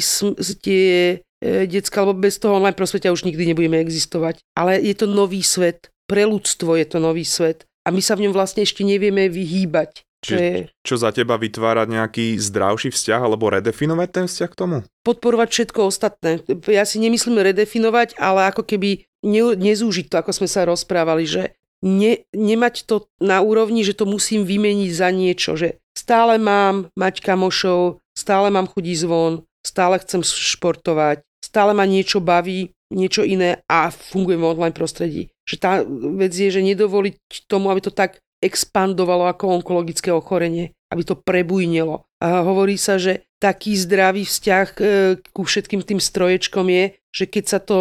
tie 0.62 1.18
eh, 1.20 1.66
detská, 1.68 2.06
lebo 2.06 2.16
bez 2.16 2.38
toho 2.38 2.62
online 2.62 2.78
prostredia 2.78 3.12
už 3.12 3.26
nikdy 3.26 3.52
nebudeme 3.52 3.82
existovať. 3.82 4.40
Ale 4.54 4.78
je 4.80 4.94
to 4.94 5.10
nový 5.10 5.42
svet, 5.42 5.90
pre 6.08 6.24
ľudstvo 6.24 6.80
je 6.80 6.88
to 6.88 7.04
nový 7.04 7.28
svet 7.28 7.68
a 7.84 7.92
my 7.92 8.00
sa 8.00 8.16
v 8.16 8.28
ňom 8.28 8.34
vlastne 8.36 8.64
ešte 8.64 8.88
nevieme 8.88 9.28
vyhýbať. 9.28 10.07
Čiže, 10.28 10.44
je... 10.44 10.62
čo 10.84 10.96
za 11.00 11.16
teba 11.16 11.40
vytvárať 11.40 11.88
nejaký 11.88 12.26
zdravší 12.36 12.92
vzťah 12.92 13.22
alebo 13.24 13.48
redefinovať 13.48 14.10
ten 14.12 14.26
vzťah 14.28 14.50
k 14.52 14.60
tomu? 14.60 14.78
Podporovať 15.08 15.48
všetko 15.48 15.80
ostatné. 15.88 16.44
Ja 16.68 16.84
si 16.84 17.00
nemyslím 17.00 17.40
redefinovať, 17.40 18.20
ale 18.20 18.52
ako 18.52 18.68
keby 18.68 19.08
ne, 19.24 19.56
nezúžiť 19.56 20.12
to, 20.12 20.20
ako 20.20 20.32
sme 20.36 20.48
sa 20.52 20.68
rozprávali, 20.68 21.24
že 21.24 21.56
ne, 21.82 22.28
nemať 22.36 22.84
to 22.84 23.08
na 23.24 23.40
úrovni, 23.40 23.88
že 23.88 23.96
to 23.96 24.04
musím 24.04 24.44
vymeniť 24.44 24.92
za 24.92 25.10
niečo, 25.16 25.56
že 25.56 25.80
stále 25.96 26.36
mám 26.36 26.92
mať 27.00 27.24
kamošov, 27.24 28.04
stále 28.18 28.52
mám 28.52 28.68
chudí 28.68 28.94
zvon, 28.94 29.48
stále 29.66 30.02
chcem 30.04 30.22
športovať, 30.26 31.24
stále 31.44 31.72
ma 31.72 31.88
niečo 31.88 32.20
baví, 32.20 32.76
niečo 32.92 33.24
iné 33.28 33.64
a 33.68 33.92
fungujem 33.92 34.40
v 34.40 34.50
online 34.56 34.76
prostredí. 34.76 35.22
Že 35.48 35.56
tá 35.60 35.72
vec 36.16 36.32
je, 36.32 36.48
že 36.52 36.64
nedovoliť 36.64 37.48
tomu, 37.48 37.72
aby 37.72 37.84
to 37.84 37.92
tak 37.92 38.20
expandovalo 38.44 39.26
ako 39.30 39.62
onkologické 39.62 40.14
ochorenie, 40.14 40.78
aby 40.94 41.02
to 41.04 41.18
prebujnilo. 41.18 42.06
A 42.22 42.42
hovorí 42.46 42.78
sa, 42.78 42.98
že 43.02 43.28
taký 43.38 43.78
zdravý 43.78 44.26
vzťah 44.26 44.68
e, 44.78 44.82
ku 45.34 45.46
všetkým 45.46 45.86
tým 45.86 46.02
stroječkom 46.02 46.66
je, 46.70 46.86
že 47.14 47.26
keď 47.30 47.44
sa 47.46 47.60
to 47.62 47.80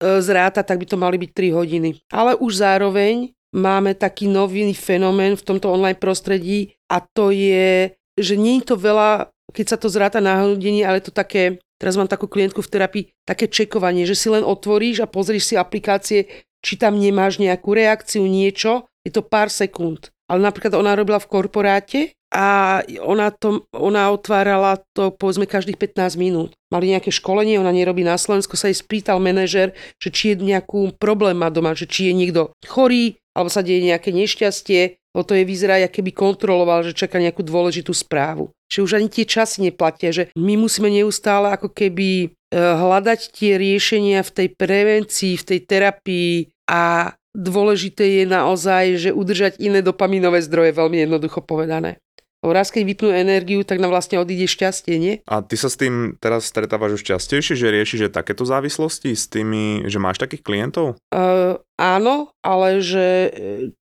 e, 0.00 0.20
zráta, 0.20 0.60
tak 0.64 0.80
by 0.80 0.86
to 0.88 0.96
mali 1.00 1.16
byť 1.16 1.30
3 1.32 1.58
hodiny. 1.58 1.90
Ale 2.12 2.36
už 2.36 2.60
zároveň 2.60 3.32
máme 3.52 3.96
taký 3.96 4.28
nový 4.28 4.68
fenomén 4.76 5.36
v 5.36 5.46
tomto 5.46 5.72
online 5.72 5.96
prostredí 5.96 6.76
a 6.92 7.00
to 7.00 7.32
je, 7.32 7.96
že 8.16 8.34
nie 8.36 8.60
je 8.60 8.74
to 8.74 8.76
veľa, 8.76 9.32
keď 9.52 9.66
sa 9.76 9.78
to 9.80 9.88
zráta 9.88 10.20
na 10.20 10.44
hodiny, 10.44 10.84
ale 10.84 11.00
to 11.00 11.08
také, 11.08 11.56
teraz 11.80 11.96
mám 11.96 12.08
takú 12.08 12.28
klientku 12.28 12.60
v 12.60 12.72
terapii, 12.72 13.04
také 13.24 13.48
čekovanie, 13.48 14.04
že 14.04 14.16
si 14.16 14.28
len 14.28 14.44
otvoríš 14.44 15.00
a 15.00 15.08
pozrieš 15.08 15.52
si 15.52 15.54
aplikácie, 15.56 16.28
či 16.60 16.76
tam 16.76 17.00
nemáš 17.00 17.40
nejakú 17.40 17.72
reakciu, 17.72 18.26
niečo 18.28 18.87
je 19.06 19.12
to 19.14 19.22
pár 19.22 19.52
sekúnd. 19.52 20.10
Ale 20.28 20.44
napríklad 20.44 20.76
ona 20.76 20.92
robila 20.92 21.16
v 21.16 21.30
korporáte 21.30 22.00
a 22.28 22.80
ona, 23.00 23.32
to, 23.32 23.64
ona 23.72 24.12
otvárala 24.12 24.76
to 24.92 25.08
povedzme 25.16 25.48
každých 25.48 25.80
15 25.80 26.20
minút. 26.20 26.52
Mali 26.68 26.92
nejaké 26.92 27.08
školenie, 27.08 27.56
ona 27.56 27.72
nerobí 27.72 28.04
na 28.04 28.20
Slovensku, 28.20 28.52
sa 28.52 28.68
jej 28.68 28.76
spýtal 28.76 29.16
manažer, 29.16 29.72
že 29.96 30.12
či 30.12 30.36
je 30.36 30.44
nejakú 30.44 30.92
problém 31.00 31.40
má 31.40 31.48
doma, 31.48 31.72
že 31.72 31.88
či 31.88 32.12
je 32.12 32.14
niekto 32.14 32.52
chorý, 32.68 33.16
alebo 33.32 33.48
sa 33.48 33.64
deje 33.64 33.80
nejaké 33.80 34.12
nešťastie, 34.12 35.00
o 35.16 35.24
to 35.24 35.32
je 35.32 35.48
vyzerá, 35.48 35.80
aké 35.80 36.04
by 36.04 36.12
kontroloval, 36.12 36.84
že 36.84 36.92
čaká 36.92 37.16
nejakú 37.16 37.40
dôležitú 37.40 37.96
správu. 37.96 38.52
Že 38.68 38.84
už 38.84 38.92
ani 39.00 39.08
tie 39.08 39.24
časy 39.24 39.64
neplatia, 39.64 40.12
že 40.12 40.28
my 40.36 40.60
musíme 40.60 40.92
neustále 40.92 41.56
ako 41.56 41.72
keby 41.72 42.28
eh, 42.28 42.30
hľadať 42.52 43.32
tie 43.32 43.56
riešenia 43.56 44.20
v 44.20 44.30
tej 44.30 44.48
prevencii, 44.52 45.34
v 45.40 45.46
tej 45.48 45.60
terapii 45.64 46.36
a 46.68 47.16
dôležité 47.38 48.22
je 48.22 48.24
naozaj, 48.26 48.84
že 48.98 49.10
udržať 49.14 49.62
iné 49.62 49.78
dopaminové 49.78 50.42
zdroje, 50.42 50.74
veľmi 50.74 51.06
jednoducho 51.06 51.46
povedané. 51.46 52.02
Raz, 52.38 52.70
keď 52.70 52.82
vypnú 52.86 53.10
energiu, 53.10 53.66
tak 53.66 53.82
nám 53.82 53.90
vlastne 53.90 54.22
odíde 54.22 54.46
šťastie, 54.46 54.94
nie? 54.94 55.14
A 55.26 55.42
ty 55.42 55.58
sa 55.58 55.66
s 55.66 55.74
tým 55.74 56.14
teraz 56.22 56.46
stretávaš 56.46 57.02
už 57.02 57.18
častejšie, 57.18 57.58
že 57.58 57.74
riešiš 57.74 57.98
že 58.06 58.14
takéto 58.14 58.46
závislosti 58.46 59.10
s 59.10 59.26
tými, 59.26 59.90
že 59.90 59.98
máš 59.98 60.22
takých 60.22 60.46
klientov? 60.46 61.02
Uh, 61.10 61.58
áno, 61.74 62.30
ale 62.46 62.78
že 62.78 63.34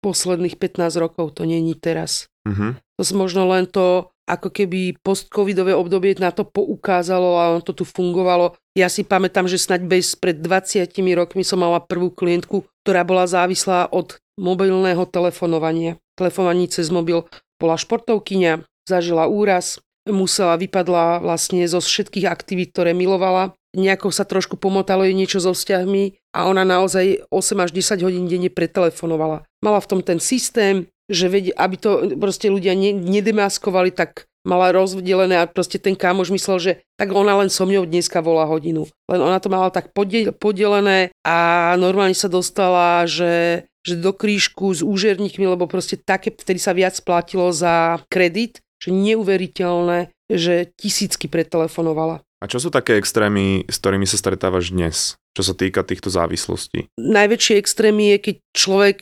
posledných 0.00 0.56
15 0.56 1.02
rokov 1.02 1.38
to 1.38 1.42
není 1.48 1.74
teraz. 1.74 2.30
Uh-huh. 2.46 2.78
To 2.78 3.02
možno 3.14 3.46
len 3.50 3.66
to 3.66 4.10
ako 4.28 4.52
keby 4.52 5.00
post-covidové 5.00 5.72
obdobie 5.72 6.12
na 6.20 6.28
to 6.28 6.44
poukázalo 6.44 7.40
a 7.40 7.56
on 7.56 7.64
to 7.64 7.72
tu 7.72 7.88
fungovalo. 7.88 8.52
Ja 8.76 8.92
si 8.92 9.02
pamätám, 9.02 9.48
že 9.48 9.56
snaď 9.56 9.88
bez 9.88 10.12
pred 10.14 10.36
20 10.36 10.92
rokmi 11.16 11.42
som 11.42 11.64
mala 11.64 11.80
prvú 11.80 12.12
klientku, 12.12 12.68
ktorá 12.84 13.08
bola 13.08 13.24
závislá 13.24 13.88
od 13.88 14.20
mobilného 14.36 15.08
telefonovania. 15.08 15.96
Telefonovaní 16.14 16.68
cez 16.68 16.92
mobil 16.92 17.24
bola 17.56 17.80
športovkyňa, 17.80 18.62
zažila 18.86 19.26
úraz, 19.26 19.80
musela, 20.06 20.60
vypadla 20.60 21.24
vlastne 21.24 21.64
zo 21.66 21.80
všetkých 21.80 22.28
aktivít, 22.28 22.76
ktoré 22.76 22.92
milovala. 22.92 23.56
Nejako 23.78 24.10
sa 24.10 24.26
trošku 24.26 24.58
pomotalo 24.58 25.06
jej 25.06 25.14
niečo 25.14 25.38
so 25.38 25.54
vzťahmi 25.54 26.34
a 26.34 26.50
ona 26.50 26.66
naozaj 26.66 27.30
8 27.30 27.64
až 27.64 27.70
10 27.70 28.02
hodín 28.02 28.26
denne 28.26 28.50
pretelefonovala. 28.50 29.46
Mala 29.62 29.78
v 29.78 29.88
tom 29.88 30.00
ten 30.02 30.18
systém, 30.18 30.90
že 31.06 31.30
veď, 31.30 31.54
aby 31.54 31.76
to 31.78 31.90
proste 32.18 32.50
ľudia 32.50 32.74
ne, 32.74 32.92
nedemaskovali, 32.92 33.94
tak 33.94 34.26
mala 34.48 34.72
rozdelené 34.72 35.40
a 35.40 35.48
proste 35.48 35.76
ten 35.76 35.92
kámoš 35.92 36.32
myslel, 36.32 36.58
že 36.58 36.72
tak 36.96 37.12
ona 37.12 37.36
len 37.36 37.52
so 37.52 37.68
mňou 37.68 37.84
dneska 37.84 38.24
volá 38.24 38.48
hodinu. 38.48 38.88
Len 39.08 39.20
ona 39.20 39.36
to 39.38 39.52
mala 39.52 39.68
tak 39.68 39.92
podelené 40.40 41.12
a 41.20 41.36
normálne 41.76 42.16
sa 42.16 42.32
dostala, 42.32 43.04
že, 43.04 43.68
že 43.84 43.94
do 44.00 44.16
krížku 44.16 44.72
s 44.72 44.80
úžerníkmi, 44.80 45.44
lebo 45.44 45.68
proste 45.68 46.00
také, 46.00 46.32
vtedy 46.32 46.60
sa 46.60 46.72
viac 46.72 46.96
platilo 47.04 47.52
za 47.52 48.00
kredit, 48.08 48.64
že 48.78 48.94
neuveriteľné, 48.94 50.14
že 50.30 50.70
tisícky 50.76 51.26
pretelefonovala. 51.28 52.24
A 52.38 52.46
čo 52.46 52.62
sú 52.62 52.70
také 52.70 53.02
extrémy, 53.02 53.66
s 53.66 53.82
ktorými 53.82 54.06
sa 54.06 54.14
stretávaš 54.14 54.70
dnes, 54.70 55.18
čo 55.34 55.42
sa 55.42 55.58
týka 55.58 55.82
týchto 55.82 56.06
závislostí? 56.06 56.86
Najväčšie 56.94 57.58
extrémy 57.58 58.14
je, 58.14 58.16
keď 58.18 58.36
človek 58.54 58.98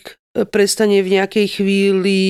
prestane 0.49 1.05
v 1.05 1.21
nejakej 1.21 1.61
chvíli 1.61 2.21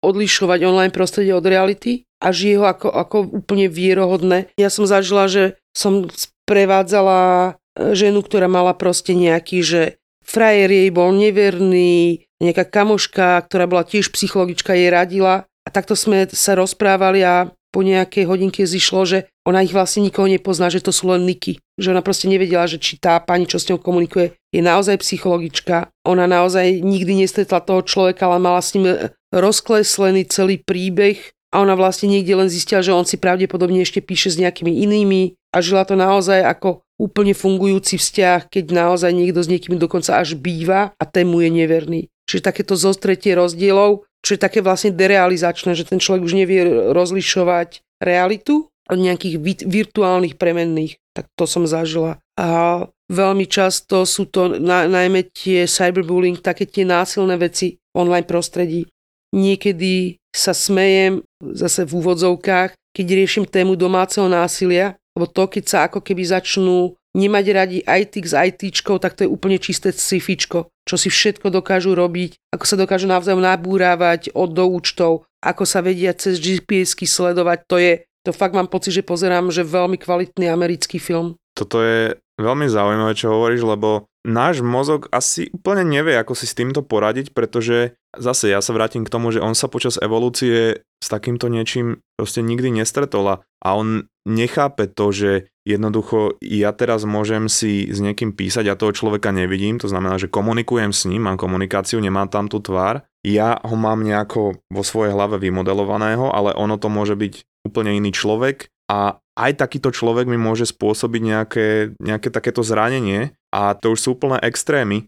odlišovať 0.00 0.58
online 0.64 0.94
prostredie 0.94 1.36
od 1.36 1.44
reality 1.44 2.08
a 2.20 2.32
žije 2.32 2.60
ho 2.60 2.66
ako, 2.68 2.88
ako 2.92 3.16
úplne 3.44 3.66
vierohodné. 3.68 4.52
Ja 4.56 4.68
som 4.68 4.84
zažila, 4.84 5.28
že 5.28 5.58
som 5.76 6.06
prevádzala 6.46 7.20
e, 7.20 7.50
ženu, 7.94 8.22
ktorá 8.22 8.46
mala 8.46 8.72
proste 8.74 9.12
nejaký, 9.12 9.58
že 9.60 9.82
frajer 10.22 10.70
jej 10.70 10.90
bol 10.92 11.14
neverný, 11.14 12.26
nejaká 12.38 12.68
kamoška, 12.68 13.42
ktorá 13.48 13.66
bola 13.66 13.82
tiež 13.82 14.14
psychologička, 14.14 14.76
jej 14.76 14.90
radila. 14.90 15.48
A 15.66 15.68
takto 15.68 15.92
sme 15.92 16.24
sa 16.32 16.56
rozprávali 16.56 17.20
a 17.20 17.52
po 17.68 17.84
nejakej 17.84 18.24
hodinke 18.24 18.64
zišlo, 18.64 19.04
že 19.04 19.18
ona 19.44 19.64
ich 19.64 19.72
vlastne 19.72 20.04
nikoho 20.04 20.28
nepozná, 20.28 20.68
že 20.68 20.84
to 20.84 20.92
sú 20.92 21.08
len 21.12 21.24
niky. 21.24 21.60
Že 21.80 21.96
ona 21.96 22.02
proste 22.04 22.28
nevedela, 22.28 22.68
že 22.68 22.80
či 22.80 23.00
tá 23.00 23.16
pani, 23.20 23.48
čo 23.48 23.60
s 23.60 23.68
ňou 23.68 23.80
komunikuje, 23.80 24.36
je 24.52 24.60
naozaj 24.60 25.00
psychologička. 25.00 25.92
Ona 26.04 26.28
naozaj 26.28 26.80
nikdy 26.80 27.24
nestretla 27.24 27.64
toho 27.64 27.84
človeka, 27.84 28.28
ale 28.28 28.40
mala 28.40 28.60
s 28.60 28.76
ním 28.76 29.12
rozkleslený 29.32 30.28
celý 30.28 30.60
príbeh 30.60 31.20
a 31.52 31.64
ona 31.64 31.72
vlastne 31.76 32.12
niekde 32.12 32.36
len 32.36 32.48
zistila, 32.52 32.84
že 32.84 32.92
on 32.92 33.08
si 33.08 33.16
pravdepodobne 33.16 33.80
ešte 33.80 34.04
píše 34.04 34.32
s 34.32 34.40
nejakými 34.40 34.84
inými 34.84 35.36
a 35.52 35.64
žila 35.64 35.88
to 35.88 35.96
naozaj 35.96 36.44
ako 36.44 36.84
úplne 37.00 37.32
fungujúci 37.32 37.96
vzťah, 37.96 38.52
keď 38.52 38.64
naozaj 38.74 39.14
niekto 39.14 39.40
s 39.40 39.48
niekým 39.48 39.80
dokonca 39.80 40.18
až 40.18 40.36
býva 40.36 40.92
a 40.98 41.04
tému 41.08 41.40
je 41.46 41.50
neverný. 41.52 42.00
Čiže 42.28 42.52
takéto 42.52 42.76
zostretie 42.76 43.32
rozdielov, 43.32 44.04
čo 44.22 44.34
je 44.34 44.40
také 44.40 44.60
vlastne 44.60 44.94
derealizačné, 44.94 45.74
že 45.78 45.86
ten 45.86 46.02
človek 46.02 46.26
už 46.26 46.34
nevie 46.34 46.90
rozlišovať 46.90 47.82
realitu 48.02 48.66
od 48.88 48.98
nejakých 48.98 49.38
virtuálnych 49.68 50.40
premenných. 50.40 50.98
Tak 51.12 51.28
to 51.36 51.44
som 51.44 51.68
zažila. 51.68 52.18
A 52.38 52.82
veľmi 53.10 53.46
často 53.48 54.08
sú 54.08 54.28
to 54.28 54.58
na, 54.58 54.88
najmä 54.88 55.28
tie 55.30 55.68
cyberbullying, 55.68 56.40
také 56.40 56.64
tie 56.64 56.88
násilné 56.88 57.36
veci 57.36 57.78
v 57.78 57.94
online 57.94 58.26
prostredí. 58.26 58.88
Niekedy 59.34 60.16
sa 60.32 60.56
smejem 60.56 61.20
zase 61.52 61.84
v 61.84 61.92
úvodzovkách, 62.00 62.72
keď 62.96 63.06
riešim 63.12 63.44
tému 63.44 63.76
domáceho 63.76 64.26
násilia, 64.26 64.96
lebo 65.14 65.28
to, 65.28 65.50
keď 65.50 65.64
sa 65.66 65.78
ako 65.90 66.00
keby 66.00 66.22
začnú 66.24 66.97
nemať 67.16 67.44
radi 67.54 67.78
IT 67.84 68.14
s 68.24 68.34
ITčkou, 68.36 69.00
tak 69.00 69.16
to 69.16 69.24
je 69.24 69.32
úplne 69.32 69.56
čisté 69.56 69.94
scifičko, 69.94 70.68
čo 70.84 70.96
si 71.00 71.08
všetko 71.08 71.48
dokážu 71.48 71.96
robiť, 71.96 72.52
ako 72.52 72.64
sa 72.64 72.76
dokážu 72.76 73.08
navzájom 73.08 73.40
nabúravať 73.40 74.32
od 74.36 74.50
do 74.52 74.64
účtov, 74.68 75.28
ako 75.40 75.64
sa 75.64 75.80
vedia 75.80 76.12
cez 76.12 76.42
GPSky 76.42 77.08
sledovať, 77.08 77.58
to 77.68 77.76
je, 77.80 77.92
to 78.26 78.30
fakt 78.34 78.52
mám 78.52 78.68
pocit, 78.68 78.92
že 78.92 79.06
pozerám, 79.06 79.48
že 79.48 79.64
veľmi 79.64 79.96
kvalitný 79.96 80.50
americký 80.50 81.00
film. 81.00 81.38
Toto 81.56 81.82
je 81.82 82.14
veľmi 82.38 82.70
zaujímavé, 82.70 83.12
čo 83.18 83.34
hovoríš, 83.34 83.66
lebo 83.66 84.06
náš 84.22 84.62
mozog 84.62 85.10
asi 85.10 85.50
úplne 85.50 85.82
nevie, 85.82 86.14
ako 86.14 86.36
si 86.38 86.46
s 86.46 86.54
týmto 86.54 86.86
poradiť, 86.86 87.34
pretože 87.34 87.98
zase 88.14 88.52
ja 88.52 88.62
sa 88.62 88.76
vrátim 88.76 89.02
k 89.02 89.12
tomu, 89.12 89.34
že 89.34 89.42
on 89.42 89.58
sa 89.58 89.66
počas 89.66 89.98
evolúcie 89.98 90.84
s 90.98 91.06
takýmto 91.10 91.50
niečím 91.50 92.02
proste 92.18 92.42
nikdy 92.42 92.70
nestretol 92.82 93.42
a 93.42 93.68
on 93.68 94.10
nechápe 94.26 94.90
to, 94.90 95.10
že 95.10 95.30
jednoducho 95.68 96.40
ja 96.40 96.72
teraz 96.72 97.04
môžem 97.04 97.52
si 97.52 97.92
s 97.92 98.00
niekým 98.00 98.32
písať, 98.32 98.64
ja 98.64 98.80
toho 98.80 98.96
človeka 98.96 99.28
nevidím, 99.28 99.76
to 99.76 99.92
znamená, 99.92 100.16
že 100.16 100.32
komunikujem 100.32 100.96
s 100.96 101.04
ním, 101.04 101.28
mám 101.28 101.36
komunikáciu, 101.36 102.00
nemám 102.00 102.32
tam 102.32 102.48
tú 102.48 102.64
tvár, 102.64 103.04
ja 103.20 103.60
ho 103.60 103.76
mám 103.76 104.00
nejako 104.00 104.64
vo 104.72 104.82
svojej 104.82 105.12
hlave 105.12 105.36
vymodelovaného, 105.36 106.32
ale 106.32 106.56
ono 106.56 106.80
to 106.80 106.88
môže 106.88 107.12
byť 107.12 107.44
úplne 107.68 107.92
iný 108.00 108.16
človek 108.16 108.72
a 108.88 109.20
aj 109.36 109.52
takýto 109.60 109.92
človek 109.92 110.24
mi 110.24 110.40
môže 110.40 110.64
spôsobiť 110.64 111.22
nejaké, 111.22 111.66
nejaké 112.00 112.32
takéto 112.32 112.64
zranenie 112.64 113.36
a 113.52 113.76
to 113.76 113.92
už 113.92 114.00
sú 114.00 114.08
úplné 114.16 114.40
extrémy. 114.40 115.06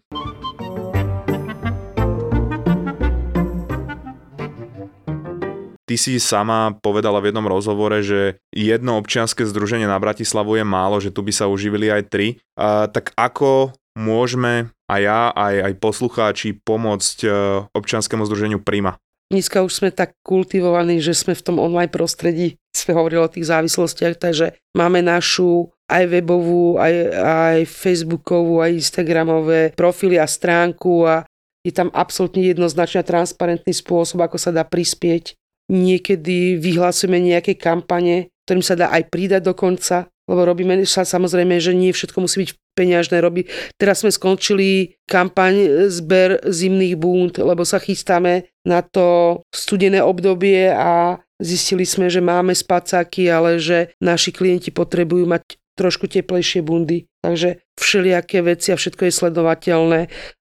Ty 5.91 5.99
si 5.99 6.23
sama 6.23 6.71
povedala 6.79 7.19
v 7.19 7.35
jednom 7.35 7.51
rozhovore, 7.51 7.99
že 7.99 8.39
jedno 8.55 8.95
občianske 9.03 9.43
združenie 9.43 9.91
na 9.91 9.99
Bratislavu 9.99 10.55
je 10.55 10.63
málo, 10.63 11.03
že 11.03 11.11
tu 11.11 11.19
by 11.19 11.35
sa 11.35 11.51
uživili 11.51 11.91
aj 11.91 12.03
tri. 12.07 12.39
A, 12.55 12.87
tak 12.87 13.11
ako 13.19 13.75
môžeme 13.99 14.71
aj 14.87 15.01
ja, 15.03 15.23
aj, 15.35 15.55
aj 15.67 15.73
poslucháči 15.83 16.63
pomôcť 16.63 17.17
e, 17.27 17.29
občianskému 17.75 18.23
združeniu 18.23 18.63
Prima? 18.63 19.03
Dneska 19.35 19.67
už 19.67 19.83
sme 19.83 19.91
tak 19.91 20.15
kultivovaní, 20.23 21.03
že 21.03 21.11
sme 21.11 21.35
v 21.35 21.43
tom 21.43 21.59
online 21.59 21.91
prostredí, 21.91 22.55
sme 22.71 22.95
hovorili 22.95 23.27
o 23.27 23.33
tých 23.35 23.51
závislostiach, 23.51 24.15
takže 24.15 24.55
máme 24.79 25.03
našu 25.03 25.75
aj 25.91 26.07
webovú, 26.07 26.79
aj, 26.79 26.95
aj 27.19 27.59
facebookovú, 27.67 28.63
aj 28.63 28.79
instagramové 28.79 29.75
profily 29.75 30.23
a 30.23 30.31
stránku 30.31 31.03
a 31.03 31.27
je 31.67 31.75
tam 31.75 31.91
absolútne 31.91 32.47
jednoznačný 32.47 33.03
a 33.03 33.11
transparentný 33.11 33.75
spôsob, 33.75 34.23
ako 34.23 34.39
sa 34.39 34.55
dá 34.55 34.63
prispieť 34.63 35.35
Niekedy 35.71 36.59
vyhlasujeme 36.59 37.23
nejaké 37.23 37.55
kampane, 37.55 38.35
ktorým 38.45 38.67
sa 38.67 38.75
dá 38.75 38.91
aj 38.91 39.07
pridať 39.07 39.47
dokonca, 39.47 40.11
lebo 40.27 40.43
robíme 40.43 40.83
sa 40.83 41.07
samozrejme, 41.07 41.63
že 41.63 41.71
nie 41.71 41.95
všetko 41.95 42.19
musí 42.27 42.43
byť 42.43 42.51
peňažné 42.75 43.19
robiť. 43.23 43.45
Teraz 43.79 44.03
sme 44.03 44.11
skončili 44.11 44.99
kampaň 45.07 45.87
zber 45.91 46.43
zimných 46.43 46.95
búnd, 46.99 47.39
lebo 47.39 47.63
sa 47.63 47.79
chystáme 47.79 48.51
na 48.67 48.83
to 48.83 49.39
studené 49.51 50.03
obdobie 50.03 50.71
a 50.71 51.19
zistili 51.43 51.87
sme, 51.87 52.07
že 52.07 52.23
máme 52.23 52.55
spacáky, 52.55 53.27
ale 53.31 53.59
že 53.59 53.95
naši 53.99 54.31
klienti 54.31 54.71
potrebujú 54.71 55.27
mať 55.27 55.59
trošku 55.75 56.07
teplejšie 56.07 56.63
bundy. 56.63 57.07
Takže 57.23 57.63
všelijaké 57.79 58.43
veci 58.43 58.71
a 58.71 58.79
všetko 58.79 59.09
je 59.09 59.13
sledovateľné 59.13 60.01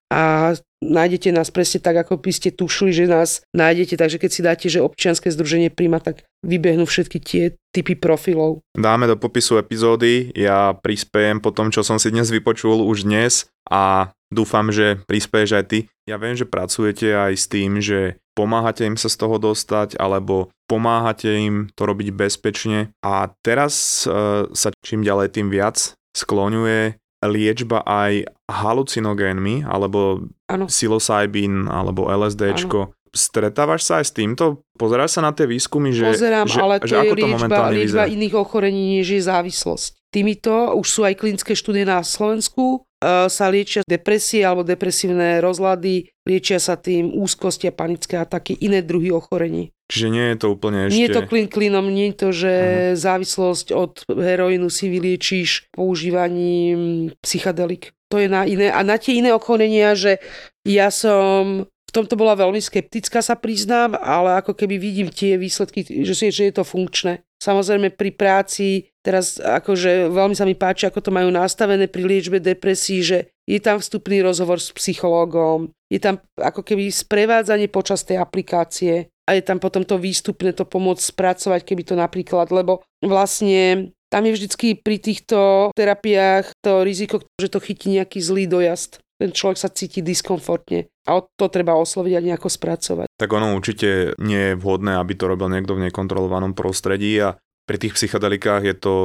a 0.09 0.53
nájdete 0.83 1.35
nás 1.35 1.51
presne 1.51 1.83
tak, 1.83 1.99
ako 2.07 2.19
by 2.19 2.31
ste 2.31 2.55
tušili, 2.55 2.91
že 2.95 3.05
nás 3.07 3.43
nájdete. 3.51 3.99
Takže 3.99 4.17
keď 4.17 4.31
si 4.31 4.41
dáte, 4.41 4.67
že 4.71 4.83
občianske 4.83 5.27
združenie 5.31 5.69
príjma, 5.71 5.99
tak 5.99 6.23
vybehnú 6.43 6.87
všetky 6.87 7.17
tie 7.19 7.43
typy 7.75 7.99
profilov. 7.99 8.63
Dáme 8.73 9.05
do 9.05 9.19
popisu 9.19 9.59
epizódy, 9.59 10.31
ja 10.33 10.73
prispiejem 10.73 11.43
po 11.43 11.51
tom, 11.51 11.69
čo 11.69 11.83
som 11.83 11.99
si 11.99 12.09
dnes 12.09 12.31
vypočul 12.31 12.81
už 12.87 13.03
dnes 13.03 13.51
a 13.67 14.11
dúfam, 14.31 14.71
že 14.71 15.03
prispieš 15.05 15.59
aj 15.59 15.65
ty. 15.67 15.79
Ja 16.07 16.17
viem, 16.17 16.33
že 16.33 16.49
pracujete 16.49 17.13
aj 17.13 17.33
s 17.35 17.45
tým, 17.51 17.83
že 17.83 18.17
pomáhate 18.33 18.87
im 18.87 18.95
sa 18.95 19.11
z 19.11 19.19
toho 19.19 19.35
dostať, 19.37 19.99
alebo 19.99 20.49
pomáhate 20.65 21.27
im 21.27 21.67
to 21.75 21.83
robiť 21.83 22.15
bezpečne. 22.15 22.95
A 23.03 23.29
teraz 23.43 24.05
e, 24.07 24.47
sa 24.49 24.69
čím 24.81 25.03
ďalej 25.03 25.35
tým 25.35 25.51
viac 25.51 25.99
skloňuje 26.15 26.97
liečba 27.25 27.83
aj 27.83 28.27
halucinogénmi, 28.47 29.67
alebo 29.67 30.29
ano. 30.47 30.65
psilocybin, 30.71 31.67
alebo 31.67 32.07
LSDčko. 32.07 32.79
Ano. 32.89 32.95
Stretávaš 33.09 33.89
sa 33.89 33.93
aj 33.99 34.05
s 34.05 34.13
týmto? 34.13 34.45
Pozeráš 34.77 35.17
sa 35.17 35.21
na 35.25 35.33
tie 35.33 35.49
výskumy, 35.49 35.89
že, 35.89 36.13
Pozerám, 36.13 36.45
že, 36.45 36.61
ale 36.61 36.77
to 36.77 36.87
že 36.87 36.95
je 36.95 37.01
ako 37.09 37.15
liečba, 37.17 37.47
to 37.49 37.63
liečba 37.73 38.03
vyzerá? 38.05 38.05
iných 38.05 38.35
ochorení, 38.37 39.01
než 39.01 39.07
je 39.17 39.21
závislosť. 39.25 39.91
Týmito 40.13 40.53
už 40.77 40.87
sú 40.87 41.01
aj 41.05 41.17
klinické 41.17 41.57
štúdie 41.57 41.89
na 41.89 42.05
Slovensku, 42.05 42.85
sa 43.03 43.45
liečia 43.47 43.81
depresie 43.87 44.43
alebo 44.43 44.67
depresívne 44.67 45.39
rozlady, 45.39 46.11
liečia 46.27 46.59
sa 46.59 46.75
tým 46.75 47.15
úzkosti 47.15 47.71
a 47.71 47.73
panické 47.73 48.19
ataky, 48.19 48.59
iné 48.59 48.83
druhy 48.83 49.09
ochorení. 49.15 49.71
Čiže 49.89 50.07
nie 50.13 50.25
je 50.29 50.37
to 50.37 50.47
úplne 50.53 50.85
ešte... 50.85 50.95
Nie 50.99 51.05
je 51.09 51.17
to 51.17 51.25
klin 51.25 51.47
klinom, 51.49 51.87
nie 51.89 52.13
je 52.13 52.17
to, 52.21 52.29
že 52.29 52.53
uh-huh. 52.53 52.99
závislosť 52.99 53.67
od 53.73 54.05
heroínu 54.05 54.69
si 54.69 54.85
vyliečíš 54.85 55.73
používaním 55.73 57.09
psychedelik. 57.25 57.97
To 58.13 58.21
je 58.21 58.29
na 58.29 58.45
iné. 58.45 58.69
A 58.69 58.85
na 58.85 59.01
tie 59.01 59.17
iné 59.17 59.33
ochorenia, 59.33 59.97
že 59.97 60.21
ja 60.61 60.93
som 60.93 61.65
v 61.65 61.91
tomto 61.93 62.13
bola 62.13 62.37
veľmi 62.37 62.61
skeptická, 62.61 63.25
sa 63.25 63.33
priznám, 63.33 63.97
ale 63.97 64.37
ako 64.37 64.53
keby 64.53 64.77
vidím 64.77 65.09
tie 65.09 65.41
výsledky, 65.41 65.81
že, 65.81 66.13
si, 66.13 66.29
že 66.29 66.45
je 66.49 66.53
to 66.53 66.61
funkčné. 66.61 67.25
Samozrejme 67.39 67.95
pri 67.95 68.11
práci, 68.11 68.91
teraz 68.99 69.39
akože 69.39 70.11
veľmi 70.11 70.35
sa 70.35 70.43
mi 70.43 70.59
páči, 70.59 70.91
ako 70.91 70.99
to 70.99 71.11
majú 71.15 71.31
nastavené 71.31 71.87
pri 71.87 72.03
liečbe 72.03 72.43
depresí, 72.43 72.99
že 72.99 73.31
je 73.47 73.57
tam 73.63 73.79
vstupný 73.79 74.19
rozhovor 74.19 74.59
s 74.59 74.75
psychológom, 74.75 75.71
je 75.87 76.03
tam 76.03 76.19
ako 76.35 76.61
keby 76.61 76.91
sprevádzanie 76.91 77.71
počas 77.71 78.03
tej 78.03 78.19
aplikácie, 78.19 79.07
a 79.29 79.37
je 79.37 79.45
tam 79.45 79.61
potom 79.61 79.85
to 79.85 80.01
výstupné 80.01 80.57
to 80.57 80.65
pomôcť 80.65 81.13
spracovať, 81.13 81.61
keby 81.61 81.85
to 81.85 81.93
napríklad, 81.93 82.49
lebo 82.49 82.81
vlastne 83.05 83.93
tam 84.09 84.25
je 84.25 84.33
vždycky 84.33 84.73
pri 84.81 84.97
týchto 84.97 85.69
terapiách 85.77 86.49
to 86.65 86.81
riziko, 86.81 87.21
že 87.37 87.53
to 87.53 87.61
chytí 87.61 87.93
nejaký 87.93 88.17
zlý 88.25 88.49
dojazd. 88.49 88.97
Ten 89.19 89.35
človek 89.35 89.59
sa 89.59 89.67
cíti 89.67 89.99
diskomfortne 89.99 90.87
a 91.03 91.19
to 91.19 91.45
treba 91.51 91.75
osloviť 91.75 92.13
a 92.15 92.25
nejako 92.31 92.47
spracovať. 92.47 93.07
Tak 93.19 93.29
ono 93.35 93.51
určite 93.51 94.15
nie 94.15 94.55
je 94.55 94.59
vhodné, 94.59 94.95
aby 94.95 95.13
to 95.19 95.27
robil 95.27 95.51
niekto 95.51 95.75
v 95.75 95.91
nekontrolovanom 95.91 96.55
prostredí 96.55 97.19
a 97.19 97.35
pri 97.67 97.77
tých 97.77 97.99
psychedelikách 97.99 98.63
je 98.65 98.75
to 98.79 98.95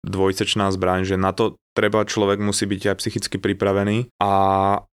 dvojsečná 0.00 0.72
zbraň, 0.72 1.04
že 1.04 1.20
na 1.20 1.36
to 1.36 1.60
treba 1.76 2.06
človek 2.08 2.40
musí 2.40 2.64
byť 2.64 2.94
aj 2.94 2.96
psychicky 3.02 3.36
pripravený. 3.36 4.08
A 4.22 4.32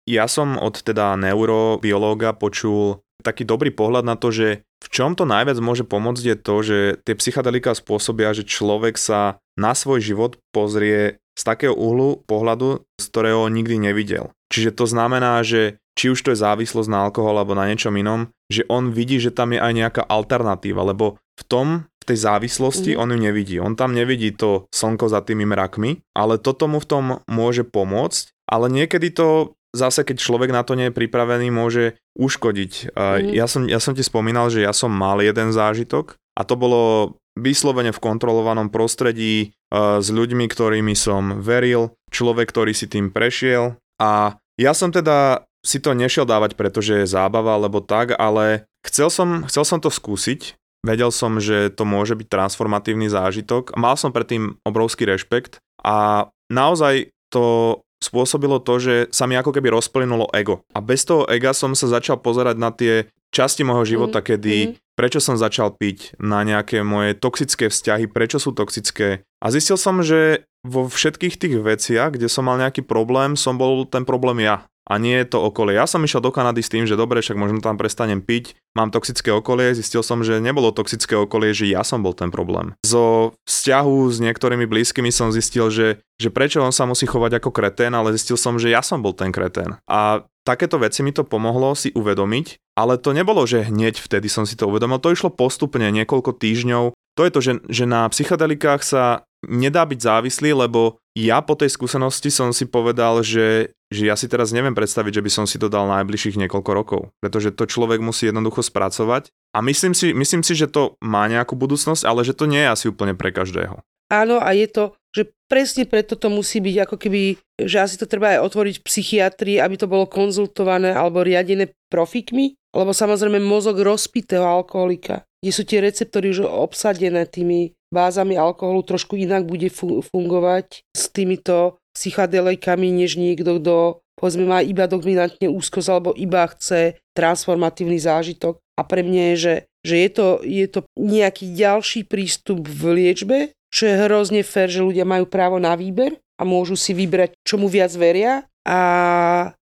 ja 0.07 0.25
som 0.31 0.55
od 0.55 0.79
teda 0.79 1.19
neurobiológa 1.19 2.31
počul 2.37 3.03
taký 3.25 3.43
dobrý 3.43 3.75
pohľad 3.75 4.07
na 4.07 4.15
to, 4.15 4.31
že 4.31 4.63
v 4.63 4.87
čom 4.87 5.17
to 5.17 5.27
najviac 5.27 5.59
môže 5.59 5.83
pomôcť 5.83 6.23
je 6.23 6.37
to, 6.37 6.55
že 6.63 6.77
tie 7.03 7.19
psychedelika 7.19 7.75
spôsobia, 7.75 8.31
že 8.31 8.47
človek 8.47 8.95
sa 8.95 9.41
na 9.57 9.73
svoj 9.73 9.99
život 9.99 10.39
pozrie 10.55 11.19
z 11.35 11.41
takého 11.43 11.75
uhlu 11.75 12.23
pohľadu, 12.29 12.85
z 12.95 13.05
ktorého 13.11 13.49
nikdy 13.51 13.81
nevidel. 13.81 14.31
Čiže 14.47 14.75
to 14.75 14.85
znamená, 14.87 15.43
že 15.43 15.79
či 15.97 16.13
už 16.13 16.19
to 16.21 16.29
je 16.31 16.43
závislosť 16.43 16.89
na 16.93 17.09
alkohol 17.09 17.41
alebo 17.41 17.57
na 17.57 17.67
niečom 17.67 17.91
inom, 17.97 18.29
že 18.47 18.63
on 18.69 18.93
vidí, 18.93 19.17
že 19.17 19.33
tam 19.33 19.51
je 19.51 19.59
aj 19.59 19.73
nejaká 19.73 20.03
alternatíva, 20.05 20.85
lebo 20.85 21.17
v 21.35 21.43
tom, 21.49 21.67
v 21.99 22.03
tej 22.05 22.17
závislosti 22.21 22.93
mm. 22.93 22.99
on 23.01 23.11
ju 23.11 23.17
nevidí. 23.17 23.55
On 23.57 23.73
tam 23.73 23.97
nevidí 23.97 24.31
to 24.31 24.69
slnko 24.69 25.09
za 25.09 25.25
tými 25.25 25.43
mrakmi, 25.49 26.05
ale 26.13 26.37
toto 26.37 26.69
mu 26.69 26.77
v 26.77 26.89
tom 26.89 27.05
môže 27.25 27.65
pomôcť, 27.65 28.31
ale 28.45 28.69
niekedy 28.69 29.09
to 29.11 29.57
zase, 29.75 30.05
keď 30.05 30.21
človek 30.21 30.53
na 30.53 30.63
to 30.63 30.77
nie 30.77 30.89
je 30.89 30.95
pripravený, 30.95 31.51
môže 31.51 31.97
uškodiť. 32.15 32.93
Mm. 32.93 33.33
Ja, 33.33 33.49
som, 33.49 33.65
ja 33.65 33.81
som 33.81 33.97
ti 33.97 34.05
spomínal, 34.05 34.53
že 34.53 34.63
ja 34.63 34.71
som 34.71 34.93
mal 34.93 35.19
jeden 35.19 35.49
zážitok 35.49 36.15
a 36.37 36.45
to 36.45 36.53
bolo 36.53 37.17
vyslovene 37.37 37.93
v 37.93 38.01
kontrolovanom 38.01 38.73
prostredí 38.73 39.53
s 39.73 40.07
ľuďmi, 40.09 40.49
ktorými 40.49 40.97
som 40.97 41.37
veril, 41.41 41.93
človek, 42.09 42.49
ktorý 42.49 42.73
si 42.73 42.89
tým 42.89 43.13
prešiel 43.13 43.77
a 44.01 44.37
ja 44.57 44.71
som 44.73 44.89
teda 44.89 45.45
si 45.61 45.83
to 45.83 45.91
nešiel 45.91 46.23
dávať, 46.23 46.55
pretože 46.55 47.03
je 47.03 47.11
zábava 47.11 47.57
alebo 47.57 47.83
tak, 47.83 48.15
ale 48.15 48.65
chcel 48.85 49.11
som, 49.11 49.43
chcel 49.45 49.65
som 49.67 49.79
to 49.83 49.91
skúsiť. 49.91 50.55
vedel 50.85 51.11
som, 51.11 51.41
že 51.41 51.73
to 51.73 51.83
môže 51.83 52.15
byť 52.15 52.31
transformatívny 52.31 53.11
zážitok. 53.11 53.75
Mal 53.75 53.99
som 53.99 54.15
predtým 54.15 54.55
obrovský 54.63 55.03
rešpekt 55.03 55.59
a 55.83 56.29
naozaj 56.47 57.11
to 57.27 57.77
spôsobilo 57.99 58.61
to, 58.61 58.79
že 58.79 58.95
sa 59.09 59.25
mi 59.27 59.35
ako 59.35 59.51
keby 59.51 59.73
rozplynulo 59.73 60.29
ego. 60.31 60.63
A 60.71 60.79
bez 60.79 61.03
toho 61.03 61.25
ega 61.27 61.51
som 61.51 61.73
sa 61.73 61.89
začal 61.89 62.21
pozerať 62.21 62.55
na 62.55 62.69
tie 62.71 63.09
časti 63.33 63.65
môjho 63.67 63.97
života, 63.97 64.21
mm, 64.21 64.25
kedy 64.25 64.55
mm. 64.55 64.73
Prečo 64.97 65.21
som 65.21 65.37
začal 65.37 65.77
piť, 65.77 66.17
na 66.17 66.41
nejaké 66.41 66.81
moje 66.81 67.13
toxické 67.13 67.69
vzťahy, 67.69 68.09
prečo 68.09 68.41
sú 68.41 68.51
toxické. 68.57 69.21
A 69.37 69.53
zistil 69.53 69.77
som, 69.77 70.01
že 70.01 70.49
vo 70.65 70.89
všetkých 70.89 71.37
tých 71.37 71.55
veciach, 71.61 72.17
kde 72.17 72.27
som 72.27 72.49
mal 72.49 72.57
nejaký 72.57 72.81
problém, 72.81 73.37
som 73.37 73.55
bol 73.55 73.85
ten 73.85 74.03
problém 74.03 74.41
ja 74.41 74.65
a 74.87 74.93
nie 74.95 75.19
je 75.19 75.27
to 75.27 75.43
okolie. 75.43 75.75
Ja 75.75 75.83
som 75.83 75.99
išiel 76.01 76.23
do 76.23 76.31
Kanady 76.31 76.63
s 76.63 76.71
tým, 76.71 76.87
že 76.87 76.95
dobre, 76.95 77.19
však 77.19 77.35
možno 77.35 77.59
tam 77.59 77.75
prestanem 77.75 78.23
piť, 78.23 78.55
mám 78.71 78.89
toxické 78.89 79.35
okolie, 79.35 79.75
zistil 79.75 80.01
som, 80.01 80.23
že 80.23 80.39
nebolo 80.39 80.71
toxické 80.71 81.19
okolie, 81.19 81.51
že 81.51 81.67
ja 81.67 81.83
som 81.83 81.99
bol 81.99 82.15
ten 82.15 82.31
problém. 82.31 82.71
Zo 82.87 83.35
vzťahu 83.43 83.97
s 84.07 84.17
niektorými 84.23 84.63
blízkymi 84.63 85.11
som 85.11 85.35
zistil, 85.35 85.67
že, 85.67 85.99
že 86.15 86.31
prečo 86.31 86.63
on 86.63 86.71
sa 86.71 86.87
musí 86.87 87.03
chovať 87.03 87.43
ako 87.43 87.51
kretén, 87.51 87.91
ale 87.91 88.15
zistil 88.15 88.39
som, 88.39 88.55
že 88.55 88.71
ja 88.71 88.79
som 88.79 89.03
bol 89.03 89.11
ten 89.11 89.35
kretén. 89.35 89.75
A 89.91 90.23
takéto 90.47 90.79
veci 90.79 91.03
mi 91.03 91.11
to 91.11 91.27
pomohlo 91.27 91.75
si 91.75 91.91
uvedomiť, 91.91 92.79
ale 92.79 92.95
to 92.95 93.11
nebolo, 93.11 93.43
že 93.43 93.67
hneď 93.67 93.99
vtedy 93.99 94.31
som 94.31 94.47
si 94.47 94.55
to 94.55 94.71
uvedomil, 94.71 95.03
to 95.03 95.11
išlo 95.11 95.27
postupne 95.27 95.83
niekoľko 95.91 96.39
týždňov. 96.39 96.95
To 96.95 97.21
je 97.25 97.31
to, 97.33 97.39
že, 97.43 97.53
že 97.67 97.83
na 97.83 98.07
psychedelikách 98.07 98.85
sa 98.85 99.27
nedá 99.47 99.87
byť 99.87 99.99
závislý, 100.03 100.53
lebo 100.53 100.99
ja 101.17 101.41
po 101.41 101.57
tej 101.57 101.73
skúsenosti 101.73 102.29
som 102.29 102.53
si 102.53 102.69
povedal, 102.69 103.25
že, 103.25 103.73
že 103.89 104.05
ja 104.05 104.13
si 104.13 104.29
teraz 104.29 104.53
neviem 104.53 104.77
predstaviť, 104.77 105.17
že 105.17 105.25
by 105.25 105.31
som 105.33 105.45
si 105.49 105.57
to 105.57 105.71
dal 105.71 105.89
najbližších 105.89 106.37
niekoľko 106.45 106.71
rokov, 106.75 107.01
pretože 107.23 107.55
to 107.55 107.65
človek 107.65 108.03
musí 108.03 108.29
jednoducho 108.29 108.61
spracovať 108.61 109.33
a 109.55 109.63
myslím 109.65 109.97
si, 109.97 110.13
myslím 110.13 110.45
si, 110.45 110.53
že 110.53 110.69
to 110.69 110.99
má 111.01 111.25
nejakú 111.25 111.57
budúcnosť, 111.57 112.05
ale 112.05 112.21
že 112.21 112.37
to 112.37 112.45
nie 112.45 112.61
je 112.61 112.69
asi 112.69 112.85
úplne 112.91 113.17
pre 113.17 113.33
každého. 113.33 113.81
Áno 114.07 114.39
a 114.39 114.55
je 114.55 114.67
to, 114.71 114.95
že 115.11 115.33
presne 115.51 115.83
preto 115.83 116.15
to 116.15 116.31
musí 116.31 116.63
byť 116.63 116.75
ako 116.87 116.95
keby, 116.95 117.21
že 117.59 117.77
asi 117.81 117.95
to 117.99 118.07
treba 118.07 118.37
aj 118.37 118.43
otvoriť 118.45 118.75
v 118.79 118.85
psychiatrii, 118.87 119.57
aby 119.59 119.75
to 119.75 119.89
bolo 119.89 120.07
konzultované 120.07 120.95
alebo 120.95 121.25
riadené 121.25 121.73
profikmi, 121.91 122.55
lebo 122.71 122.93
samozrejme 122.93 123.41
mozog 123.41 123.81
rozpitého 123.81 124.45
alkoholika, 124.45 125.25
kde 125.41 125.51
sú 125.51 125.63
tie 125.65 125.81
receptory 125.81 126.31
už 126.31 126.45
obsadené 126.45 127.25
tými 127.27 127.76
bázami 127.93 128.35
alkoholu 128.35 128.83
trošku 128.83 129.15
inak 129.15 129.47
bude 129.47 129.71
fungovať 130.11 130.83
s 130.91 131.03
týmito 131.11 131.79
psychadelejkami, 131.97 132.93
než 132.93 133.17
niekto, 133.17 133.57
kto 133.57 133.75
povedzme 134.17 134.45
má 134.45 134.59
iba 134.61 134.85
dominantne 134.85 135.49
úzkosť 135.49 135.87
alebo 135.89 136.11
iba 136.13 136.45
chce 136.49 137.01
transformatívny 137.17 137.97
zážitok. 137.97 138.61
A 138.77 138.85
pre 138.85 139.01
mňa 139.01 139.23
je, 139.33 139.35
že, 139.35 139.55
že 139.81 139.95
je, 140.05 140.09
to, 140.13 140.27
je 140.45 140.67
to 140.69 140.79
nejaký 140.97 141.49
ďalší 141.53 142.05
prístup 142.05 142.69
v 142.69 142.83
liečbe, 142.93 143.37
čo 143.73 143.89
je 143.89 143.99
hrozne 144.05 144.45
fér, 144.45 144.69
že 144.69 144.85
ľudia 144.85 145.05
majú 145.05 145.25
právo 145.25 145.57
na 145.57 145.73
výber 145.73 146.13
a 146.37 146.45
môžu 146.45 146.77
si 146.77 146.93
vybrať, 146.93 147.33
čomu 147.41 147.65
viac 147.65 147.89
veria. 147.97 148.45
A 148.67 148.79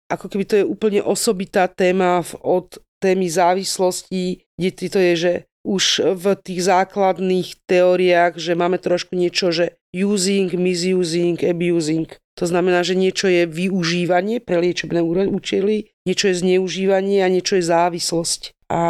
ako 0.09 0.26
keby 0.30 0.43
to 0.49 0.55
je 0.61 0.65
úplne 0.65 1.01
osobitá 1.05 1.69
téma 1.69 2.26
od 2.41 2.82
témy 2.97 3.30
závislosti, 3.30 4.41
kde 4.57 4.69
to 4.89 4.99
je, 5.01 5.13
že 5.13 5.34
už 5.64 6.14
v 6.20 6.26
tých 6.43 6.68
základných 6.68 7.64
teóriách, 7.66 8.36
že 8.36 8.53
máme 8.53 8.78
trošku 8.78 9.16
niečo, 9.16 9.49
že 9.49 9.80
using, 9.95 10.51
misusing, 10.53 11.39
abusing. 11.39 12.11
To 12.36 12.45
znamená, 12.49 12.82
že 12.82 12.97
niečo 12.97 13.30
je 13.30 13.47
využívanie 13.47 14.41
pre 14.41 14.59
liečebné 14.59 14.99
účely, 15.05 15.93
niečo 16.03 16.34
je 16.34 16.39
zneužívanie 16.41 17.22
a 17.24 17.32
niečo 17.32 17.55
je 17.55 17.70
závislosť. 17.70 18.57
A 18.74 18.82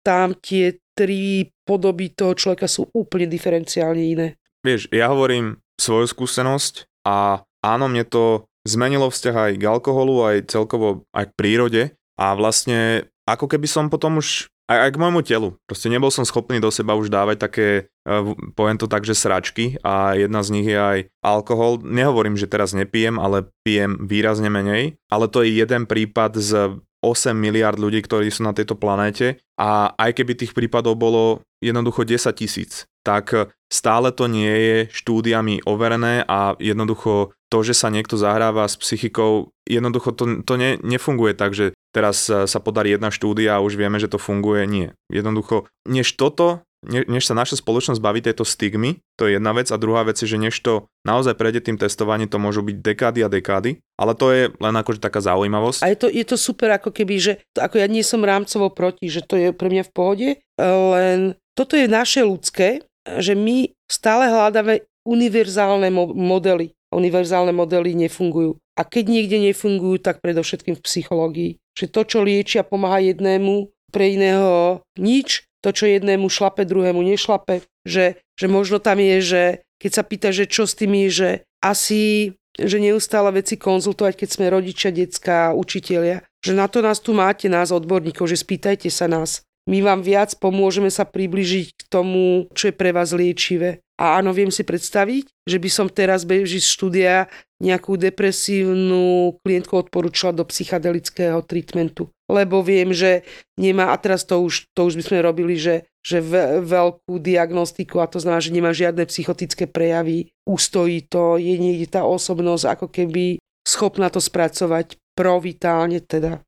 tam 0.00 0.34
tie 0.38 0.80
tri 0.96 1.52
podoby 1.68 2.08
toho 2.16 2.32
človeka 2.32 2.64
sú 2.66 2.88
úplne 2.96 3.28
diferenciálne 3.28 4.00
iné. 4.00 4.28
Vieš, 4.64 4.88
ja 4.90 5.12
hovorím 5.12 5.60
svoju 5.76 6.08
skúsenosť 6.08 7.04
a 7.04 7.44
áno, 7.60 7.86
mne 7.92 8.08
to 8.08 8.48
zmenilo 8.64 9.12
vzťah 9.12 9.36
aj 9.36 9.52
k 9.60 9.64
alkoholu, 9.68 10.24
aj 10.24 10.48
celkovo 10.50 11.04
aj 11.12 11.30
k 11.30 11.36
prírode 11.36 11.82
a 12.16 12.32
vlastne 12.32 13.06
ako 13.28 13.46
keby 13.46 13.68
som 13.68 13.92
potom 13.92 14.18
už 14.18 14.48
aj, 14.66 14.78
aj 14.86 14.90
k 14.94 15.00
môjmu 15.00 15.20
telu. 15.22 15.48
Proste 15.66 15.88
nebol 15.90 16.10
som 16.10 16.26
schopný 16.26 16.58
do 16.58 16.70
seba 16.74 16.98
už 16.98 17.10
dávať 17.10 17.36
také, 17.38 17.66
uh, 18.06 18.34
poviem 18.58 18.78
to 18.78 18.90
tak, 18.90 19.06
že 19.06 19.14
sračky 19.14 19.78
a 19.86 20.18
jedna 20.18 20.42
z 20.42 20.48
nich 20.54 20.66
je 20.66 20.78
aj 20.78 20.98
alkohol. 21.22 21.82
Nehovorím, 21.82 22.34
že 22.34 22.50
teraz 22.50 22.74
nepijem, 22.74 23.18
ale 23.18 23.46
pijem 23.62 23.98
výrazne 24.02 24.50
menej, 24.50 24.98
ale 25.06 25.26
to 25.30 25.46
je 25.46 25.54
jeden 25.54 25.86
prípad 25.86 26.38
z 26.38 26.82
8 27.04 27.36
miliard 27.38 27.78
ľudí, 27.78 28.02
ktorí 28.02 28.26
sú 28.34 28.42
na 28.42 28.50
tejto 28.50 28.74
planéte 28.74 29.38
a 29.54 29.94
aj 29.94 30.10
keby 30.18 30.34
tých 30.34 30.52
prípadov 30.56 30.98
bolo 30.98 31.46
jednoducho 31.62 32.02
10 32.02 32.34
tisíc, 32.34 32.90
tak 33.06 33.54
stále 33.70 34.10
to 34.10 34.26
nie 34.26 34.50
je 34.50 34.78
štúdiami 34.90 35.62
overené 35.62 36.26
a 36.26 36.58
jednoducho 36.58 37.30
to, 37.46 37.62
že 37.62 37.78
sa 37.78 37.94
niekto 37.94 38.18
zahráva 38.18 38.66
s 38.66 38.74
psychikou, 38.74 39.54
jednoducho 39.70 40.10
to, 40.10 40.42
to 40.42 40.54
ne, 40.58 40.82
nefunguje 40.82 41.38
tak, 41.38 41.54
že 41.54 41.78
teraz 41.94 42.26
sa 42.26 42.58
podarí 42.58 42.98
jedna 42.98 43.14
štúdia 43.14 43.58
a 43.58 43.62
už 43.62 43.78
vieme, 43.78 44.02
že 44.02 44.10
to 44.10 44.18
funguje. 44.18 44.66
Nie. 44.66 44.88
Jednoducho, 45.06 45.70
než 45.86 46.18
toto, 46.18 46.66
ne, 46.82 47.06
než 47.06 47.30
sa 47.30 47.38
naša 47.38 47.62
spoločnosť 47.62 48.02
baví 48.02 48.18
tejto 48.18 48.42
stigmy, 48.42 48.98
to 49.14 49.30
je 49.30 49.38
jedna 49.38 49.54
vec. 49.54 49.70
A 49.70 49.78
druhá 49.78 50.02
vec 50.02 50.18
je, 50.18 50.26
že 50.26 50.42
než 50.42 50.58
to 50.58 50.90
naozaj 51.06 51.38
prejde 51.38 51.62
tým 51.62 51.78
testovaním, 51.78 52.26
to 52.26 52.42
môžu 52.42 52.66
byť 52.66 52.76
dekády 52.82 53.22
a 53.22 53.30
dekády. 53.30 53.78
Ale 53.94 54.18
to 54.18 54.34
je 54.34 54.50
len 54.50 54.74
akože 54.74 54.98
taká 54.98 55.22
zaujímavosť. 55.22 55.86
A 55.86 55.94
je 55.94 55.98
to, 56.02 56.10
je 56.10 56.26
to 56.26 56.34
super 56.34 56.74
ako 56.74 56.90
keby, 56.90 57.14
že 57.22 57.32
ako 57.54 57.78
ja 57.78 57.86
nie 57.86 58.02
som 58.02 58.26
rámcovo 58.26 58.74
proti, 58.74 59.06
že 59.06 59.22
to 59.22 59.38
je 59.38 59.54
pre 59.54 59.70
mňa 59.70 59.86
v 59.86 59.94
pohode, 59.94 60.28
len 60.58 61.38
toto 61.54 61.78
je 61.78 61.86
naše 61.86 62.26
ľudské, 62.26 62.84
že 63.22 63.38
my 63.38 63.70
stále 63.86 64.28
hľadáme 64.28 64.82
univerzálne 65.06 65.88
modely. 65.94 66.74
Univerzálne 66.90 67.54
modely 67.54 67.94
nefungujú. 67.94 68.58
A 68.76 68.82
keď 68.84 69.04
niekde 69.08 69.38
nefungujú, 69.40 70.02
tak 70.02 70.20
predovšetkým 70.20 70.76
v 70.76 70.84
psychológii 70.84 71.52
že 71.76 71.92
to, 71.92 72.08
čo 72.08 72.24
liečia, 72.24 72.64
pomáha 72.64 73.04
jednému, 73.04 73.68
pre 73.92 74.16
iného 74.16 74.80
nič, 74.96 75.44
to, 75.60 75.70
čo 75.70 75.84
jednému 75.86 76.26
šlape, 76.32 76.64
druhému 76.64 77.04
nešlape, 77.04 77.62
že, 77.84 78.18
že 78.34 78.46
možno 78.48 78.80
tam 78.80 78.98
je, 78.98 79.16
že 79.20 79.42
keď 79.76 79.90
sa 79.92 80.02
pýta, 80.02 80.28
že 80.32 80.48
čo 80.48 80.64
s 80.64 80.74
tými, 80.74 81.12
že 81.12 81.44
asi 81.60 82.32
že 82.56 82.80
neustále 82.80 83.28
veci 83.36 83.60
konzultovať, 83.60 84.16
keď 84.16 84.28
sme 84.32 84.48
rodičia, 84.48 84.88
detská, 84.88 85.52
učitelia. 85.52 86.24
Že 86.40 86.56
na 86.56 86.64
to 86.72 86.80
nás 86.80 87.04
tu 87.04 87.12
máte, 87.12 87.52
nás 87.52 87.68
odborníkov, 87.68 88.32
že 88.32 88.40
spýtajte 88.40 88.88
sa 88.88 89.04
nás. 89.04 89.44
My 89.66 89.82
vám 89.82 90.00
viac 90.06 90.38
pomôžeme 90.38 90.88
sa 90.94 91.02
približiť 91.02 91.66
k 91.74 91.82
tomu, 91.90 92.46
čo 92.54 92.70
je 92.70 92.74
pre 92.78 92.94
vás 92.94 93.10
liečivé. 93.10 93.82
A 93.98 94.20
áno, 94.20 94.30
viem 94.30 94.52
si 94.52 94.62
predstaviť, 94.62 95.26
že 95.48 95.58
by 95.58 95.68
som 95.72 95.88
teraz 95.90 96.22
beží 96.22 96.62
z 96.62 96.68
štúdia 96.68 97.14
nejakú 97.58 97.96
depresívnu 97.96 99.34
klientku 99.40 99.72
odporúčala 99.74 100.36
do 100.36 100.44
psychedelického 100.44 101.40
treatmentu. 101.42 102.12
Lebo 102.28 102.60
viem, 102.60 102.92
že 102.92 103.24
nemá, 103.56 103.90
a 103.90 103.96
teraz 103.96 104.28
to 104.28 104.38
už, 104.44 104.68
to 104.76 104.86
už 104.86 105.00
by 105.00 105.02
sme 105.02 105.18
robili, 105.24 105.56
že, 105.56 105.88
že 106.04 106.20
ve, 106.20 106.60
veľkú 106.60 107.16
diagnostiku 107.18 108.04
a 108.04 108.10
to 108.10 108.20
znamená, 108.20 108.44
že 108.44 108.54
nemá 108.54 108.70
žiadne 108.76 109.08
psychotické 109.08 109.64
prejavy, 109.64 110.30
ustojí 110.44 111.08
to, 111.08 111.40
je 111.40 111.56
niekde 111.56 111.88
tá 111.88 112.04
osobnosť 112.04 112.64
ako 112.76 112.86
keby 112.92 113.24
schopná 113.66 114.12
to 114.12 114.22
spracovať 114.22 115.00
provitálne 115.16 115.98
teda. 116.04 116.45